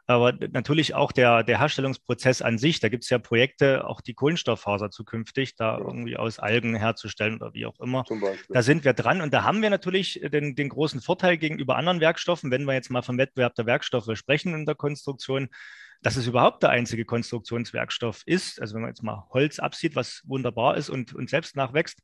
Aber 0.07 0.33
natürlich 0.33 0.95
auch 0.95 1.13
der, 1.13 1.43
der 1.45 1.59
Herstellungsprozess 1.59 2.43
an 2.43 2.59
sich, 2.59 2.81
da 2.81 2.89
gibt 2.91 3.05
es 3.05 3.11
ja 3.11 3.19
Projekte, 3.19 3.87
auch 3.87 4.03
die 4.03 4.13
Kohlenstofffaser 4.13 4.91
zukünftig 4.91 5.57
da 5.57 5.79
ja. 5.79 5.85
irgendwie 5.85 6.17
aus 6.17 6.39
Algen 6.39 6.75
herzustellen 6.75 7.37
oder 7.37 7.55
wie 7.55 7.65
auch 7.65 7.81
immer. 7.81 8.05
Da 8.51 8.63
sind 8.63 8.85
wir 8.85 8.93
dran 8.93 9.23
und 9.23 9.33
da 9.33 9.45
haben 9.45 9.63
wir 9.63 9.71
natürlich 9.71 10.21
den, 10.23 10.55
den 10.55 10.69
großen 10.69 11.01
Vorteil 11.01 11.39
gegenüber 11.39 11.77
anderen 11.77 12.01
Werkstoffen, 12.01 12.51
wenn 12.51 12.65
wir 12.65 12.75
jetzt 12.75 12.91
mal 12.91 13.03
vom 13.03 13.17
Wettbewerb 13.17 13.55
der 13.55 13.65
Werkstoffe 13.65 14.11
sprechen 14.15 14.53
in 14.53 14.67
der 14.67 14.75
Konstruktion, 14.75 15.49
dass 16.03 16.17
es 16.17 16.27
überhaupt 16.27 16.63
der 16.63 16.71
einzige 16.71 17.07
Konstruktionswerkstoff 17.07 18.23
ist. 18.27 18.61
Also 18.61 18.75
wenn 18.75 18.83
man 18.83 18.91
jetzt 18.91 19.03
mal 19.03 19.27
Holz 19.31 19.59
absieht, 19.59 19.97
was 19.97 20.21
wunderbar 20.27 20.77
ist 20.77 20.91
und, 20.91 21.15
und 21.15 21.31
selbst 21.31 21.57
nachwächst, 21.57 22.01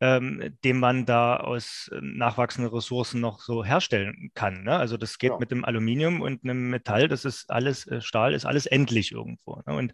ähm, 0.00 0.56
den 0.64 0.78
man 0.78 1.06
da 1.06 1.36
aus 1.38 1.90
äh, 1.92 1.98
nachwachsenden 2.00 2.72
Ressourcen 2.72 3.20
noch 3.20 3.40
so 3.40 3.64
herstellen 3.64 4.30
kann. 4.34 4.62
Ne? 4.62 4.76
Also 4.76 4.96
das 4.96 5.18
geht 5.18 5.32
ja. 5.32 5.38
mit 5.38 5.50
dem 5.50 5.64
Aluminium 5.64 6.20
und 6.20 6.44
einem 6.44 6.70
Metall, 6.70 7.08
das 7.08 7.24
ist 7.24 7.50
alles, 7.50 7.86
äh, 7.86 8.00
Stahl 8.00 8.32
ist 8.32 8.46
alles 8.46 8.66
endlich 8.66 9.12
irgendwo. 9.12 9.60
Ne? 9.66 9.74
Und 9.74 9.92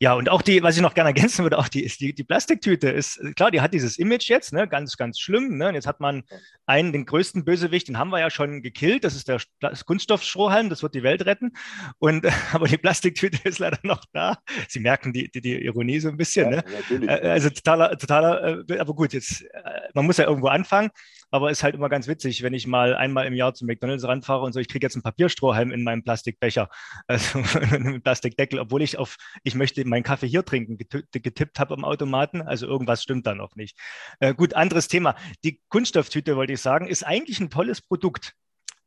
ja, 0.00 0.14
und 0.14 0.28
auch 0.28 0.42
die, 0.42 0.62
was 0.62 0.76
ich 0.76 0.82
noch 0.82 0.94
gerne 0.94 1.10
ergänzen 1.14 1.42
würde, 1.44 1.58
auch 1.58 1.68
die, 1.68 1.86
die, 1.86 2.14
die 2.14 2.24
Plastiktüte 2.24 2.90
ist, 2.90 3.20
klar, 3.36 3.50
die 3.50 3.60
hat 3.60 3.74
dieses 3.74 3.98
Image 3.98 4.28
jetzt, 4.28 4.52
ne, 4.52 4.68
ganz, 4.68 4.96
ganz 4.96 5.18
schlimm. 5.18 5.56
Ne? 5.56 5.68
Und 5.68 5.74
jetzt 5.74 5.86
hat 5.86 6.00
man 6.00 6.24
einen, 6.66 6.92
den 6.92 7.06
größten 7.06 7.44
Bösewicht, 7.44 7.88
den 7.88 7.98
haben 7.98 8.10
wir 8.10 8.20
ja 8.20 8.30
schon 8.30 8.62
gekillt. 8.62 9.04
Das 9.04 9.14
ist 9.14 9.28
der 9.28 9.40
das 9.60 9.84
Kunststoffstrohhalm, 9.84 10.70
das 10.70 10.82
wird 10.82 10.94
die 10.94 11.02
Welt 11.02 11.26
retten. 11.26 11.52
Und, 11.98 12.26
aber 12.52 12.66
die 12.66 12.78
Plastiktüte 12.78 13.38
ist 13.48 13.58
leider 13.58 13.78
noch 13.82 14.04
da. 14.12 14.38
Sie 14.68 14.80
merken 14.80 15.12
die, 15.12 15.30
die, 15.30 15.40
die 15.40 15.64
Ironie 15.64 16.00
so 16.00 16.08
ein 16.08 16.16
bisschen. 16.16 16.52
Ja, 16.52 16.62
ne? 16.90 17.06
Äh, 17.06 17.30
also 17.30 17.50
totaler, 17.50 17.96
totaler, 17.98 18.64
äh, 18.68 18.78
aber 18.78 18.94
gut, 18.94 19.12
jetzt, 19.12 19.42
äh, 19.42 19.88
man 19.94 20.06
muss 20.06 20.16
ja 20.16 20.26
irgendwo 20.26 20.48
anfangen. 20.48 20.90
Aber 21.34 21.50
ist 21.50 21.64
halt 21.64 21.74
immer 21.74 21.88
ganz 21.88 22.06
witzig, 22.06 22.44
wenn 22.44 22.54
ich 22.54 22.68
mal 22.68 22.94
einmal 22.94 23.26
im 23.26 23.34
Jahr 23.34 23.54
zu 23.54 23.64
McDonalds 23.64 24.04
ranfahre 24.04 24.44
und 24.44 24.52
so, 24.52 24.60
ich 24.60 24.68
kriege 24.68 24.86
jetzt 24.86 24.94
einen 24.94 25.02
Papierstrohhalm 25.02 25.72
in 25.72 25.82
meinem 25.82 26.04
Plastikbecher, 26.04 26.68
also 27.08 27.42
einen 27.60 28.02
Plastikdeckel, 28.02 28.60
obwohl 28.60 28.82
ich 28.82 28.98
auf, 28.98 29.16
ich 29.42 29.56
möchte 29.56 29.84
meinen 29.84 30.04
Kaffee 30.04 30.28
hier 30.28 30.44
trinken, 30.44 30.78
getippt 30.78 31.58
habe 31.58 31.74
am 31.74 31.84
Automaten. 31.84 32.40
Also 32.40 32.68
irgendwas 32.68 33.02
stimmt 33.02 33.26
da 33.26 33.34
noch 33.34 33.56
nicht. 33.56 33.76
Äh, 34.20 34.32
gut, 34.32 34.54
anderes 34.54 34.86
Thema. 34.86 35.16
Die 35.42 35.60
Kunststofftüte, 35.70 36.36
wollte 36.36 36.52
ich 36.52 36.60
sagen, 36.60 36.86
ist 36.86 37.04
eigentlich 37.04 37.40
ein 37.40 37.50
tolles 37.50 37.82
Produkt 37.82 38.34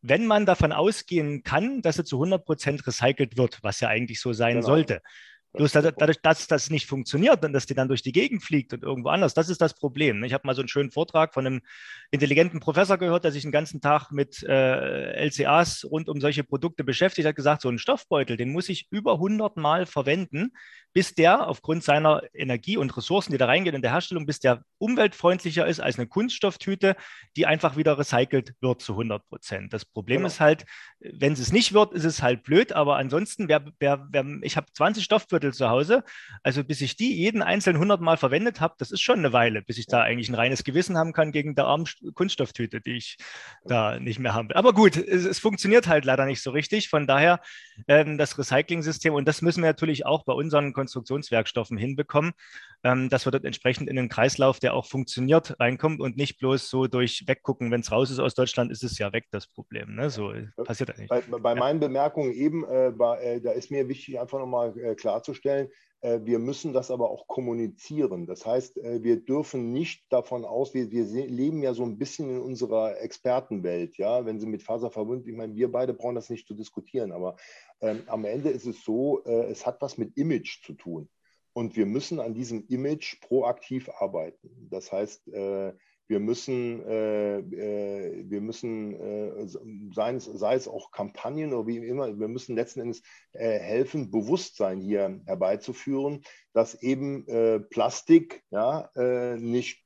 wenn 0.04 0.28
man 0.28 0.46
davon 0.46 0.72
ausgehen 0.72 1.44
kann, 1.44 1.82
dass 1.82 1.96
sie 1.96 2.04
zu 2.04 2.18
100 2.18 2.46
Prozent 2.46 2.86
recycelt 2.86 3.36
wird, 3.36 3.60
was 3.64 3.80
ja 3.82 3.90
eigentlich 3.90 4.22
so 4.22 4.32
sein 4.32 4.58
genau. 4.58 4.68
sollte. 4.68 5.02
Bloß 5.54 5.72
dadurch, 5.72 6.22
dass 6.22 6.48
das 6.48 6.70
nicht 6.70 6.86
funktioniert 6.86 7.44
und 7.44 7.54
dass 7.54 7.66
die 7.66 7.74
dann 7.74 7.88
durch 7.88 8.04
die 8.04 8.12
Gegend 8.12 8.44
fliegt 8.44 8.74
und 8.74 8.84
irgendwo 8.84 9.10
anders, 9.10 9.34
das 9.34 9.50
ist 9.50 9.62
das 9.62 9.74
Problem. 9.74 10.24
Ich 10.24 10.34
habe 10.34 10.46
mal 10.46 10.54
so 10.54 10.62
einen 10.62 10.68
schönen 10.68 10.92
Vortrag 10.92 11.34
von 11.34 11.48
einem 11.48 11.62
intelligenten 12.12 12.60
Professor 12.60 12.98
gehört, 12.98 13.24
der 13.24 13.32
sich 13.32 13.42
den 13.42 13.52
ganzen 13.52 13.82
Tag 13.82 14.12
mit 14.12 14.44
äh, 14.44 15.26
LCAs 15.26 15.86
rund 15.90 16.10
um 16.10 16.22
solche 16.22 16.44
Produkte 16.44 16.84
beschäftigt, 16.84 17.28
hat 17.28 17.36
gesagt, 17.36 17.62
so 17.62 17.70
einen 17.70 17.80
Stoffbeutel, 17.80 18.38
den 18.38 18.52
muss 18.52 18.70
ich 18.70 18.88
über 18.92 19.14
100 19.14 19.58
Mal 19.58 19.86
verwenden, 19.86 20.52
bis 20.98 21.14
der 21.14 21.48
aufgrund 21.48 21.84
seiner 21.84 22.24
Energie 22.34 22.76
und 22.76 22.98
Ressourcen, 22.98 23.32
die 23.32 23.38
da 23.38 23.46
reingehen 23.46 23.76
in 23.76 23.84
der 23.84 23.92
Herstellung, 23.92 24.26
bis 24.26 24.40
der 24.40 24.64
umweltfreundlicher 24.80 25.68
ist 25.68 25.80
als 25.80 26.00
eine 26.00 26.08
Kunststofftüte, 26.08 26.96
die 27.36 27.46
einfach 27.46 27.78
wieder 27.78 28.00
recycelt 28.00 28.56
wird 28.62 28.82
zu 28.82 28.94
100 28.94 29.24
Prozent. 29.30 29.74
Das 29.74 29.86
Problem 29.86 30.22
genau. 30.22 30.28
ist 30.28 30.40
halt, 30.40 30.66
wenn 31.00 31.34
es 31.34 31.52
nicht 31.52 31.72
wird, 31.72 31.94
ist 31.94 32.04
es 32.04 32.24
halt 32.24 32.42
blöd, 32.42 32.74
aber 32.74 32.96
ansonsten, 32.96 33.48
wer, 33.48 33.64
wer, 33.78 34.08
wer, 34.10 34.26
ich 34.42 34.58
habe 34.58 34.66
20 34.74 35.04
Stoffviertel 35.04 35.54
zu 35.54 35.70
Hause, 35.70 36.04
also 36.42 36.64
bis 36.64 36.82
ich 36.82 36.96
die 36.96 37.16
jeden 37.16 37.44
einzelnen 37.44 37.76
100 37.76 38.02
Mal 38.02 38.18
verwendet 38.18 38.60
habe, 38.60 38.74
das 38.80 38.90
ist 38.90 39.02
schon 39.02 39.20
eine 39.20 39.34
Weile, 39.34 39.62
bis 39.62 39.78
ich 39.78 39.86
da 39.86 40.02
eigentlich 40.02 40.30
ein 40.30 40.36
reines 40.36 40.64
Gewissen 40.64 40.98
haben 40.98 41.14
kann 41.14 41.32
gegen 41.32 41.54
der 41.54 41.66
armen 41.66 41.86
Kunststofftüte, 42.16 42.82
die 42.82 42.98
ich 42.98 43.18
da 43.66 44.00
nicht 44.00 44.18
mehr 44.18 44.34
haben 44.34 44.50
will. 44.50 44.56
Aber 44.56 44.74
gut, 44.74 44.98
es, 44.98 45.26
es 45.26 45.38
funktioniert 45.38 45.86
halt 45.86 46.06
leider 46.06 46.26
nicht 46.26 46.42
so 46.42 46.50
richtig. 46.50 46.90
Von 46.90 47.06
daher 47.06 47.40
ähm, 47.88 48.18
das 48.18 48.36
Recycling-System, 48.36 49.14
und 49.14 49.28
das 49.28 49.44
müssen 49.44 49.62
wir 49.62 49.70
natürlich 49.70 50.08
auch 50.08 50.26
bei 50.26 50.34
unseren 50.34 50.74
Konstruktionswerkstoffen 50.88 51.78
hinbekommen, 51.78 52.32
ähm, 52.84 53.10
dass 53.10 53.26
wir 53.26 53.32
dort 53.32 53.46
entsprechend 53.46 53.90
in 53.90 54.00
einen 54.00 54.10
Kreislauf, 54.10 54.60
der 54.60 54.74
auch 54.74 54.86
funktioniert, 54.86 55.60
reinkommt 55.60 56.00
und 56.00 56.18
nicht 56.18 56.40
bloß 56.40 56.70
so 56.70 56.88
durch 56.88 57.26
weggucken, 57.28 57.72
wenn 57.72 57.82
es 57.82 57.92
raus 57.92 58.10
ist 58.10 58.20
aus 58.20 58.34
Deutschland, 58.34 58.72
ist 58.72 58.84
es 58.84 58.98
ja 58.98 59.12
weg, 59.14 59.26
das 59.32 59.48
Problem. 59.48 59.96
Ne? 59.96 60.10
So 60.10 60.34
passiert 60.64 60.90
das 60.90 60.98
nicht. 60.98 61.10
Bei, 61.10 61.22
bei 61.22 61.54
ja. 61.54 61.56
meinen 61.56 61.80
Bemerkungen 61.80 62.32
eben, 62.32 62.66
äh, 62.66 62.98
war, 62.98 63.22
äh, 63.22 63.42
da 63.42 63.52
ist 63.52 63.70
mir 63.70 63.88
wichtig, 63.88 64.20
einfach 64.20 64.40
nochmal 64.40 64.78
äh, 64.80 64.96
klarzustellen, 64.96 65.68
äh, 65.68 65.72
wir 66.02 66.40
müssen 66.40 66.74
das 66.74 66.92
aber 66.92 67.10
auch 67.10 67.28
kommunizieren. 67.28 68.28
Das 68.28 68.46
heißt, 68.46 68.78
äh, 68.78 69.04
wir 69.04 69.24
dürfen 69.24 69.72
nicht 69.72 70.06
davon 70.10 70.46
aus, 70.46 70.74
wir, 70.74 70.92
wir 70.92 71.06
leben 71.06 71.64
ja 71.64 71.74
so 71.74 71.84
ein 71.84 71.98
bisschen 71.98 72.30
in 72.30 72.42
unserer 72.42 73.02
Expertenwelt, 73.02 73.98
ja, 73.98 74.26
wenn 74.26 74.40
Sie 74.40 74.46
mit 74.46 74.64
Faserverbund, 74.64 75.28
ich 75.28 75.36
meine, 75.36 75.56
wir 75.56 75.72
beide 75.72 75.94
brauchen 75.94 76.16
das 76.16 76.30
nicht 76.30 76.48
zu 76.48 76.54
diskutieren, 76.54 77.12
aber 77.12 77.36
ähm, 77.82 78.04
am 78.08 78.26
Ende 78.26 78.50
ist 78.50 78.66
es 78.66 78.84
so, 78.84 79.24
äh, 79.26 79.46
es 79.46 79.66
hat 79.66 79.82
was 79.82 79.98
mit 79.98 80.16
Image 80.18 80.64
zu 80.64 80.74
tun. 80.74 81.10
Und 81.54 81.76
wir 81.76 81.88
müssen 81.88 82.20
an 82.20 82.36
diesem 82.36 82.68
Image 82.68 83.20
proaktiv 83.22 83.90
arbeiten. 83.90 84.68
Das 84.70 84.92
heißt, 84.92 85.28
äh, 85.30 85.74
wir 86.08 86.20
müssen, 86.20 86.86
äh, 86.86 87.40
äh, 87.40 88.24
wir 88.30 88.42
müssen 88.42 88.94
äh, 88.94 89.48
sei, 89.94 90.14
es, 90.14 90.26
sei 90.26 90.56
es 90.56 90.68
auch 90.68 90.92
Kampagnen 90.92 91.54
oder 91.54 91.68
wie 91.68 91.78
immer, 91.78 92.18
wir 92.18 92.28
müssen 92.30 92.56
letzten 92.56 92.82
Endes 92.82 93.04
äh, 93.34 93.60
helfen, 93.60 94.10
Bewusstsein 94.10 94.80
hier 94.80 95.20
herbeizuführen, 95.26 96.24
dass 96.54 96.82
eben 96.82 97.28
äh, 97.28 97.60
Plastik 97.60 98.44
ja, 98.50 98.90
nicht 99.38 99.84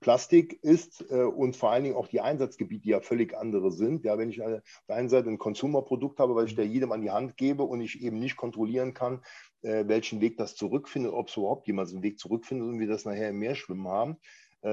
Plastik 0.00 0.62
ist 0.62 1.00
und 1.02 1.56
vor 1.56 1.70
allen 1.70 1.84
Dingen 1.84 1.96
auch 1.96 2.08
die 2.08 2.20
Einsatzgebiete 2.20 2.88
ja 2.90 3.00
völlig 3.00 3.34
andere 3.34 3.72
sind. 3.72 4.04
Ja, 4.04 4.18
wenn 4.18 4.28
ich 4.28 4.42
auf 4.42 4.60
der 4.86 4.96
einen 4.96 5.08
Seite 5.08 5.30
ein 5.30 5.38
Konsumerprodukt 5.38 6.18
habe, 6.18 6.34
weil 6.34 6.44
ich 6.44 6.54
der 6.54 6.66
jedem 6.66 6.92
an 6.92 7.00
die 7.00 7.10
Hand 7.10 7.38
gebe 7.38 7.62
und 7.62 7.80
ich 7.80 8.02
eben 8.02 8.18
nicht 8.18 8.36
kontrollieren 8.36 8.92
kann, 8.92 9.22
welchen 9.62 10.20
Weg 10.20 10.36
das 10.36 10.56
zurückfindet, 10.56 11.12
ob 11.12 11.28
es 11.28 11.36
überhaupt 11.38 11.66
jemals 11.66 11.92
einen 11.92 12.02
Weg 12.02 12.18
zurückfindet 12.18 12.68
und 12.68 12.80
wir 12.80 12.86
das 12.86 13.06
nachher 13.06 13.30
im 13.30 13.38
Meer 13.38 13.54
schwimmen 13.54 13.88
haben, 13.88 14.18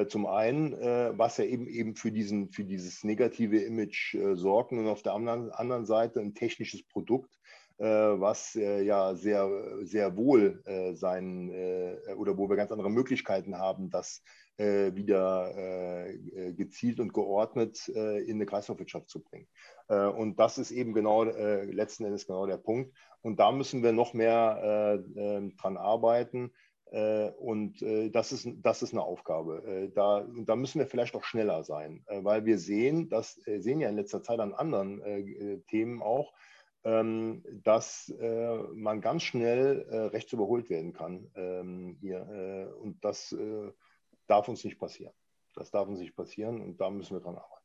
zum 0.08 0.26
einen, 0.26 0.74
äh, 0.74 1.12
was 1.18 1.38
ja 1.38 1.44
eben 1.44 1.68
eben 1.68 1.96
für, 1.96 2.12
diesen, 2.12 2.50
für 2.50 2.64
dieses 2.64 3.04
negative 3.04 3.60
Image 3.60 4.16
äh, 4.16 4.36
sorgt 4.36 4.72
und 4.72 4.88
auf 4.88 5.02
der 5.02 5.14
anderen, 5.14 5.52
anderen 5.52 5.86
Seite 5.86 6.22
ein 6.22 6.34
technisches 6.34 6.84
Produkt, 6.84 7.38
was 7.84 8.54
ja 8.54 9.16
sehr, 9.16 9.50
sehr 9.82 10.16
wohl 10.16 10.62
sein 10.94 11.50
oder 12.16 12.38
wo 12.38 12.48
wir 12.48 12.56
ganz 12.56 12.72
andere 12.72 12.92
Möglichkeiten 12.92 13.58
haben, 13.58 13.90
das 13.90 14.22
wieder 14.58 16.06
gezielt 16.56 17.00
und 17.00 17.12
geordnet 17.12 17.88
in 17.88 18.36
eine 18.36 18.46
Kreislaufwirtschaft 18.46 19.10
zu 19.10 19.24
bringen. 19.24 19.48
Und 19.88 20.40
das 20.40 20.60
ist 20.60 20.70
eben 20.70 20.94
genau 20.94 21.24
letzten 21.24 22.06
Endes 22.06 22.28
genau 22.28 22.46
der 22.46 22.58
Punkt. 22.58 22.96
Und 23.22 23.40
da 23.40 23.52
müssen 23.52 23.82
wir 23.82 23.94
noch 23.94 24.14
mehr 24.14 25.02
dran 25.58 25.78
arbeiten 25.78 26.52
äh, 26.52 26.71
und 27.38 27.82
äh, 27.82 28.10
das, 28.10 28.34
ist, 28.34 28.50
das 28.62 28.82
ist 28.82 28.92
eine 28.92 29.02
Aufgabe. 29.02 29.64
Äh, 29.66 29.90
da, 29.94 30.28
da 30.46 30.56
müssen 30.58 30.80
wir 30.80 30.88
vielleicht 30.88 31.16
auch 31.16 31.24
schneller 31.24 31.64
sein, 31.64 32.04
weil 32.08 32.46
wir 32.46 32.58
sehen, 32.58 33.08
das 33.08 33.36
sehen 33.46 33.80
ja 33.80 33.90
in 33.90 33.96
letzter 33.96 34.22
Zeit 34.22 34.40
an 34.40 34.54
anderen 34.54 35.64
Themen 35.68 36.02
auch, 36.02 36.34
ähm, 36.84 37.44
dass 37.64 38.14
man 38.74 39.00
ganz 39.02 39.24
schnell 39.24 39.86
rechts 40.12 40.34
überholt 40.34 40.70
werden 40.70 40.94
kann 40.94 41.28
ähm, 41.36 41.98
hier. 42.02 42.76
Und 42.82 43.04
das 43.06 43.36
darf 44.28 44.48
uns 44.48 44.64
nicht 44.64 44.80
passieren. 44.80 45.14
Das 45.56 45.72
darf 45.72 45.88
uns 45.88 46.00
nicht 46.00 46.16
passieren 46.16 46.62
und 46.62 46.80
da 46.80 46.90
müssen 46.90 47.16
wir 47.16 47.22
dran 47.22 47.36
arbeiten. 47.36 47.62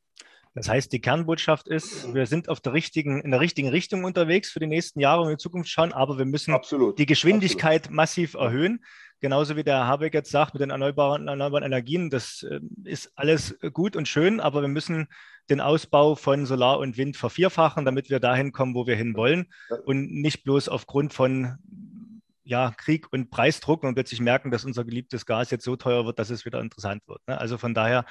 Das 0.57 0.69
heißt, 0.69 0.91
die 0.91 0.99
Kernbotschaft 0.99 1.67
ist, 1.67 2.15
wir 2.15 2.25
sind 2.25 2.49
auf 2.49 2.59
der 2.59 2.73
richtigen, 2.73 3.21
in 3.21 3.29
der 3.29 3.39
richtigen 3.39 3.67
Richtung 3.67 4.05
unterwegs 4.05 4.49
für 4.49 4.59
die 4.59 4.65
nächsten 4.65 4.99
Jahre 4.99 5.21
und 5.21 5.27
in 5.27 5.35
die 5.35 5.41
Zukunft 5.41 5.69
schauen, 5.69 5.93
aber 5.93 6.17
wir 6.17 6.25
müssen 6.25 6.51
absolut, 6.51 6.97
die 6.97 7.05
Geschwindigkeit 7.05 7.81
absolut. 7.81 7.95
massiv 7.95 8.33
erhöhen. 8.33 8.83
Genauso 9.19 9.55
wie 9.55 9.63
der 9.63 9.87
Habeck 9.87 10.13
jetzt 10.13 10.29
sagt 10.29 10.53
mit 10.53 10.61
den 10.61 10.69
erneuerbaren, 10.69 11.27
erneuerbaren 11.27 11.65
Energien, 11.65 12.09
das 12.09 12.43
äh, 12.43 12.59
ist 12.83 13.11
alles 13.15 13.57
gut 13.73 13.95
und 13.95 14.07
schön, 14.07 14.39
aber 14.39 14.61
wir 14.61 14.67
müssen 14.67 15.07
den 15.49 15.61
Ausbau 15.61 16.15
von 16.15 16.45
Solar 16.45 16.79
und 16.79 16.97
Wind 16.97 17.17
vervierfachen, 17.17 17.85
damit 17.85 18.09
wir 18.09 18.19
dahin 18.19 18.51
kommen, 18.51 18.75
wo 18.75 18.85
wir 18.85 18.95
hinwollen 18.95 19.47
und 19.85 20.11
nicht 20.11 20.43
bloß 20.43 20.69
aufgrund 20.69 21.13
von 21.13 21.57
ja, 22.43 22.71
Krieg 22.77 23.11
und 23.11 23.29
Preisdruck 23.29 23.83
und 23.83 23.93
plötzlich 23.93 24.21
merken, 24.21 24.51
dass 24.51 24.65
unser 24.65 24.85
geliebtes 24.85 25.25
Gas 25.25 25.51
jetzt 25.51 25.65
so 25.65 25.75
teuer 25.75 26.05
wird, 26.05 26.19
dass 26.19 26.29
es 26.29 26.45
wieder 26.45 26.61
interessant 26.61 27.03
wird. 27.07 27.21
Ne? 27.27 27.37
Also 27.37 27.57
von 27.57 27.73
daher, 27.73 28.05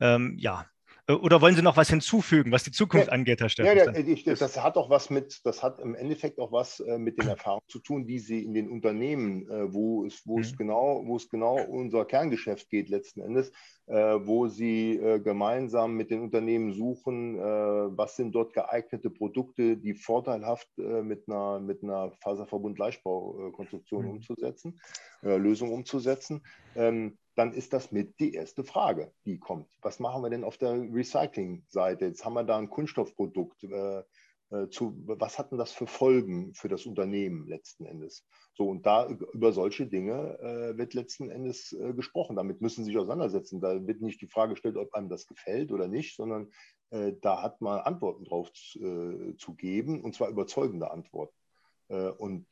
ähm, 0.00 0.36
ja, 0.38 0.62
äh, 0.62 0.73
oder 1.08 1.42
wollen 1.42 1.54
Sie 1.54 1.62
noch 1.62 1.76
was 1.76 1.90
hinzufügen, 1.90 2.50
was 2.50 2.64
die 2.64 2.70
Zukunft 2.70 3.08
ja, 3.08 3.12
angeht, 3.12 3.40
Herr 3.40 3.50
Steffen? 3.50 3.76
Ja, 3.76 3.94
ich, 3.94 4.24
das 4.24 4.62
hat 4.62 4.76
auch 4.76 4.88
was 4.88 5.10
mit, 5.10 5.40
das 5.44 5.62
hat 5.62 5.78
im 5.80 5.94
Endeffekt 5.94 6.38
auch 6.38 6.50
was 6.50 6.80
äh, 6.80 6.96
mit 6.96 7.20
den 7.20 7.28
Erfahrungen 7.28 7.66
zu 7.68 7.78
tun, 7.78 8.06
die 8.06 8.18
Sie 8.18 8.42
in 8.42 8.54
den 8.54 8.70
Unternehmen, 8.70 9.48
äh, 9.50 9.72
wo 9.72 10.06
es, 10.06 10.26
wo 10.26 10.36
mhm. 10.36 10.42
es 10.42 10.56
genau, 10.56 11.02
wo 11.04 11.16
es 11.16 11.28
genau 11.28 11.56
unser 11.62 12.06
Kerngeschäft 12.06 12.70
geht 12.70 12.88
letzten 12.88 13.20
Endes, 13.20 13.52
wo 13.86 14.48
Sie 14.48 14.98
gemeinsam 15.22 15.94
mit 15.94 16.10
den 16.10 16.22
Unternehmen 16.22 16.72
suchen, 16.72 17.38
was 17.38 18.16
sind 18.16 18.34
dort 18.34 18.54
geeignete 18.54 19.10
Produkte, 19.10 19.76
die 19.76 19.92
vorteilhaft 19.94 20.68
mit 20.76 21.28
einer, 21.28 21.60
mit 21.60 21.82
einer 21.82 22.12
Faserverbund-Leichtbaukonstruktion 22.22 24.04
mhm. 24.04 24.10
umzusetzen, 24.10 24.80
Lösung 25.22 25.72
umzusetzen. 25.72 26.42
Ähm, 26.76 27.18
dann 27.36 27.52
ist 27.52 27.72
das 27.72 27.90
mit 27.92 28.20
die 28.20 28.34
erste 28.34 28.64
Frage, 28.64 29.12
die 29.26 29.38
kommt. 29.38 29.68
Was 29.82 29.98
machen 29.98 30.22
wir 30.22 30.30
denn 30.30 30.44
auf 30.44 30.56
der 30.56 30.72
Recycling-Seite? 30.72 32.06
Jetzt 32.06 32.24
haben 32.24 32.34
wir 32.34 32.44
da 32.44 32.56
ein 32.56 32.70
Kunststoffprodukt. 32.70 33.66
Äh, 34.54 34.64
äh, 34.64 34.68
zu, 34.70 34.94
was 35.06 35.38
hat 35.38 35.50
denn 35.50 35.58
das 35.58 35.72
für 35.72 35.86
Folgen 35.86 36.54
für 36.54 36.68
das 36.68 36.86
Unternehmen 36.86 37.46
letzten 37.46 37.86
Endes? 37.86 38.26
So, 38.54 38.68
und 38.68 38.86
da 38.86 39.08
über 39.08 39.52
solche 39.52 39.86
Dinge 39.86 40.38
äh, 40.40 40.78
wird 40.78 40.94
letzten 40.94 41.30
Endes 41.30 41.72
äh, 41.72 41.92
gesprochen. 41.92 42.36
Damit 42.36 42.60
müssen 42.60 42.84
Sie 42.84 42.90
sich 42.90 42.98
auseinandersetzen. 42.98 43.60
Da 43.60 43.86
wird 43.86 44.00
nicht 44.00 44.20
die 44.20 44.28
Frage 44.28 44.52
gestellt, 44.52 44.76
ob 44.76 44.92
einem 44.94 45.08
das 45.08 45.26
gefällt 45.26 45.72
oder 45.72 45.88
nicht, 45.88 46.16
sondern 46.16 46.50
äh, 46.90 47.12
da 47.20 47.42
hat 47.42 47.60
man 47.60 47.80
Antworten 47.80 48.24
drauf 48.24 48.52
zu, 48.52 48.78
äh, 48.80 49.36
zu 49.36 49.54
geben, 49.54 50.02
und 50.02 50.14
zwar 50.14 50.28
überzeugende 50.28 50.90
Antworten. 50.90 51.36
und 52.18 52.46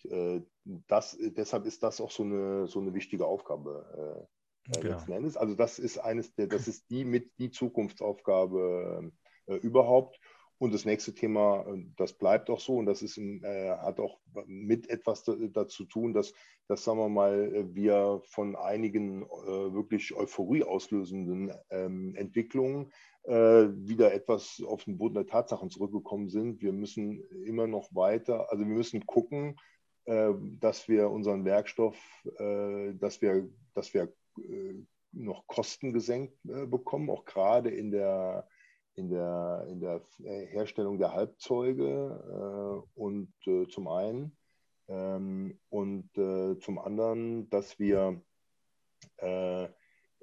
das, 0.65 1.17
deshalb 1.19 1.65
ist 1.65 1.83
das 1.83 2.03
auch 2.03 2.11
so 2.11 2.23
eine, 2.23 2.67
so 2.67 2.81
eine 2.81 2.93
wichtige 2.93 3.25
Aufgabe 3.27 4.29
äh, 4.69 4.73
genau. 4.79 4.95
letzten 4.95 5.13
Endes. 5.13 5.37
Also 5.39 5.55
das 5.55 5.79
ist 5.79 5.99
eines 5.99 6.35
der, 6.35 6.49
das 6.49 6.69
ist 6.69 6.91
die 6.91 7.05
mit 7.05 7.31
die 7.39 7.51
Zukunftsaufgabe 7.51 9.11
äh, 9.47 9.57
überhaupt. 9.57 10.21
Und 10.63 10.73
das 10.73 10.85
nächste 10.85 11.13
Thema, 11.13 11.67
äh, 11.67 11.83
das 11.97 12.13
bleibt 12.13 12.49
auch 12.49 12.61
so 12.61 12.77
und 12.77 12.87
das 12.87 13.03
ist, 13.03 13.19
äh, 13.19 13.71
hat 13.71 13.99
auch 13.99 14.21
mit 14.47 14.89
etwas 14.89 15.25
dazu 15.25 15.87
tun, 15.87 16.15
dass, 16.15 16.35
dass, 16.69 16.85
sagen 16.85 17.01
wir 17.01 17.09
mal, 17.09 17.75
wir 17.75 18.23
von 18.27 18.55
einigen 18.55 19.25
äh, 19.25 19.27
wirklich 19.75 20.15
Euphorie 20.15 20.63
auslösenden 20.63 21.53
ähm, 21.71 22.15
Entwicklungen 22.15 22.93
äh, 23.25 23.33
wieder 23.33 24.15
etwas 24.15 24.63
auf 24.65 24.85
den 24.85 24.99
Boden 24.99 25.15
der 25.15 25.27
Tatsachen 25.27 25.69
zurückgekommen 25.69 26.29
sind. 26.29 26.63
Wir 26.63 26.73
müssen 26.73 27.25
immer 27.45 27.67
noch 27.67 27.93
weiter, 27.93 28.49
also 28.53 28.65
wir 28.65 28.73
müssen 28.73 29.05
gucken, 29.05 29.57
äh, 30.05 30.31
dass 30.61 30.87
wir 30.87 31.11
unseren 31.11 31.45
Werkstoff, 31.45 31.99
äh, 32.39 32.95
dass 32.95 33.21
wir, 33.21 33.51
dass 33.75 33.93
wir 33.95 34.15
noch 35.11 35.45
Kosten 35.49 35.93
gesenkt 35.93 36.39
bekommen, 36.45 37.11
auch 37.11 37.25
gerade 37.25 37.69
in 37.69 37.91
der, 37.91 38.47
in 38.95 39.09
der, 39.09 39.67
in 39.69 39.81
der 39.81 40.03
äh, 40.25 40.47
Herstellung 40.47 40.99
der 40.99 41.13
Halbzeuge 41.13 42.85
und 42.95 43.33
zum 43.71 43.89
einen 43.89 44.37
ähm, 44.89 45.59
und 45.71 46.11
zum 46.61 46.79
anderen, 46.79 47.49
dass 47.51 47.79
wir 47.79 48.23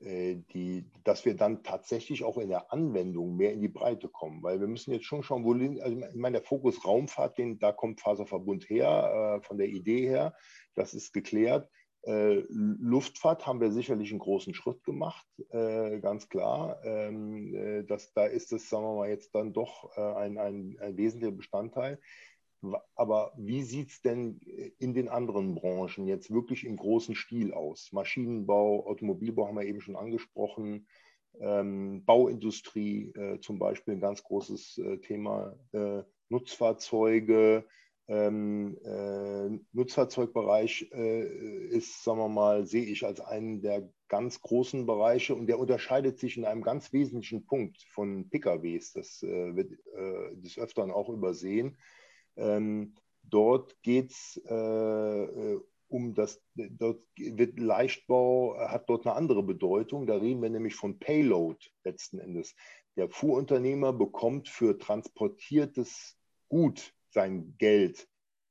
die, 0.01 0.89
dass 1.03 1.26
wir 1.26 1.36
dann 1.36 1.61
tatsächlich 1.61 2.24
auch 2.24 2.38
in 2.38 2.47
der 2.47 2.72
Anwendung 2.72 3.36
mehr 3.36 3.51
in 3.51 3.59
die 3.59 3.67
Breite 3.67 4.07
kommen, 4.07 4.41
weil 4.43 4.61
wir 4.61 4.67
müssen 4.67 4.93
jetzt 4.93 5.05
schon 5.05 5.24
schauen, 5.24 5.43
wo 5.43 5.51
also 5.51 5.97
ich 5.97 6.15
meine, 6.15 6.38
der 6.38 6.47
Fokus 6.47 6.86
Raumfahrt, 6.86 7.38
den, 7.38 7.59
da 7.59 7.74
kommt 7.74 7.99
Faserverbund 7.99 8.70
her, 8.70 9.41
von 9.43 9.57
der 9.57 9.67
Idee 9.67 10.07
her, 10.07 10.34
das 10.76 10.93
ist 10.93 11.11
geklärt. 11.11 11.70
Äh, 12.04 12.43
Luftfahrt 12.50 13.45
haben 13.45 13.60
wir 13.60 13.72
sicherlich 13.72 14.12
einen 14.12 14.20
großen 14.20 14.54
Schritt 14.54 14.84
gemacht, 14.84 15.28
äh, 15.50 16.00
ganz 16.00 16.30
klar. 16.30 16.80
Ähm, 16.84 17.54
äh, 17.54 17.84
das, 17.84 18.14
da 18.14 18.26
ist 18.26 18.54
es, 18.54 18.70
sagen 18.70 18.86
wir 18.86 18.95
mal, 18.95 19.10
jetzt 19.10 19.36
dann 19.36 19.54
doch 19.54 19.95
ein, 19.97 20.38
ein, 20.38 20.78
ein 20.80 20.97
wesentlicher 20.97 21.36
Bestandteil. 21.36 22.00
aber 22.95 23.34
wie 23.38 23.64
sieht 23.64 23.89
es 23.89 24.02
denn 24.02 24.39
in 24.80 24.93
den 24.93 25.10
anderen 25.10 25.56
Branchen 25.56 26.08
jetzt 26.08 26.32
wirklich 26.32 26.66
im 26.66 26.78
großen 26.78 27.16
Stil 27.16 27.54
aus? 27.54 27.91
Maschinenbau, 27.91 28.86
Automobilbau 28.88 29.47
haben 29.47 29.58
wir 29.58 29.66
eben 29.66 29.82
schon 29.82 29.95
angesprochen, 29.95 30.88
ähm, 31.39 32.04
Bauindustrie 32.06 33.14
zum 33.41 33.60
Beispiel 33.60 33.95
ein 33.95 34.02
ganz 34.02 34.24
großes 34.24 34.82
Thema, 35.04 35.56
Nutzfahrzeuge, 36.30 37.66
ähm, 38.10 38.76
äh, 38.84 39.60
Nutzfahrzeugbereich 39.72 40.89
äh, 40.91 41.68
ist, 41.68 42.03
sagen 42.03 42.18
wir 42.18 42.28
mal, 42.28 42.66
sehe 42.66 42.84
ich 42.84 43.05
als 43.05 43.22
einen 43.22 43.62
der 43.62 43.88
ganz 44.07 44.41
großen 44.41 44.88
Bereiche 44.88 45.36
und 45.36 45.45
der 45.45 45.60
unterscheidet 45.60 46.18
sich 46.18 46.36
in 46.36 46.45
einem 46.45 46.64
ganz 46.64 46.91
wesentlichen 46.91 47.45
Punkt 47.45 47.84
von 47.91 48.28
PKWs. 48.28 48.93
Das 48.93 49.22
äh, 49.22 49.55
wird 49.55 49.74
äh, 49.93 50.36
des 50.38 50.57
Öfteren 50.57 50.89
auch 50.89 51.10
übersehen. 51.10 51.78
Ähm, 52.36 52.95
dort 53.22 53.80
geht 53.84 54.10
es 54.10 54.41
äh, 54.49 54.55
äh, 54.55 55.60
um 55.88 56.16
das, 56.16 56.41
dort 56.55 57.03
wird 57.16 57.60
Leichtbau, 57.60 58.57
hat 58.57 58.89
dort 58.89 59.05
eine 59.05 59.16
andere 59.16 59.43
Bedeutung. 59.43 60.07
Da 60.07 60.16
reden 60.16 60.41
wir 60.41 60.49
nämlich 60.49 60.76
von 60.76 60.97
Payload 60.97 61.60
letzten 61.84 62.20
Endes. 62.20 62.55
Der 62.95 63.10
Fuhrunternehmer 63.10 63.93
bekommt 63.93 64.49
für 64.49 64.78
transportiertes 64.80 66.18
Gut 66.47 66.93
sein 67.12 67.55
Geld. 67.57 68.07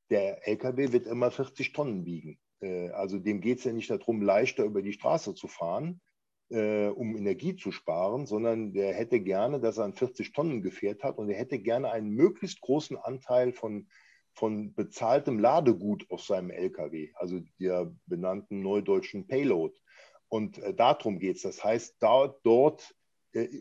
Der 0.09 0.47
LKW 0.47 0.91
wird 0.91 1.07
immer 1.07 1.31
40 1.31 1.73
Tonnen 1.73 2.05
wiegen. 2.05 2.39
Äh, 2.61 2.89
also 2.89 3.19
dem 3.19 3.41
geht 3.41 3.59
es 3.59 3.63
ja 3.63 3.73
nicht 3.73 3.89
darum, 3.89 4.21
leichter 4.21 4.63
über 4.63 4.81
die 4.81 4.93
Straße 4.93 5.35
zu 5.35 5.47
fahren, 5.47 6.01
äh, 6.49 6.87
um 6.87 7.15
Energie 7.15 7.55
zu 7.55 7.71
sparen, 7.71 8.25
sondern 8.25 8.73
der 8.73 8.93
hätte 8.93 9.19
gerne, 9.19 9.59
dass 9.59 9.77
er 9.77 9.85
ein 9.85 9.93
40-Tonnen-Gefährt 9.93 11.03
hat 11.03 11.17
und 11.17 11.29
er 11.29 11.37
hätte 11.37 11.59
gerne 11.59 11.91
einen 11.91 12.09
möglichst 12.09 12.61
großen 12.61 12.97
Anteil 12.97 13.53
von, 13.53 13.87
von 14.33 14.73
bezahltem 14.73 15.39
Ladegut 15.39 16.05
auf 16.09 16.23
seinem 16.23 16.49
LKW, 16.49 17.11
also 17.15 17.39
der 17.59 17.91
benannten 18.05 18.61
neudeutschen 18.61 19.27
Payload. 19.27 19.75
Und 20.27 20.59
äh, 20.59 20.73
darum 20.73 21.19
geht 21.19 21.37
es. 21.37 21.41
Das 21.43 21.63
heißt, 21.63 21.97
da, 21.99 22.35
dort 22.43 22.95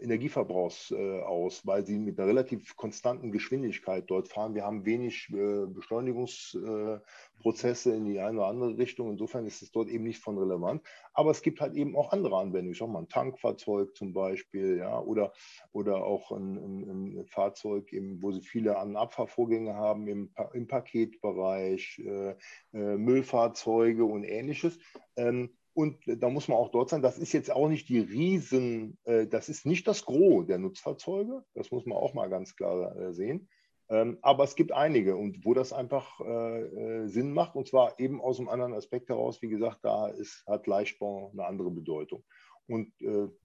Energieverbrauchs 0.00 0.90
äh, 0.90 1.20
aus, 1.20 1.66
weil 1.66 1.86
sie 1.86 1.98
mit 1.98 2.18
einer 2.18 2.28
relativ 2.28 2.76
konstanten 2.76 3.32
Geschwindigkeit 3.32 4.04
dort 4.08 4.28
fahren. 4.28 4.54
Wir 4.54 4.64
haben 4.64 4.84
wenig 4.84 5.30
äh, 5.30 5.64
Beschleunigungsprozesse 5.66 7.94
in 7.94 8.04
die 8.04 8.20
eine 8.20 8.38
oder 8.38 8.48
andere 8.48 8.76
Richtung. 8.76 9.10
Insofern 9.10 9.46
ist 9.46 9.62
es 9.62 9.70
dort 9.70 9.88
eben 9.88 10.04
nicht 10.04 10.20
von 10.20 10.36
relevant. 10.38 10.82
Aber 11.14 11.30
es 11.30 11.40
gibt 11.42 11.60
halt 11.60 11.74
eben 11.74 11.96
auch 11.96 12.12
andere 12.12 12.36
Anwendungen. 12.36 12.72
Ich 12.72 12.78
sage 12.78 12.92
mal 12.92 13.00
ein 13.00 13.08
Tankfahrzeug 13.08 13.96
zum 13.96 14.12
Beispiel, 14.12 14.78
ja, 14.78 15.00
oder, 15.00 15.32
oder 15.72 16.04
auch 16.04 16.32
ein, 16.32 16.56
ein, 16.56 17.26
Fahrzeug, 17.26 17.92
eben, 17.92 18.22
wo 18.22 18.32
sie 18.32 18.42
viele 18.42 18.78
An- 18.78 18.90
und 18.90 18.96
Abfahrvorgänge 18.96 19.74
haben 19.74 20.06
im, 20.06 20.30
im 20.52 20.66
Paketbereich, 20.66 22.02
äh, 22.04 22.34
äh, 22.72 22.96
Müllfahrzeuge 22.96 24.04
und 24.04 24.24
ähnliches. 24.24 24.78
Ähm, 25.16 25.50
und 25.78 26.02
da 26.06 26.28
muss 26.28 26.48
man 26.48 26.58
auch 26.58 26.72
dort 26.72 26.90
sein, 26.90 27.02
das 27.02 27.18
ist 27.18 27.32
jetzt 27.32 27.52
auch 27.52 27.68
nicht 27.68 27.88
die 27.88 28.00
Riesen, 28.00 28.98
äh, 29.04 29.28
das 29.28 29.48
ist 29.48 29.64
nicht 29.64 29.86
das 29.86 30.04
Gros 30.04 30.44
der 30.44 30.58
Nutzfahrzeuge, 30.58 31.44
das 31.54 31.70
muss 31.70 31.86
man 31.86 31.96
auch 31.96 32.14
mal 32.14 32.28
ganz 32.28 32.56
klar 32.56 32.96
äh, 32.96 33.14
sehen. 33.14 33.48
Ähm, 33.88 34.18
aber 34.20 34.42
es 34.42 34.56
gibt 34.56 34.72
einige 34.72 35.14
und 35.16 35.44
wo 35.44 35.54
das 35.54 35.72
einfach 35.72 36.18
äh, 36.18 37.06
Sinn 37.06 37.32
macht 37.32 37.54
und 37.54 37.68
zwar 37.68 38.00
eben 38.00 38.20
aus 38.20 38.40
einem 38.40 38.48
anderen 38.48 38.74
Aspekt 38.74 39.08
heraus, 39.08 39.40
wie 39.40 39.50
gesagt, 39.50 39.84
da 39.84 40.08
ist, 40.08 40.42
hat 40.48 40.66
Leichtbau 40.66 41.30
eine 41.32 41.46
andere 41.46 41.70
Bedeutung. 41.70 42.24
Und 42.66 42.92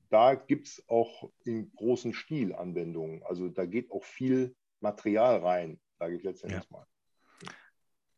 da 0.09 0.36
gibt 0.36 0.67
es 0.67 0.84
auch 0.89 1.31
in 1.45 1.71
großen 1.77 2.13
Stil 2.13 2.53
Anwendungen. 2.53 3.23
Also 3.23 3.47
da 3.47 3.65
geht 3.65 3.89
auch 3.89 4.03
viel 4.03 4.53
Material 4.81 5.38
rein, 5.38 5.79
sage 5.97 6.17
ich 6.17 6.23
letztendlich 6.23 6.65
ja. 6.69 6.77
mal. 6.77 6.86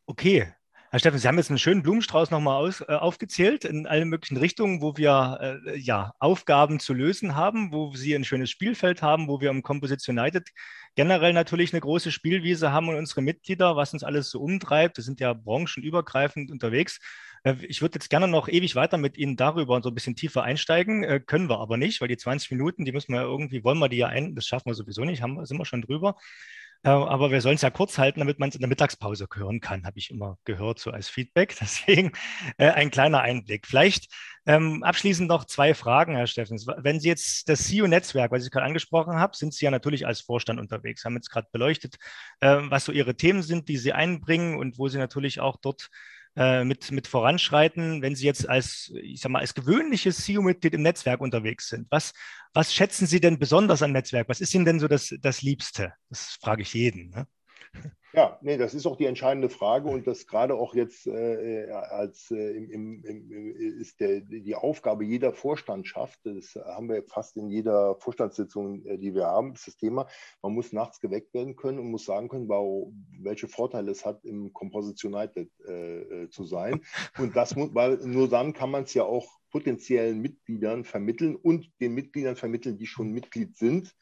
Okay, 0.08 0.48
Herr 0.96 1.00
Steffen, 1.00 1.20
Sie 1.20 1.28
haben 1.28 1.38
jetzt 1.38 1.50
einen 1.50 1.60
schönen 1.60 1.84
Blumenstrauß 1.84 2.32
nochmal 2.32 2.56
aus, 2.56 2.80
äh, 2.80 2.86
aufgezählt 2.86 3.66
in 3.66 3.86
allen 3.86 4.08
möglichen 4.08 4.38
Richtungen, 4.38 4.82
wo 4.82 4.96
wir 4.96 5.60
äh, 5.66 5.78
ja, 5.78 6.14
Aufgaben 6.20 6.80
zu 6.80 6.94
lösen 6.94 7.36
haben, 7.36 7.74
wo 7.74 7.94
Sie 7.94 8.16
ein 8.16 8.24
schönes 8.24 8.50
Spielfeld 8.50 9.02
haben, 9.02 9.28
wo 9.28 9.42
wir 9.42 9.50
im 9.50 9.62
Composite 9.62 10.10
United 10.10 10.52
generell 10.96 11.34
natürlich 11.34 11.74
eine 11.74 11.82
große 11.82 12.14
Spielwiese 12.14 12.72
haben 12.72 12.88
und 12.88 12.96
unsere 12.96 13.22
Mitglieder, 13.22 13.76
was 13.76 13.92
uns 13.92 14.06
alles 14.06 14.30
so 14.30 14.40
umtreibt. 14.40 14.96
Wir 14.96 15.04
sind 15.04 15.20
ja 15.20 15.34
branchenübergreifend 15.34 16.50
unterwegs. 16.50 17.02
Äh, 17.44 17.56
ich 17.68 17.82
würde 17.82 17.96
jetzt 17.96 18.10
gerne 18.10 18.30
noch 18.30 18.48
ewig 18.48 18.78
weiter 18.78 18.98
mit 18.98 19.18
Ihnen 19.18 19.36
darüber 19.36 19.82
so 19.82 19.90
ein 19.90 19.96
bisschen 19.96 20.16
tiefer 20.16 20.44
einsteigen, 20.44 21.04
äh, 21.04 21.20
können 21.20 21.50
wir 21.50 21.60
aber 21.60 21.76
nicht, 21.76 22.00
weil 22.00 22.08
die 22.08 22.16
20 22.16 22.52
Minuten, 22.52 22.86
die 22.86 22.94
müssen 22.94 23.12
wir 23.12 23.22
irgendwie, 23.22 23.66
wollen 23.66 23.80
wir 23.80 23.90
die 23.90 23.98
ja 23.98 24.08
ein, 24.08 24.34
das 24.34 24.46
schaffen 24.46 24.68
wir 24.68 24.76
sowieso 24.76 25.04
nicht, 25.04 25.22
haben, 25.22 25.46
sind 25.46 25.58
wir 25.58 25.66
schon 25.66 25.82
drüber. 25.82 26.16
Äh, 26.84 26.90
aber 26.90 27.32
wir 27.32 27.42
sollen 27.42 27.56
es 27.56 27.62
ja 27.62 27.70
kurz 27.70 27.98
halten, 27.98 28.20
damit 28.20 28.40
man 28.40 28.50
es 28.50 28.56
in 28.56 28.62
der 28.62 28.70
Mittagspause 28.70 29.28
hören 29.34 29.60
kann, 29.60 29.86
habe 29.86 29.98
ich 29.98 30.12
immer 30.12 30.38
gehört, 30.46 30.80
so 30.80 30.92
als 30.92 31.10
Feedback. 31.10 31.56
Deswegen 31.62 32.12
äh, 32.58 32.70
ein 32.70 32.92
kleiner 32.92 33.22
Einblick. 33.22 33.68
Vielleicht 33.68 34.14
ähm, 34.46 34.84
abschließend 34.84 35.28
noch 35.28 35.46
zwei 35.46 35.74
Fragen, 35.74 36.16
Herr 36.16 36.28
Steffens. 36.28 36.68
Wenn 36.68 37.00
Sie 37.00 37.08
jetzt 37.08 37.50
das 37.50 37.64
CEO-Netzwerk, 37.64 38.32
was 38.32 38.46
ich 38.46 38.52
gerade 38.52 38.66
angesprochen 38.66 39.16
habe, 39.16 39.36
sind 39.36 39.54
Sie 39.54 39.66
ja 39.66 39.72
natürlich 39.72 40.06
als 40.06 40.22
Vorstand 40.22 40.60
unterwegs, 40.60 41.04
haben 41.06 41.16
jetzt 41.16 41.30
gerade 41.30 41.48
beleuchtet, 41.52 41.96
äh, 42.42 42.58
was 42.62 42.86
so 42.86 42.92
Ihre 42.92 43.16
Themen 43.16 43.42
sind, 43.42 43.68
die 43.70 43.78
Sie 43.78 43.94
einbringen 43.94 44.58
und 44.58 44.78
wo 44.78 44.88
Sie 44.88 44.98
natürlich 44.98 45.40
auch 45.40 45.58
dort 45.58 45.90
äh, 46.36 46.64
mit, 46.64 46.92
mit 46.92 47.08
voranschreiten, 47.08 48.02
wenn 48.02 48.16
Sie 48.16 48.26
jetzt 48.26 48.48
als, 48.48 48.92
ich 49.02 49.22
sag 49.22 49.32
mal, 49.32 49.40
als 49.40 49.54
gewöhnliches 49.54 50.18
CEO-Mitglied 50.18 50.74
im 50.74 50.82
Netzwerk 50.82 51.22
unterwegs 51.22 51.70
sind? 51.70 51.88
Was, 51.90 52.14
was 52.54 52.74
schätzen 52.74 53.08
Sie 53.08 53.20
denn 53.20 53.40
besonders 53.40 53.82
am 53.82 53.92
Netzwerk? 53.92 54.30
Was 54.30 54.42
ist 54.42 54.54
Ihnen 54.54 54.66
denn 54.66 54.80
so 54.80 54.88
das, 54.88 55.14
das 55.22 55.42
Liebste? 55.42 55.94
Das 56.10 56.38
frage 56.42 56.64
ich 56.64 56.74
jeden. 56.74 57.10
Ne? 57.10 57.28
Ja, 58.16 58.40
nee, 58.42 58.56
das 58.56 58.74
ist 58.74 58.86
auch 58.86 58.96
die 58.96 59.08
entscheidende 59.08 59.50
Frage 59.50 59.90
und 59.90 60.08
das 60.08 60.26
gerade 60.26 60.56
auch 60.56 60.74
jetzt 60.74 61.06
äh, 61.06 61.70
als 61.70 62.32
äh, 62.32 62.52
im, 62.56 63.04
im, 63.04 63.52
ist 63.58 64.00
der, 64.00 64.22
die 64.22 64.56
Aufgabe 64.56 65.04
jeder 65.04 65.34
Vorstandschaft, 65.34 66.22
das 66.24 66.56
haben 66.56 66.88
wir 66.88 67.04
fast 67.04 67.36
in 67.36 67.50
jeder 67.50 67.96
Vorstandssitzung, 67.96 68.86
äh, 68.86 68.98
die 68.98 69.14
wir 69.14 69.26
haben, 69.26 69.54
ist 69.54 69.68
das 69.68 69.76
Thema, 69.76 70.08
man 70.42 70.54
muss 70.54 70.72
nachts 70.72 71.02
geweckt 71.02 71.34
werden 71.34 71.58
können 71.58 71.78
und 71.78 71.92
muss 71.92 72.06
sagen 72.06 72.30
können, 72.30 72.48
wow, 72.48 72.90
welche 73.20 73.50
Vorteile 73.50 73.92
es 73.92 74.06
hat, 74.06 74.24
im 74.24 74.54
Composition 74.54 75.14
United 75.14 75.50
äh, 75.68 76.24
äh, 76.24 76.30
zu 76.30 76.46
sein. 76.46 76.86
Und 77.18 77.36
das 77.36 77.58
muss, 77.58 77.76
weil 77.76 77.98
nur 77.98 78.30
dann 78.30 78.54
kann 78.54 78.72
man 78.72 78.84
es 78.84 78.94
ja 78.94 79.04
auch 79.04 79.28
potenziellen 79.52 80.22
Mitgliedern 80.22 80.86
vermitteln 80.86 81.36
und 81.36 81.70
den 81.82 81.94
Mitgliedern 81.94 82.38
vermitteln, 82.38 82.78
die 82.78 82.88
schon 82.88 83.12
Mitglied 83.12 83.58
sind 83.58 83.94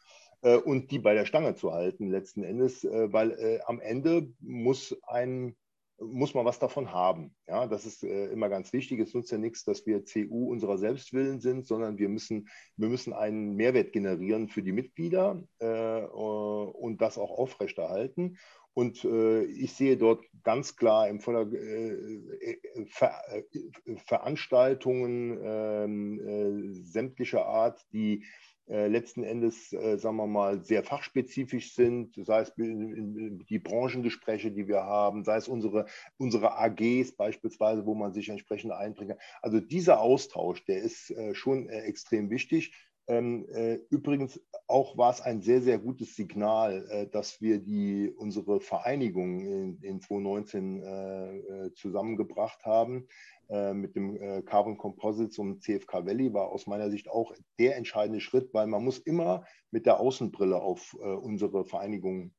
äh, 0.43 0.57
und 0.57 0.91
die 0.91 0.99
bei 0.99 1.13
der 1.13 1.25
Stange 1.25 1.55
zu 1.55 1.73
halten 1.73 2.09
letzten 2.09 2.43
Endes, 2.43 2.83
äh, 2.83 3.11
weil 3.11 3.31
äh, 3.31 3.59
am 3.65 3.79
Ende 3.79 4.31
muss 4.39 4.95
ein 5.03 5.55
muss 5.99 6.33
man 6.33 6.43
was 6.43 6.59
davon 6.59 6.91
haben. 6.91 7.35
Ja, 7.47 7.67
das 7.67 7.85
ist 7.85 8.03
äh, 8.03 8.25
immer 8.27 8.49
ganz 8.49 8.73
wichtig. 8.73 8.99
Es 8.99 9.13
nutzt 9.13 9.31
ja 9.31 9.37
nichts, 9.37 9.63
dass 9.63 9.85
wir 9.85 10.03
CU 10.03 10.51
unserer 10.51 10.77
Selbstwillen 10.77 11.39
sind, 11.39 11.65
sondern 11.65 11.97
wir 11.97 12.09
müssen, 12.09 12.49
wir 12.75 12.89
müssen 12.89 13.13
einen 13.13 13.55
Mehrwert 13.55 13.93
generieren 13.93 14.49
für 14.49 14.63
die 14.63 14.71
Mitglieder 14.71 15.43
äh, 15.59 16.01
und 16.01 17.01
das 17.01 17.17
auch 17.17 17.31
aufrechterhalten. 17.31 18.37
Und 18.73 19.05
äh, 19.05 19.43
ich 19.43 19.73
sehe 19.73 19.97
dort 19.97 20.25
ganz 20.43 20.75
klar 20.75 21.07
im 21.07 21.19
Vorder 21.19 21.51
äh, 21.53 22.57
Ver 22.87 23.13
äh, 23.31 23.95
Veranstaltungen, 23.97 25.39
ähm, 25.43 26.19
äh, 26.19 26.83
sämtlicher 26.83 27.45
Art, 27.45 27.85
die 27.93 28.15
äh, 28.15 28.25
letzten 28.67 29.23
Endes, 29.23 29.73
äh, 29.73 29.97
sagen 29.97 30.15
wir 30.17 30.27
mal, 30.27 30.63
sehr 30.63 30.83
fachspezifisch 30.83 31.73
sind, 31.75 32.15
sei 32.15 32.41
es 32.41 32.53
die 32.55 33.59
Branchengespräche, 33.59 34.51
die 34.51 34.67
wir 34.67 34.83
haben, 34.83 35.23
sei 35.23 35.37
es 35.37 35.47
unsere, 35.47 35.85
unsere 36.17 36.57
AGs 36.57 37.15
beispielsweise, 37.15 37.85
wo 37.85 37.93
man 37.93 38.13
sich 38.13 38.29
entsprechend 38.29 38.71
einbringen 38.71 39.17
kann. 39.17 39.27
Also 39.41 39.59
dieser 39.59 39.99
Austausch, 39.99 40.63
der 40.65 40.81
ist 40.81 41.11
äh, 41.11 41.35
schon 41.35 41.67
extrem 41.69 42.29
wichtig. 42.29 42.73
Ähm, 43.07 43.45
äh, 43.49 43.79
übrigens 43.89 44.39
auch 44.67 44.97
war 44.97 45.11
es 45.11 45.19
ein 45.19 45.41
sehr, 45.41 45.61
sehr 45.61 45.77
gutes 45.77 46.15
Signal, 46.15 46.87
äh, 46.89 47.07
dass 47.07 47.41
wir 47.41 47.59
die, 47.59 48.09
unsere 48.15 48.61
Vereinigung 48.61 49.41
in, 49.41 49.77
in 49.81 49.99
2019 49.99 50.83
äh, 50.83 51.73
zusammengebracht 51.73 52.65
haben 52.65 53.07
mit 53.49 53.95
dem 53.95 54.45
Carbon 54.45 54.77
Composites 54.77 55.37
und 55.37 55.61
CFK 55.61 56.05
Valley, 56.05 56.33
war 56.33 56.47
aus 56.47 56.65
meiner 56.65 56.89
Sicht 56.89 57.09
auch 57.09 57.33
der 57.59 57.75
entscheidende 57.75 58.21
Schritt, 58.21 58.51
weil 58.53 58.67
man 58.67 58.83
muss 58.83 58.97
immer 58.99 59.43
mit 59.69 59.85
der 59.85 59.99
Außenbrille 59.99 60.59
auf 60.59 60.93
unsere 60.93 61.65
Vereinigung 61.65 62.33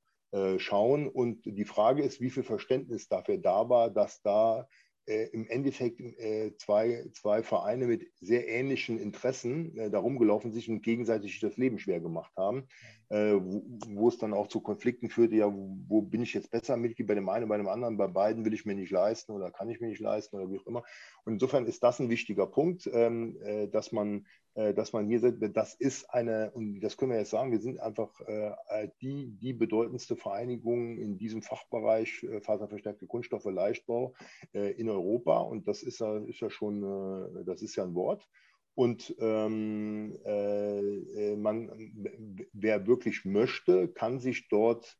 schauen. 0.56 1.06
Und 1.06 1.44
die 1.44 1.66
Frage 1.66 2.02
ist, 2.02 2.22
wie 2.22 2.30
viel 2.30 2.42
Verständnis 2.42 3.06
dafür 3.06 3.36
da 3.36 3.68
war, 3.68 3.90
dass 3.90 4.22
da 4.22 4.66
äh, 5.07 5.28
im 5.32 5.46
Endeffekt 5.48 6.00
äh, 6.00 6.57
zwei, 6.57 7.07
zwei 7.12 7.42
Vereine 7.42 7.86
mit 7.86 8.07
sehr 8.20 8.48
ähnlichen 8.48 8.98
Interessen 8.98 9.76
äh, 9.76 9.90
darum 9.90 10.18
gelaufen 10.18 10.52
sich 10.52 10.68
und 10.68 10.82
gegenseitig 10.82 11.40
das 11.40 11.57
Leben 11.57 11.78
schwer 11.78 12.00
gemacht 12.00 12.32
haben, 12.36 12.66
wo, 13.14 13.62
wo, 13.88 14.08
es 14.08 14.18
dann 14.18 14.32
auch 14.32 14.48
zu 14.48 14.60
Konflikten 14.60 15.08
führte, 15.08 15.36
ja, 15.36 15.52
wo, 15.52 15.76
wo, 15.88 16.02
bin 16.02 16.22
ich 16.22 16.34
jetzt 16.34 16.50
besser 16.50 16.76
Mitglied 16.76 17.06
bei 17.06 17.14
dem 17.14 17.28
einen, 17.28 17.48
bei 17.48 17.56
dem 17.56 17.68
anderen, 17.68 17.96
bei 17.96 18.06
beiden 18.06 18.44
will 18.44 18.54
ich 18.54 18.64
mir 18.64 18.74
nicht 18.74 18.90
leisten 18.90 19.32
oder 19.32 19.50
kann 19.50 19.68
ich 19.68 19.80
mir 19.80 19.88
nicht 19.88 20.00
leisten 20.00 20.36
oder 20.36 20.50
wie 20.50 20.58
auch 20.58 20.66
immer. 20.66 20.82
Und 21.24 21.34
insofern 21.34 21.66
ist 21.66 21.82
das 21.82 22.00
ein 22.00 22.10
wichtiger 22.10 22.46
Punkt, 22.46 22.88
ähm, 22.92 23.36
äh, 23.42 23.68
dass 23.68 23.92
man 23.92 24.26
äh, 24.54 24.72
dass 24.72 24.92
man 24.92 25.06
hier 25.06 25.18
sagt, 25.18 25.38
das 25.56 25.74
ist 25.74 26.08
eine, 26.10 26.52
und 26.52 26.80
das 26.80 26.96
können 26.96 27.10
wir 27.10 27.18
jetzt 27.18 27.30
sagen, 27.30 27.50
wir 27.50 27.60
sind 27.60 27.80
einfach 27.80 28.20
äh, 28.20 28.88
die, 29.00 29.32
die 29.32 29.52
bedeutendste 29.52 30.16
Vereinigung 30.16 30.96
in 30.96 31.18
diesem 31.18 31.42
Fachbereich 31.42 32.22
äh, 32.22 32.40
faserverstärkte 32.40 33.06
Kunststoffe, 33.06 33.46
Leichtbau 33.46 34.14
in 34.52 34.88
Europa. 34.88 35.38
Und 35.38 35.66
das 35.66 35.82
ist 35.82 36.00
ja, 36.00 36.18
ist 36.18 36.40
ja 36.40 36.50
schon, 36.50 37.44
das 37.44 37.62
ist 37.62 37.76
ja 37.76 37.84
ein 37.84 37.94
Wort. 37.94 38.28
Und 38.74 39.14
ähm, 39.18 40.18
äh, 40.24 41.36
man, 41.36 41.70
wer 42.52 42.86
wirklich 42.86 43.24
möchte, 43.24 43.88
kann 43.88 44.18
sich 44.18 44.48
dort 44.48 44.98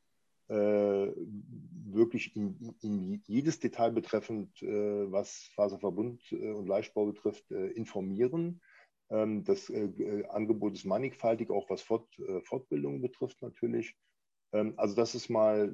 äh, 0.48 0.54
wirklich 0.54 2.36
in, 2.36 2.74
in, 2.82 3.22
jedes 3.26 3.58
Detail 3.58 3.90
betreffend, 3.90 4.62
äh, 4.62 5.10
was 5.10 5.50
Faserverbund 5.54 6.32
und 6.32 6.68
Leichtbau 6.68 7.06
betrifft, 7.06 7.50
informieren. 7.50 8.60
Ähm, 9.10 9.44
das 9.44 9.68
äh, 9.70 9.84
äh, 9.84 10.26
Angebot 10.28 10.74
ist 10.74 10.84
mannigfaltig, 10.84 11.50
auch 11.50 11.68
was 11.68 11.82
Fort, 11.82 12.08
äh, 12.18 12.40
Fortbildung 12.42 13.00
betrifft 13.00 13.42
natürlich. 13.42 13.96
Ähm, 14.52 14.74
also 14.76 14.94
das 14.94 15.14
ist 15.14 15.28
mal 15.28 15.72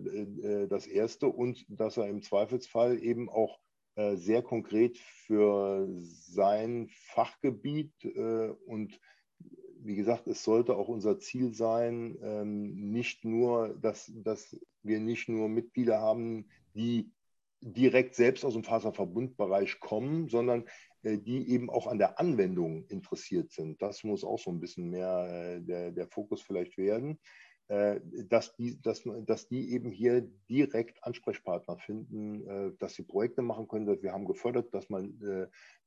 das 0.68 0.86
Erste 0.86 1.26
und 1.26 1.64
dass 1.68 1.96
er 1.96 2.09
im 2.09 2.22
Zweifelsfall 2.22 3.03
eben 3.03 3.28
auch 3.28 3.59
sehr 4.14 4.42
konkret 4.42 4.98
für 4.98 5.88
sein 5.98 6.88
Fachgebiet 6.90 7.92
und 8.66 9.01
wie 9.82 9.96
gesagt, 9.96 10.26
es 10.26 10.44
sollte 10.44 10.76
auch 10.76 10.88
unser 10.88 11.18
Ziel 11.18 11.55
sein, 11.55 12.18
ähm, 12.22 12.90
nicht 12.90 13.24
nur, 13.24 13.76
dass, 13.80 14.12
dass 14.14 14.57
wir 14.82 15.01
nicht 15.01 15.28
nur 15.28 15.48
Mitglieder 15.48 16.01
haben, 16.01 16.48
die 16.74 17.11
direkt 17.61 18.14
selbst 18.14 18.44
aus 18.44 18.55
dem 18.55 18.64
Faserverbundbereich 18.64 19.80
kommen, 19.80 20.28
sondern 20.28 20.64
äh, 21.03 21.18
die 21.18 21.51
eben 21.51 21.70
auch 21.70 21.86
an 21.86 21.98
der 21.98 22.18
Anwendung 22.18 22.86
interessiert 22.88 23.51
sind. 23.51 23.80
Das 23.82 24.05
muss 24.05 24.24
auch 24.24 24.38
so 24.38 24.51
ein 24.51 24.61
bisschen 24.61 24.90
mehr 24.90 25.28
äh, 25.28 25.61
der, 25.61 25.92
der 25.92 26.09
Fokus 26.09 26.42
vielleicht 26.42 26.76
werden, 26.78 27.12
äh, 27.12 27.49
dass 28.29 28.57
die, 28.57 28.81
dass, 28.83 29.05
dass 29.27 29.47
die 29.47 29.73
eben 29.73 29.91
hier 29.91 30.23
direkt 30.49 31.05
Ansprechpartner 31.05 31.79
finden, 31.79 32.77
dass 32.79 32.95
sie 32.95 33.05
Projekte 33.05 33.43
machen 33.43 33.68
können. 33.68 34.03
Wir 34.03 34.12
haben 34.12 34.25
gefördert, 34.25 34.75
dass 34.75 34.91
man 34.91 35.18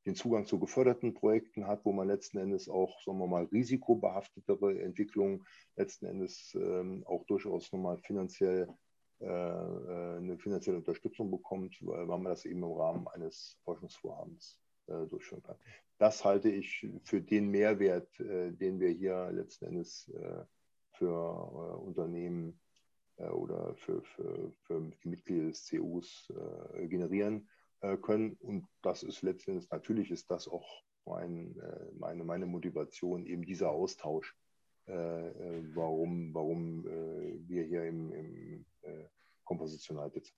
den 0.06 0.16
Zugang 0.16 0.46
zu 0.46 0.60
geförderten 0.60 1.14
Projekten 1.14 1.68
hat, 1.68 1.84
wo 1.84 1.92
man 1.92 2.08
letzten 2.08 2.38
Endes 2.38 2.70
auch, 2.70 3.02
sagen 3.02 3.18
wir 3.18 3.28
mal, 3.28 3.46
risikobehaftetere 3.46 4.82
Entwicklungen 4.82 5.44
letzten 5.76 6.06
Endes 6.06 6.56
ähm, 6.56 7.04
auch 7.06 7.26
durchaus 7.26 7.72
nochmal 7.74 7.98
finanziell 7.98 8.70
eine 9.26 10.38
finanzielle 10.38 10.78
Unterstützung 10.78 11.32
bekommt, 11.32 11.78
weil 11.82 12.06
man 12.06 12.26
das 12.26 12.46
eben 12.46 12.64
im 12.64 12.74
Rahmen 12.74 13.08
eines 13.08 13.58
Forschungsvorhabens 13.64 14.60
äh, 14.88 15.08
durchführen 15.08 15.44
kann. 15.44 15.56
Das 15.98 16.26
halte 16.26 16.50
ich 16.50 16.86
für 17.04 17.22
den 17.22 17.48
Mehrwert, 17.50 18.20
äh, 18.20 18.52
den 18.52 18.82
wir 18.82 18.90
hier 18.90 19.32
letzten 19.32 19.66
Endes 19.66 20.10
äh, 20.10 20.44
für 21.04 21.78
Unternehmen 21.80 22.60
oder 23.18 23.76
für, 23.76 24.02
für, 24.04 24.52
für 24.64 24.92
die 25.04 25.10
Mitglieder 25.10 25.48
des 25.48 25.70
CUs 25.70 26.32
generieren 26.88 27.50
können. 28.02 28.38
Und 28.40 28.68
das 28.82 29.04
ist 29.04 29.22
letzten 29.22 29.52
Endes, 29.52 29.70
natürlich 29.70 30.12
ist 30.12 30.32
das 30.32 30.48
auch 30.48 30.66
mein, 31.06 31.56
meine, 32.00 32.24
meine 32.24 32.46
Motivation, 32.46 33.26
eben 33.26 33.46
dieser 33.46 33.70
Austausch, 33.70 34.34
warum, 34.86 36.34
warum 36.34 36.86
wir 36.86 37.64
hier 37.64 37.84
im, 37.86 38.14
im 38.14 38.66
Kompositional 39.44 40.10
sitzen. 40.12 40.34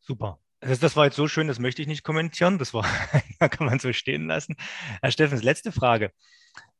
Super. 0.00 0.38
Das, 0.60 0.80
das, 0.80 0.96
war 0.96 1.06
jetzt 1.06 1.16
so 1.16 1.28
schön, 1.28 1.48
das 1.48 1.58
möchte 1.58 1.82
ich 1.82 1.88
nicht 1.88 2.04
kommentieren. 2.04 2.58
Das 2.58 2.74
war, 2.74 2.84
kann 3.38 3.66
man 3.66 3.78
so 3.78 3.92
stehen 3.92 4.26
lassen. 4.26 4.56
Herr 5.00 5.10
Steffens, 5.10 5.42
letzte 5.42 5.72
Frage. 5.72 6.12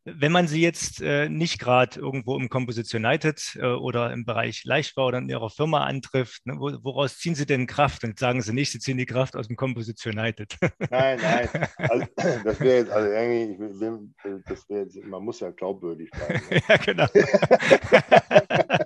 Wenn 0.08 0.30
man 0.30 0.46
Sie 0.46 0.60
jetzt 0.60 1.02
äh, 1.02 1.28
nicht 1.28 1.58
gerade 1.58 1.98
irgendwo 1.98 2.38
im 2.38 2.48
Composition 2.48 3.04
United 3.04 3.58
äh, 3.60 3.66
oder 3.66 4.12
im 4.12 4.24
Bereich 4.24 4.64
Leichtbau 4.64 5.06
oder 5.08 5.18
in 5.18 5.28
Ihrer 5.28 5.50
Firma 5.50 5.84
antrifft, 5.84 6.46
ne, 6.46 6.54
wo, 6.58 6.72
woraus 6.84 7.18
ziehen 7.18 7.34
Sie 7.34 7.44
denn 7.44 7.66
Kraft? 7.66 8.04
Und 8.04 8.16
sagen 8.16 8.40
Sie 8.40 8.52
nicht, 8.52 8.70
Sie 8.70 8.78
ziehen 8.78 8.98
die 8.98 9.06
Kraft 9.06 9.34
aus 9.34 9.48
dem 9.48 9.56
Composition 9.56 10.16
United. 10.16 10.56
Nein, 10.90 11.18
nein. 11.20 11.48
Also, 11.78 12.06
das 12.44 12.60
wäre 12.60 12.76
jetzt, 12.76 12.90
also 12.92 13.10
irgendwie, 13.10 14.42
das 14.46 14.68
wäre 14.68 14.82
jetzt, 14.82 15.04
man 15.04 15.24
muss 15.24 15.40
ja 15.40 15.50
glaubwürdig 15.50 16.08
bleiben. 16.12 16.40
Ne? 16.50 16.62
ja, 16.68 16.76
genau. 16.76 17.06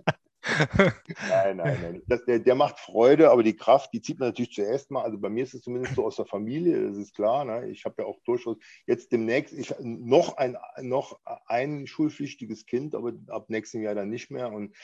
nein, 1.28 1.56
nein, 1.56 1.78
nein. 1.82 2.02
Das, 2.06 2.24
der, 2.24 2.38
der 2.38 2.54
macht 2.54 2.78
Freude, 2.78 3.30
aber 3.30 3.42
die 3.42 3.56
Kraft, 3.56 3.92
die 3.92 4.00
zieht 4.00 4.18
man 4.18 4.28
natürlich 4.28 4.52
zuerst 4.52 4.90
mal. 4.90 5.02
Also 5.02 5.18
bei 5.18 5.28
mir 5.28 5.44
ist 5.44 5.54
es 5.54 5.62
zumindest 5.62 5.94
so 5.94 6.04
aus 6.04 6.16
der 6.16 6.26
Familie, 6.26 6.88
das 6.88 6.96
ist 6.96 7.14
klar. 7.14 7.44
Ne? 7.44 7.68
Ich 7.68 7.84
habe 7.84 8.02
ja 8.02 8.08
auch 8.08 8.20
durchaus 8.24 8.56
jetzt 8.86 9.12
demnächst 9.12 9.54
ich, 9.54 9.74
noch, 9.80 10.36
ein, 10.36 10.56
noch 10.80 11.18
ein 11.46 11.86
schulpflichtiges 11.86 12.66
Kind, 12.66 12.94
aber 12.94 13.12
ab 13.28 13.50
nächstem 13.50 13.82
Jahr 13.82 13.94
dann 13.94 14.10
nicht 14.10 14.30
mehr. 14.30 14.52
Und 14.52 14.74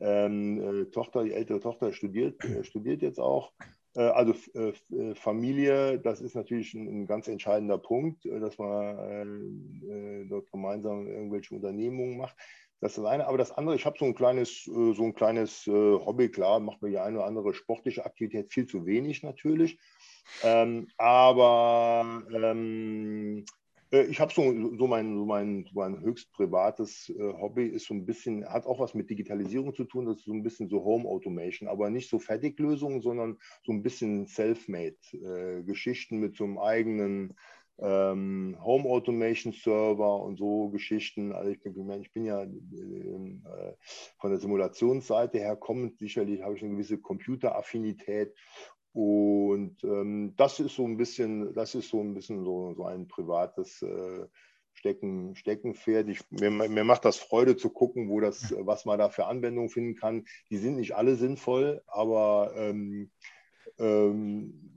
ähm, 0.00 0.60
äh, 0.60 0.84
Tochter, 0.90 1.24
die 1.24 1.32
ältere 1.32 1.60
Tochter 1.60 1.92
studiert, 1.92 2.42
äh, 2.44 2.64
studiert 2.64 3.02
jetzt 3.02 3.20
auch. 3.20 3.52
Äh, 3.94 4.02
also 4.02 4.34
Familie, 5.14 5.98
das 6.00 6.20
ist 6.20 6.34
natürlich 6.34 6.74
ein 6.74 7.06
ganz 7.06 7.28
entscheidender 7.28 7.78
Punkt, 7.78 8.24
dass 8.24 8.58
man 8.58 10.26
dort 10.28 10.50
gemeinsam 10.50 11.06
irgendwelche 11.06 11.54
Unternehmungen 11.54 12.16
macht. 12.16 12.36
Das 12.84 12.92
ist 12.92 12.98
das 12.98 13.06
eine. 13.06 13.26
Aber 13.26 13.38
das 13.38 13.50
andere, 13.50 13.76
ich 13.76 13.86
habe 13.86 13.96
so 13.98 14.04
ein 14.04 14.14
kleines, 14.14 14.66
äh, 14.66 14.92
so 14.92 15.04
ein 15.04 15.14
kleines 15.14 15.66
äh, 15.66 15.70
Hobby, 15.70 16.28
klar, 16.28 16.60
macht 16.60 16.82
mir 16.82 16.90
die 16.90 16.98
eine 16.98 17.16
oder 17.16 17.26
andere 17.26 17.54
sportliche 17.54 18.04
Aktivität, 18.04 18.52
viel 18.52 18.66
zu 18.66 18.84
wenig 18.84 19.22
natürlich. 19.22 19.78
Ähm, 20.42 20.88
aber 20.98 22.22
ähm, 22.30 23.46
äh, 23.90 24.02
ich 24.02 24.20
habe 24.20 24.34
so, 24.34 24.42
so, 24.76 24.86
mein, 24.86 25.16
so, 25.16 25.24
mein, 25.24 25.66
mein 25.72 25.98
höchst 26.02 26.30
privates 26.32 27.10
Hobby, 27.18 27.68
ist 27.68 27.86
so 27.86 27.94
ein 27.94 28.04
bisschen, 28.04 28.46
hat 28.46 28.66
auch 28.66 28.80
was 28.80 28.92
mit 28.92 29.08
Digitalisierung 29.08 29.74
zu 29.74 29.84
tun, 29.84 30.04
das 30.04 30.18
ist 30.18 30.26
so 30.26 30.34
ein 30.34 30.42
bisschen 30.42 30.68
so 30.68 30.84
Home 30.84 31.08
Automation, 31.08 31.70
aber 31.70 31.88
nicht 31.88 32.10
so 32.10 32.18
Fertiglösungen, 32.18 33.00
sondern 33.00 33.38
so 33.64 33.72
ein 33.72 33.82
bisschen 33.82 34.26
Self-Made-Geschichten 34.26 36.18
mit 36.18 36.36
so 36.36 36.44
einem 36.44 36.58
eigenen 36.58 37.34
ähm, 37.78 38.56
Home 38.62 38.88
Automation 38.88 39.52
Server 39.52 40.20
und 40.20 40.36
so 40.38 40.68
Geschichten. 40.70 41.32
Also 41.32 41.50
ich 41.50 41.60
bin, 41.60 41.90
ich 42.00 42.12
bin 42.12 42.24
ja 42.24 42.42
äh, 42.42 43.74
von 44.18 44.30
der 44.30 44.38
Simulationsseite 44.38 45.38
her 45.38 45.56
kommend, 45.56 45.98
sicherlich 45.98 46.42
habe 46.42 46.56
ich 46.56 46.62
eine 46.62 46.72
gewisse 46.72 46.98
Computeraffinität. 46.98 48.34
Und 48.92 49.82
ähm, 49.82 50.34
das 50.36 50.60
ist 50.60 50.76
so 50.76 50.86
ein 50.86 50.96
bisschen, 50.96 51.52
das 51.54 51.74
ist 51.74 51.88
so 51.88 52.00
ein 52.00 52.14
bisschen 52.14 52.44
so, 52.44 52.74
so 52.74 52.84
ein 52.84 53.08
privates 53.08 53.82
äh, 53.82 54.26
Stecken, 54.72 55.34
Steckenpferd. 55.34 56.08
Ich, 56.08 56.20
mir, 56.30 56.50
mir, 56.50 56.84
macht 56.84 57.04
das 57.04 57.16
Freude 57.16 57.56
zu 57.56 57.70
gucken, 57.70 58.08
wo 58.08 58.20
das, 58.20 58.54
was 58.56 58.84
man 58.84 58.98
da 58.98 59.08
für 59.08 59.26
Anwendungen 59.26 59.68
finden 59.68 59.96
kann. 59.96 60.26
Die 60.50 60.58
sind 60.58 60.76
nicht 60.76 60.94
alle 60.94 61.16
sinnvoll, 61.16 61.82
aber 61.88 62.52
ähm, 62.56 63.10
ähm, 63.78 64.74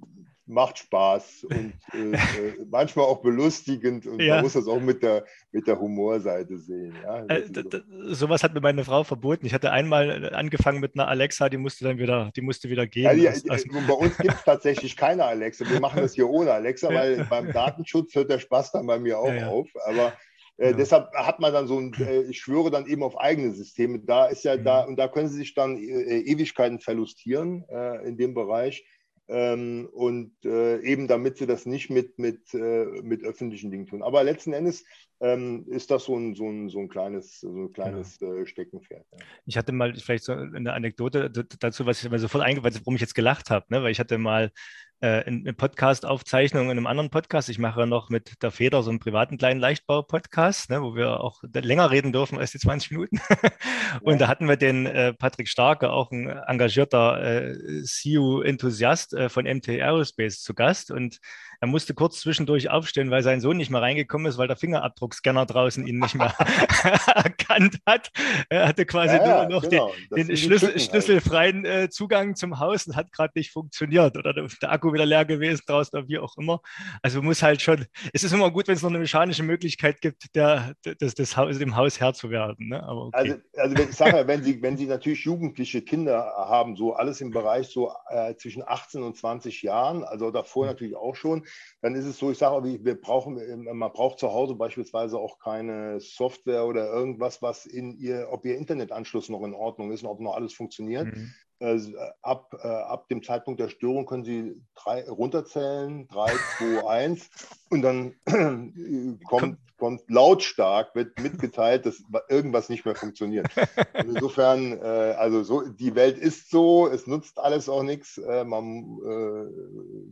macht 0.47 0.77
Spaß 0.79 1.45
und 1.49 1.73
äh, 1.93 2.13
äh, 2.13 2.65
manchmal 2.69 3.05
auch 3.05 3.21
belustigend 3.21 4.07
und 4.07 4.21
ja. 4.21 4.35
man 4.35 4.43
muss 4.43 4.53
das 4.53 4.67
auch 4.67 4.79
mit 4.79 5.03
der, 5.03 5.25
mit 5.51 5.67
der 5.67 5.79
Humorseite 5.79 6.57
sehen. 6.57 6.95
Ja? 7.03 7.25
Äh, 7.25 7.43
so. 7.53 8.13
Sowas 8.13 8.43
hat 8.43 8.53
mir 8.53 8.61
meine 8.61 8.83
Frau 8.83 9.03
verboten. 9.03 9.45
Ich 9.45 9.53
hatte 9.53 9.71
einmal 9.71 10.23
äh, 10.23 10.35
angefangen 10.35 10.79
mit 10.79 10.95
einer 10.95 11.07
Alexa, 11.07 11.49
die 11.49 11.57
musste 11.57 11.83
dann 11.83 11.97
wieder, 11.97 12.31
die 12.35 12.41
musste 12.41 12.69
wieder 12.69 12.87
gehen. 12.87 13.03
Ja, 13.03 13.13
die, 13.13 13.27
also, 13.27 13.49
also, 13.49 13.67
bei 13.87 13.93
uns 13.93 14.17
gibt 14.17 14.35
es 14.35 14.43
tatsächlich 14.43 14.95
keine 14.95 15.25
Alexa. 15.25 15.69
Wir 15.69 15.79
machen 15.79 16.01
das 16.01 16.13
hier 16.13 16.29
ohne 16.29 16.51
Alexa, 16.53 16.89
weil 16.93 17.25
beim 17.25 17.51
Datenschutz 17.51 18.15
hört 18.15 18.29
der 18.29 18.39
Spaß 18.39 18.71
dann 18.71 18.87
bei 18.87 18.99
mir 18.99 19.19
auch 19.19 19.43
auf. 19.43 19.67
Aber 19.85 20.13
Äh, 20.57 20.71
ja. 20.71 20.77
Deshalb 20.77 21.13
hat 21.13 21.39
man 21.39 21.53
dann 21.53 21.67
so 21.67 21.79
ein, 21.79 21.93
äh, 21.99 22.21
ich 22.23 22.39
schwöre 22.39 22.71
dann 22.71 22.87
eben 22.87 23.03
auf 23.03 23.19
eigene 23.19 23.51
Systeme. 23.51 23.99
Da 23.99 24.25
ist 24.25 24.43
ja 24.43 24.57
mhm. 24.57 24.63
da, 24.63 24.81
und 24.81 24.97
da 24.97 25.07
können 25.07 25.29
Sie 25.29 25.37
sich 25.37 25.53
dann 25.53 25.77
äh, 25.77 26.19
Ewigkeiten 26.21 26.79
verlustieren 26.79 27.63
äh, 27.69 28.07
in 28.07 28.17
dem 28.17 28.33
Bereich. 28.33 28.85
Ähm, 29.29 29.89
und 29.91 30.31
äh, 30.45 30.79
eben 30.81 31.07
damit 31.07 31.37
sie 31.37 31.47
das 31.47 31.65
nicht 31.65 31.89
mit, 31.89 32.17
mit, 32.17 32.53
äh, 32.53 32.85
mit 33.01 33.23
öffentlichen 33.23 33.71
Dingen 33.71 33.85
tun. 33.85 34.01
Aber 34.01 34.23
letzten 34.23 34.53
Endes 34.53 34.85
ähm, 35.19 35.65
ist 35.67 35.91
das 35.91 36.05
so 36.05 36.15
ein, 36.15 36.35
so 36.35 36.47
ein, 36.47 36.69
so 36.69 36.79
ein 36.79 36.87
kleines, 36.87 37.41
so 37.41 37.49
ein 37.49 37.73
kleines 37.73 38.19
ja. 38.19 38.33
äh, 38.33 38.45
Steckenpferd. 38.45 39.05
Ja. 39.11 39.17
Ich 39.45 39.57
hatte 39.57 39.71
mal 39.73 39.95
vielleicht 39.95 40.23
so 40.23 40.33
eine 40.33 40.73
Anekdote 40.73 41.29
dazu, 41.59 41.85
was 41.85 42.03
ich 42.03 42.09
mir 42.09 42.19
sofort 42.19 42.43
eingefallen 42.43 42.75
warum 42.75 42.95
ich 42.95 43.01
jetzt 43.01 43.15
gelacht 43.15 43.49
habe, 43.49 43.65
ne? 43.69 43.83
weil 43.83 43.91
ich 43.91 43.99
hatte 43.99 44.17
mal 44.17 44.51
äh, 44.99 45.23
eine 45.25 45.53
Podcast-Aufzeichnung 45.53 46.65
in 46.65 46.71
einem 46.71 46.87
anderen 46.87 47.09
Podcast. 47.09 47.49
Ich 47.49 47.59
mache 47.59 47.85
noch 47.85 48.09
mit 48.09 48.41
der 48.41 48.51
Feder 48.51 48.81
so 48.81 48.89
einen 48.89 48.99
privaten 48.99 49.37
kleinen 49.37 49.59
Leichtbau-Podcast, 49.59 50.69
ne, 50.69 50.81
wo 50.81 50.95
wir 50.95 51.19
auch 51.19 51.43
länger 51.53 51.91
reden 51.91 52.11
dürfen 52.11 52.37
als 52.37 52.51
die 52.51 52.59
20 52.59 52.91
Minuten. 52.91 53.19
und 54.01 54.13
ja. 54.13 54.19
da 54.19 54.27
hatten 54.27 54.47
wir 54.47 54.57
den 54.57 54.85
äh, 54.85 55.13
Patrick 55.13 55.49
Starke, 55.49 55.91
auch 55.91 56.11
ein 56.11 56.27
engagierter 56.27 57.21
äh, 57.21 57.83
CU-Enthusiast 57.83 59.13
äh, 59.13 59.29
von 59.29 59.45
MT 59.45 59.69
Aerospace 59.69 60.41
zu 60.41 60.53
Gast. 60.53 60.89
Und 60.89 61.19
er 61.59 61.67
musste 61.67 61.93
kurz 61.93 62.19
zwischendurch 62.19 62.69
aufstehen, 62.69 63.09
weil 63.09 63.23
sein 63.23 63.41
Sohn 63.41 63.57
nicht 63.57 63.71
mehr 63.71 63.81
reingekommen 63.81 64.27
ist, 64.27 64.37
weil 64.37 64.47
der 64.47 64.57
Fingerabdruckscanner 64.57 65.45
draußen 65.45 65.85
ihn 65.87 65.99
nicht 65.99 66.15
mehr 66.15 66.33
erkannt 67.15 67.79
hat. 67.85 68.11
Er 68.49 68.67
hatte 68.67 68.85
quasi 68.85 69.15
ja, 69.15 69.47
nur 69.47 69.61
noch 69.61 69.69
genau. 69.69 69.91
den, 70.15 70.27
den 70.27 70.37
Schlüssel, 70.37 70.79
schlüsselfreien 70.79 71.65
äh, 71.65 71.89
Zugang 71.89 72.35
zum 72.35 72.59
Haus 72.59 72.87
und 72.87 72.95
hat 72.95 73.11
gerade 73.11 73.33
nicht 73.35 73.51
funktioniert 73.51 74.17
oder 74.17 74.33
der, 74.33 74.47
der, 74.61 74.71
Akku 74.71 74.93
wieder 74.93 75.05
leer 75.05 75.25
gewesen 75.25 75.63
draußen 75.65 75.97
oder 75.97 76.07
wie 76.07 76.19
auch 76.19 76.37
immer. 76.37 76.61
Also 77.01 77.21
muss 77.21 77.41
halt 77.41 77.61
schon, 77.61 77.85
es 78.13 78.23
ist 78.23 78.33
immer 78.33 78.51
gut, 78.51 78.67
wenn 78.67 78.75
es 78.75 78.83
noch 78.83 78.89
eine 78.89 78.99
mechanische 78.99 79.43
Möglichkeit 79.43 80.01
gibt, 80.01 80.35
der, 80.35 80.73
des, 80.85 81.15
des 81.15 81.35
Haus, 81.35 81.57
dem 81.57 81.75
Haus 81.75 81.99
Herr 81.99 82.13
zu 82.13 82.29
werden. 82.29 82.69
Ne? 82.69 82.83
Okay. 82.87 83.17
Also, 83.17 83.35
also 83.57 83.83
ich 83.83 83.95
sage, 83.95 84.23
wenn 84.27 84.43
Sie, 84.43 84.61
wenn 84.61 84.77
Sie 84.77 84.85
natürlich 84.85 85.25
jugendliche 85.25 85.81
Kinder 85.81 86.33
haben, 86.37 86.75
so 86.75 86.93
alles 86.93 87.21
im 87.21 87.31
Bereich 87.31 87.67
so 87.67 87.91
äh, 88.09 88.35
zwischen 88.35 88.63
18 88.65 89.01
und 89.01 89.17
20 89.17 89.63
Jahren, 89.63 90.03
also 90.03 90.31
davor 90.31 90.65
mhm. 90.65 90.71
natürlich 90.71 90.95
auch 90.95 91.15
schon, 91.15 91.46
dann 91.81 91.95
ist 91.95 92.05
es 92.05 92.17
so, 92.17 92.31
ich 92.31 92.37
sage, 92.37 92.83
wir 92.83 92.99
brauchen, 92.99 93.63
man 93.77 93.91
braucht 93.91 94.19
zu 94.19 94.31
Hause 94.31 94.55
beispielsweise 94.55 95.17
auch 95.17 95.39
keine 95.39 95.99
Software 95.99 96.65
oder 96.65 96.91
irgendwas, 96.91 97.41
was 97.41 97.65
in 97.65 97.97
ihr, 97.97 98.27
ob 98.31 98.45
ihr 98.45 98.57
Internetanschluss 98.57 99.29
noch 99.29 99.43
in 99.43 99.53
Ordnung 99.53 99.91
ist 99.91 100.03
und 100.03 100.09
ob 100.09 100.19
noch 100.19 100.35
alles 100.35 100.53
funktioniert. 100.53 101.05
Mhm. 101.05 101.33
Äh, 101.59 101.79
ab, 102.21 102.53
äh, 102.61 102.67
ab 102.67 103.07
dem 103.07 103.23
Zeitpunkt 103.23 103.59
der 103.59 103.69
Störung 103.69 104.05
können 104.05 104.23
Sie 104.23 104.61
drei, 104.75 105.09
runterzählen, 105.09 106.07
3, 106.07 106.31
2, 106.57 106.87
1 106.87 107.29
und 107.71 107.81
dann 107.81 108.13
äh, 108.25 109.17
kommt, 109.25 109.57
kommt 109.77 110.01
lautstark, 110.07 110.93
wird 110.93 111.19
mitgeteilt, 111.19 111.87
dass 111.87 112.03
irgendwas 112.29 112.69
nicht 112.69 112.85
mehr 112.85 112.95
funktioniert. 112.95 113.47
Insofern, 113.93 114.73
äh, 114.73 115.15
also 115.17 115.43
so, 115.43 115.61
die 115.67 115.95
Welt 115.95 116.19
ist 116.19 116.51
so, 116.51 116.87
es 116.87 117.07
nutzt 117.07 117.39
alles 117.39 117.69
auch 117.69 117.83
nichts. 117.83 118.19
Äh, 118.19 118.43
man, 118.43 118.99
äh, 119.03 119.51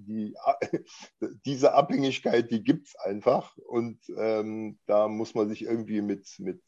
die, 0.08 0.36
diese 1.46 1.74
Abhängigkeit, 1.74 2.50
die 2.50 2.64
gibt 2.64 2.88
es 2.88 2.96
einfach 2.96 3.56
und 3.58 4.00
ähm, 4.18 4.80
da 4.88 5.08
muss 5.08 5.36
man 5.36 5.48
sich 5.50 5.64
irgendwie 5.64 6.02
mit, 6.02 6.28
mit 6.40 6.62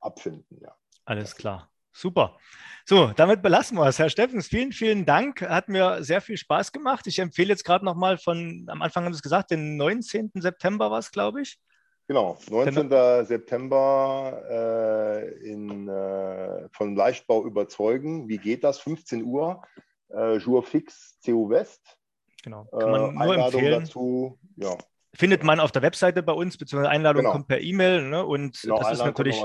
abfinden. 0.00 0.60
Ja. 0.60 0.76
Alles 1.06 1.34
klar. 1.34 1.73
Super. 1.94 2.36
So, 2.84 3.12
damit 3.16 3.40
belassen 3.40 3.78
wir 3.78 3.86
es. 3.86 3.98
Herr 3.98 4.10
Steffens, 4.10 4.48
vielen, 4.48 4.72
vielen 4.72 5.06
Dank. 5.06 5.40
Hat 5.40 5.68
mir 5.68 6.02
sehr 6.02 6.20
viel 6.20 6.36
Spaß 6.36 6.72
gemacht. 6.72 7.06
Ich 7.06 7.18
empfehle 7.18 7.48
jetzt 7.48 7.64
gerade 7.64 7.84
nochmal 7.84 8.18
von, 8.18 8.66
am 8.68 8.82
Anfang 8.82 9.04
haben 9.04 9.14
Sie 9.14 9.18
es 9.18 9.22
gesagt, 9.22 9.52
den 9.52 9.76
19. 9.76 10.32
September 10.34 10.90
war 10.90 10.98
es, 10.98 11.10
glaube 11.10 11.40
ich. 11.40 11.58
Genau, 12.06 12.36
19. 12.50 12.90
Genau. 12.90 13.24
September 13.24 14.42
äh, 14.50 15.50
in, 15.50 15.88
äh, 15.88 16.68
von 16.72 16.94
Leichtbau 16.94 17.46
überzeugen. 17.46 18.28
Wie 18.28 18.38
geht 18.38 18.64
das? 18.64 18.78
15 18.80 19.24
Uhr, 19.24 19.62
äh, 20.10 20.36
Jour 20.36 20.62
fix, 20.62 21.18
CU 21.24 21.48
West. 21.48 21.98
Genau, 22.42 22.66
kann 22.66 22.90
man 22.90 23.00
äh, 23.00 23.12
nur 23.12 23.22
Einladung 23.22 23.60
empfehlen. 23.60 23.80
dazu, 23.80 24.38
ja, 24.56 24.76
findet 25.14 25.44
man 25.44 25.60
auf 25.60 25.72
der 25.72 25.82
Webseite 25.82 26.22
bei 26.22 26.32
uns, 26.32 26.56
beziehungsweise 26.56 26.90
Einladung 26.90 27.22
genau. 27.22 27.32
kommt 27.32 27.48
per 27.48 27.60
E-Mail. 27.60 28.02
Ne? 28.08 28.24
Und 28.24 28.60
genau, 28.60 28.78
das 28.78 28.92
ist 28.92 29.04
natürlich 29.04 29.40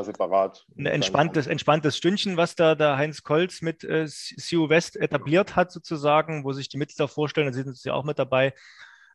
ein 0.78 0.86
entspanntes, 0.86 1.48
entspanntes 1.48 1.96
Stündchen, 1.96 2.38
was 2.38 2.56
da 2.56 2.76
der 2.76 2.98
Heinz 2.98 3.24
Kolz 3.24 3.62
mit 3.62 3.84
äh, 3.84 4.08
CU 4.08 4.70
West 4.70 4.96
etabliert 4.96 5.56
hat, 5.56 5.72
sozusagen, 5.72 6.44
wo 6.44 6.54
sich 6.54 6.70
die 6.70 6.78
Mitglieder 6.78 7.08
vorstellen, 7.08 7.48
da 7.48 7.54
sind 7.54 7.78
sie 7.78 7.92
auch 7.92 8.04
mit 8.04 8.20
dabei 8.20 8.54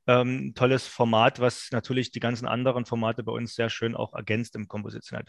ähm, 0.07 0.53
tolles 0.55 0.87
Format, 0.87 1.41
was 1.41 1.69
natürlich 1.73 2.11
die 2.11 2.21
ganzen 2.21 2.47
anderen 2.47 2.85
Formate 2.85 3.23
bei 3.23 3.33
uns 3.33 3.55
sehr 3.55 3.71
schön 3.71 3.95
auch 3.95 4.13
ergänzt 4.15 4.55
im 4.57 4.69
Komposition. 4.69 5.23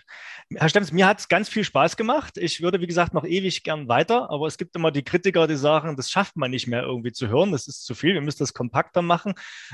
Herr 0.54 0.70
Steffens, 0.70 0.92
mir 0.92 1.08
hat 1.08 1.20
es 1.20 1.28
ganz 1.28 1.50
viel 1.50 1.64
Spaß 1.64 1.98
gemacht. 1.98 2.38
Ich 2.38 2.62
würde, 2.62 2.82
wie 2.82 2.88
gesagt, 2.88 3.14
noch 3.14 3.26
ewig 3.26 3.64
gern 3.64 3.88
weiter, 3.88 4.30
aber 4.30 4.48
es 4.48 4.58
gibt 4.58 4.76
immer 4.76 4.92
die 4.92 5.04
Kritiker, 5.04 5.48
die 5.48 5.56
sagen, 5.56 5.96
das 5.96 6.10
schafft 6.10 6.36
man 6.36 6.52
nicht 6.52 6.68
mehr 6.68 6.84
irgendwie 6.84 7.12
zu 7.12 7.28
hören, 7.28 7.52
das 7.52 7.68
ist 7.68 7.86
zu 7.86 7.96
viel, 7.96 8.14
wir 8.14 8.22
müssen 8.22 8.40
das 8.40 8.54
kompakter 8.54 9.02
machen. 9.02 9.34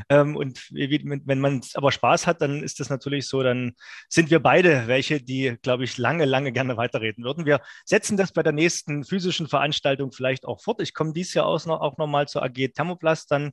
Ähm, 0.10 0.36
und 0.36 0.68
wenn 0.72 1.40
man 1.40 1.62
aber 1.74 1.92
Spaß 1.92 2.28
hat, 2.28 2.42
dann 2.42 2.62
ist 2.64 2.80
das 2.80 2.90
natürlich 2.90 3.28
so, 3.28 3.42
dann 3.42 3.74
sind 4.10 4.30
wir 4.30 4.40
beide 4.40 4.88
welche, 4.88 5.22
die, 5.22 5.58
glaube 5.62 5.84
ich, 5.84 5.98
lange, 5.98 6.26
lange 6.26 6.52
gerne 6.52 6.78
weiterreden 6.78 7.24
würden. 7.24 7.46
Wir 7.46 7.62
setzen 7.86 8.18
das 8.18 8.32
bei 8.32 8.44
der 8.44 8.54
nächsten 8.54 9.04
physischen 9.04 9.48
Veranstaltung 9.48 10.12
vielleicht 10.12 10.46
auch 10.46 10.62
fort. 10.62 10.82
Ich 10.82 10.94
komme 10.94 11.14
dieses 11.14 11.34
Jahr 11.34 11.46
auch 11.46 11.66
noch, 11.66 11.82
auch 11.82 11.98
noch 11.98 12.08
mal 12.08 12.28
zur 12.28 12.44
AG 12.44 12.70
Thermoplast 12.74 13.32
dann 13.32 13.52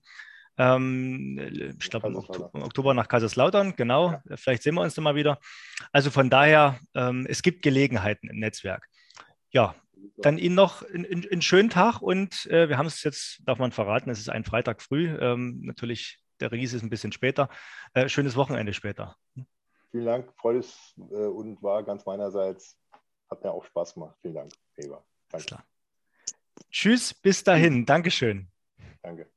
ähm, 0.58 1.38
ich 1.80 1.90
glaube 1.90 2.08
im 2.08 2.62
Oktober 2.62 2.92
nach 2.92 3.08
Kaiserslautern, 3.08 3.76
genau. 3.76 4.12
Ja. 4.12 4.36
Vielleicht 4.36 4.62
sehen 4.62 4.74
wir 4.74 4.82
uns 4.82 4.94
dann 4.94 5.04
mal 5.04 5.14
wieder. 5.14 5.38
Also 5.92 6.10
von 6.10 6.28
daher, 6.30 6.78
ähm, 6.94 7.26
es 7.28 7.42
gibt 7.42 7.62
Gelegenheiten 7.62 8.28
im 8.28 8.38
Netzwerk. 8.38 8.88
Ja, 9.50 9.74
dann 10.18 10.38
Ihnen 10.38 10.54
noch 10.54 10.82
einen 10.82 11.42
schönen 11.42 11.70
Tag 11.70 12.02
und 12.02 12.46
äh, 12.46 12.68
wir 12.68 12.76
haben 12.76 12.86
es 12.86 13.02
jetzt, 13.02 13.40
darf 13.44 13.58
man 13.58 13.72
verraten, 13.72 14.10
es 14.10 14.18
ist 14.18 14.30
ein 14.30 14.44
Freitag 14.44 14.82
früh. 14.82 15.16
Ähm, 15.20 15.60
natürlich, 15.62 16.18
der 16.40 16.50
Release 16.50 16.76
ist 16.76 16.82
ein 16.82 16.90
bisschen 16.90 17.12
später. 17.12 17.48
Äh, 17.94 18.08
schönes 18.08 18.36
Wochenende 18.36 18.74
später. 18.74 19.16
Vielen 19.90 20.06
Dank, 20.06 20.32
freut 20.36 20.56
es 20.56 20.94
äh, 21.10 21.26
und 21.26 21.62
war 21.62 21.82
ganz 21.84 22.04
meinerseits. 22.04 22.76
Hat 23.30 23.42
mir 23.44 23.50
auch 23.50 23.64
Spaß 23.64 23.94
gemacht. 23.94 24.16
Vielen 24.22 24.34
Dank, 24.34 24.52
Eber. 24.76 25.04
Danke. 25.30 25.58
Tschüss, 26.70 27.14
bis 27.14 27.44
dahin. 27.44 27.86
Dankeschön. 27.86 28.48
Danke. 29.02 29.30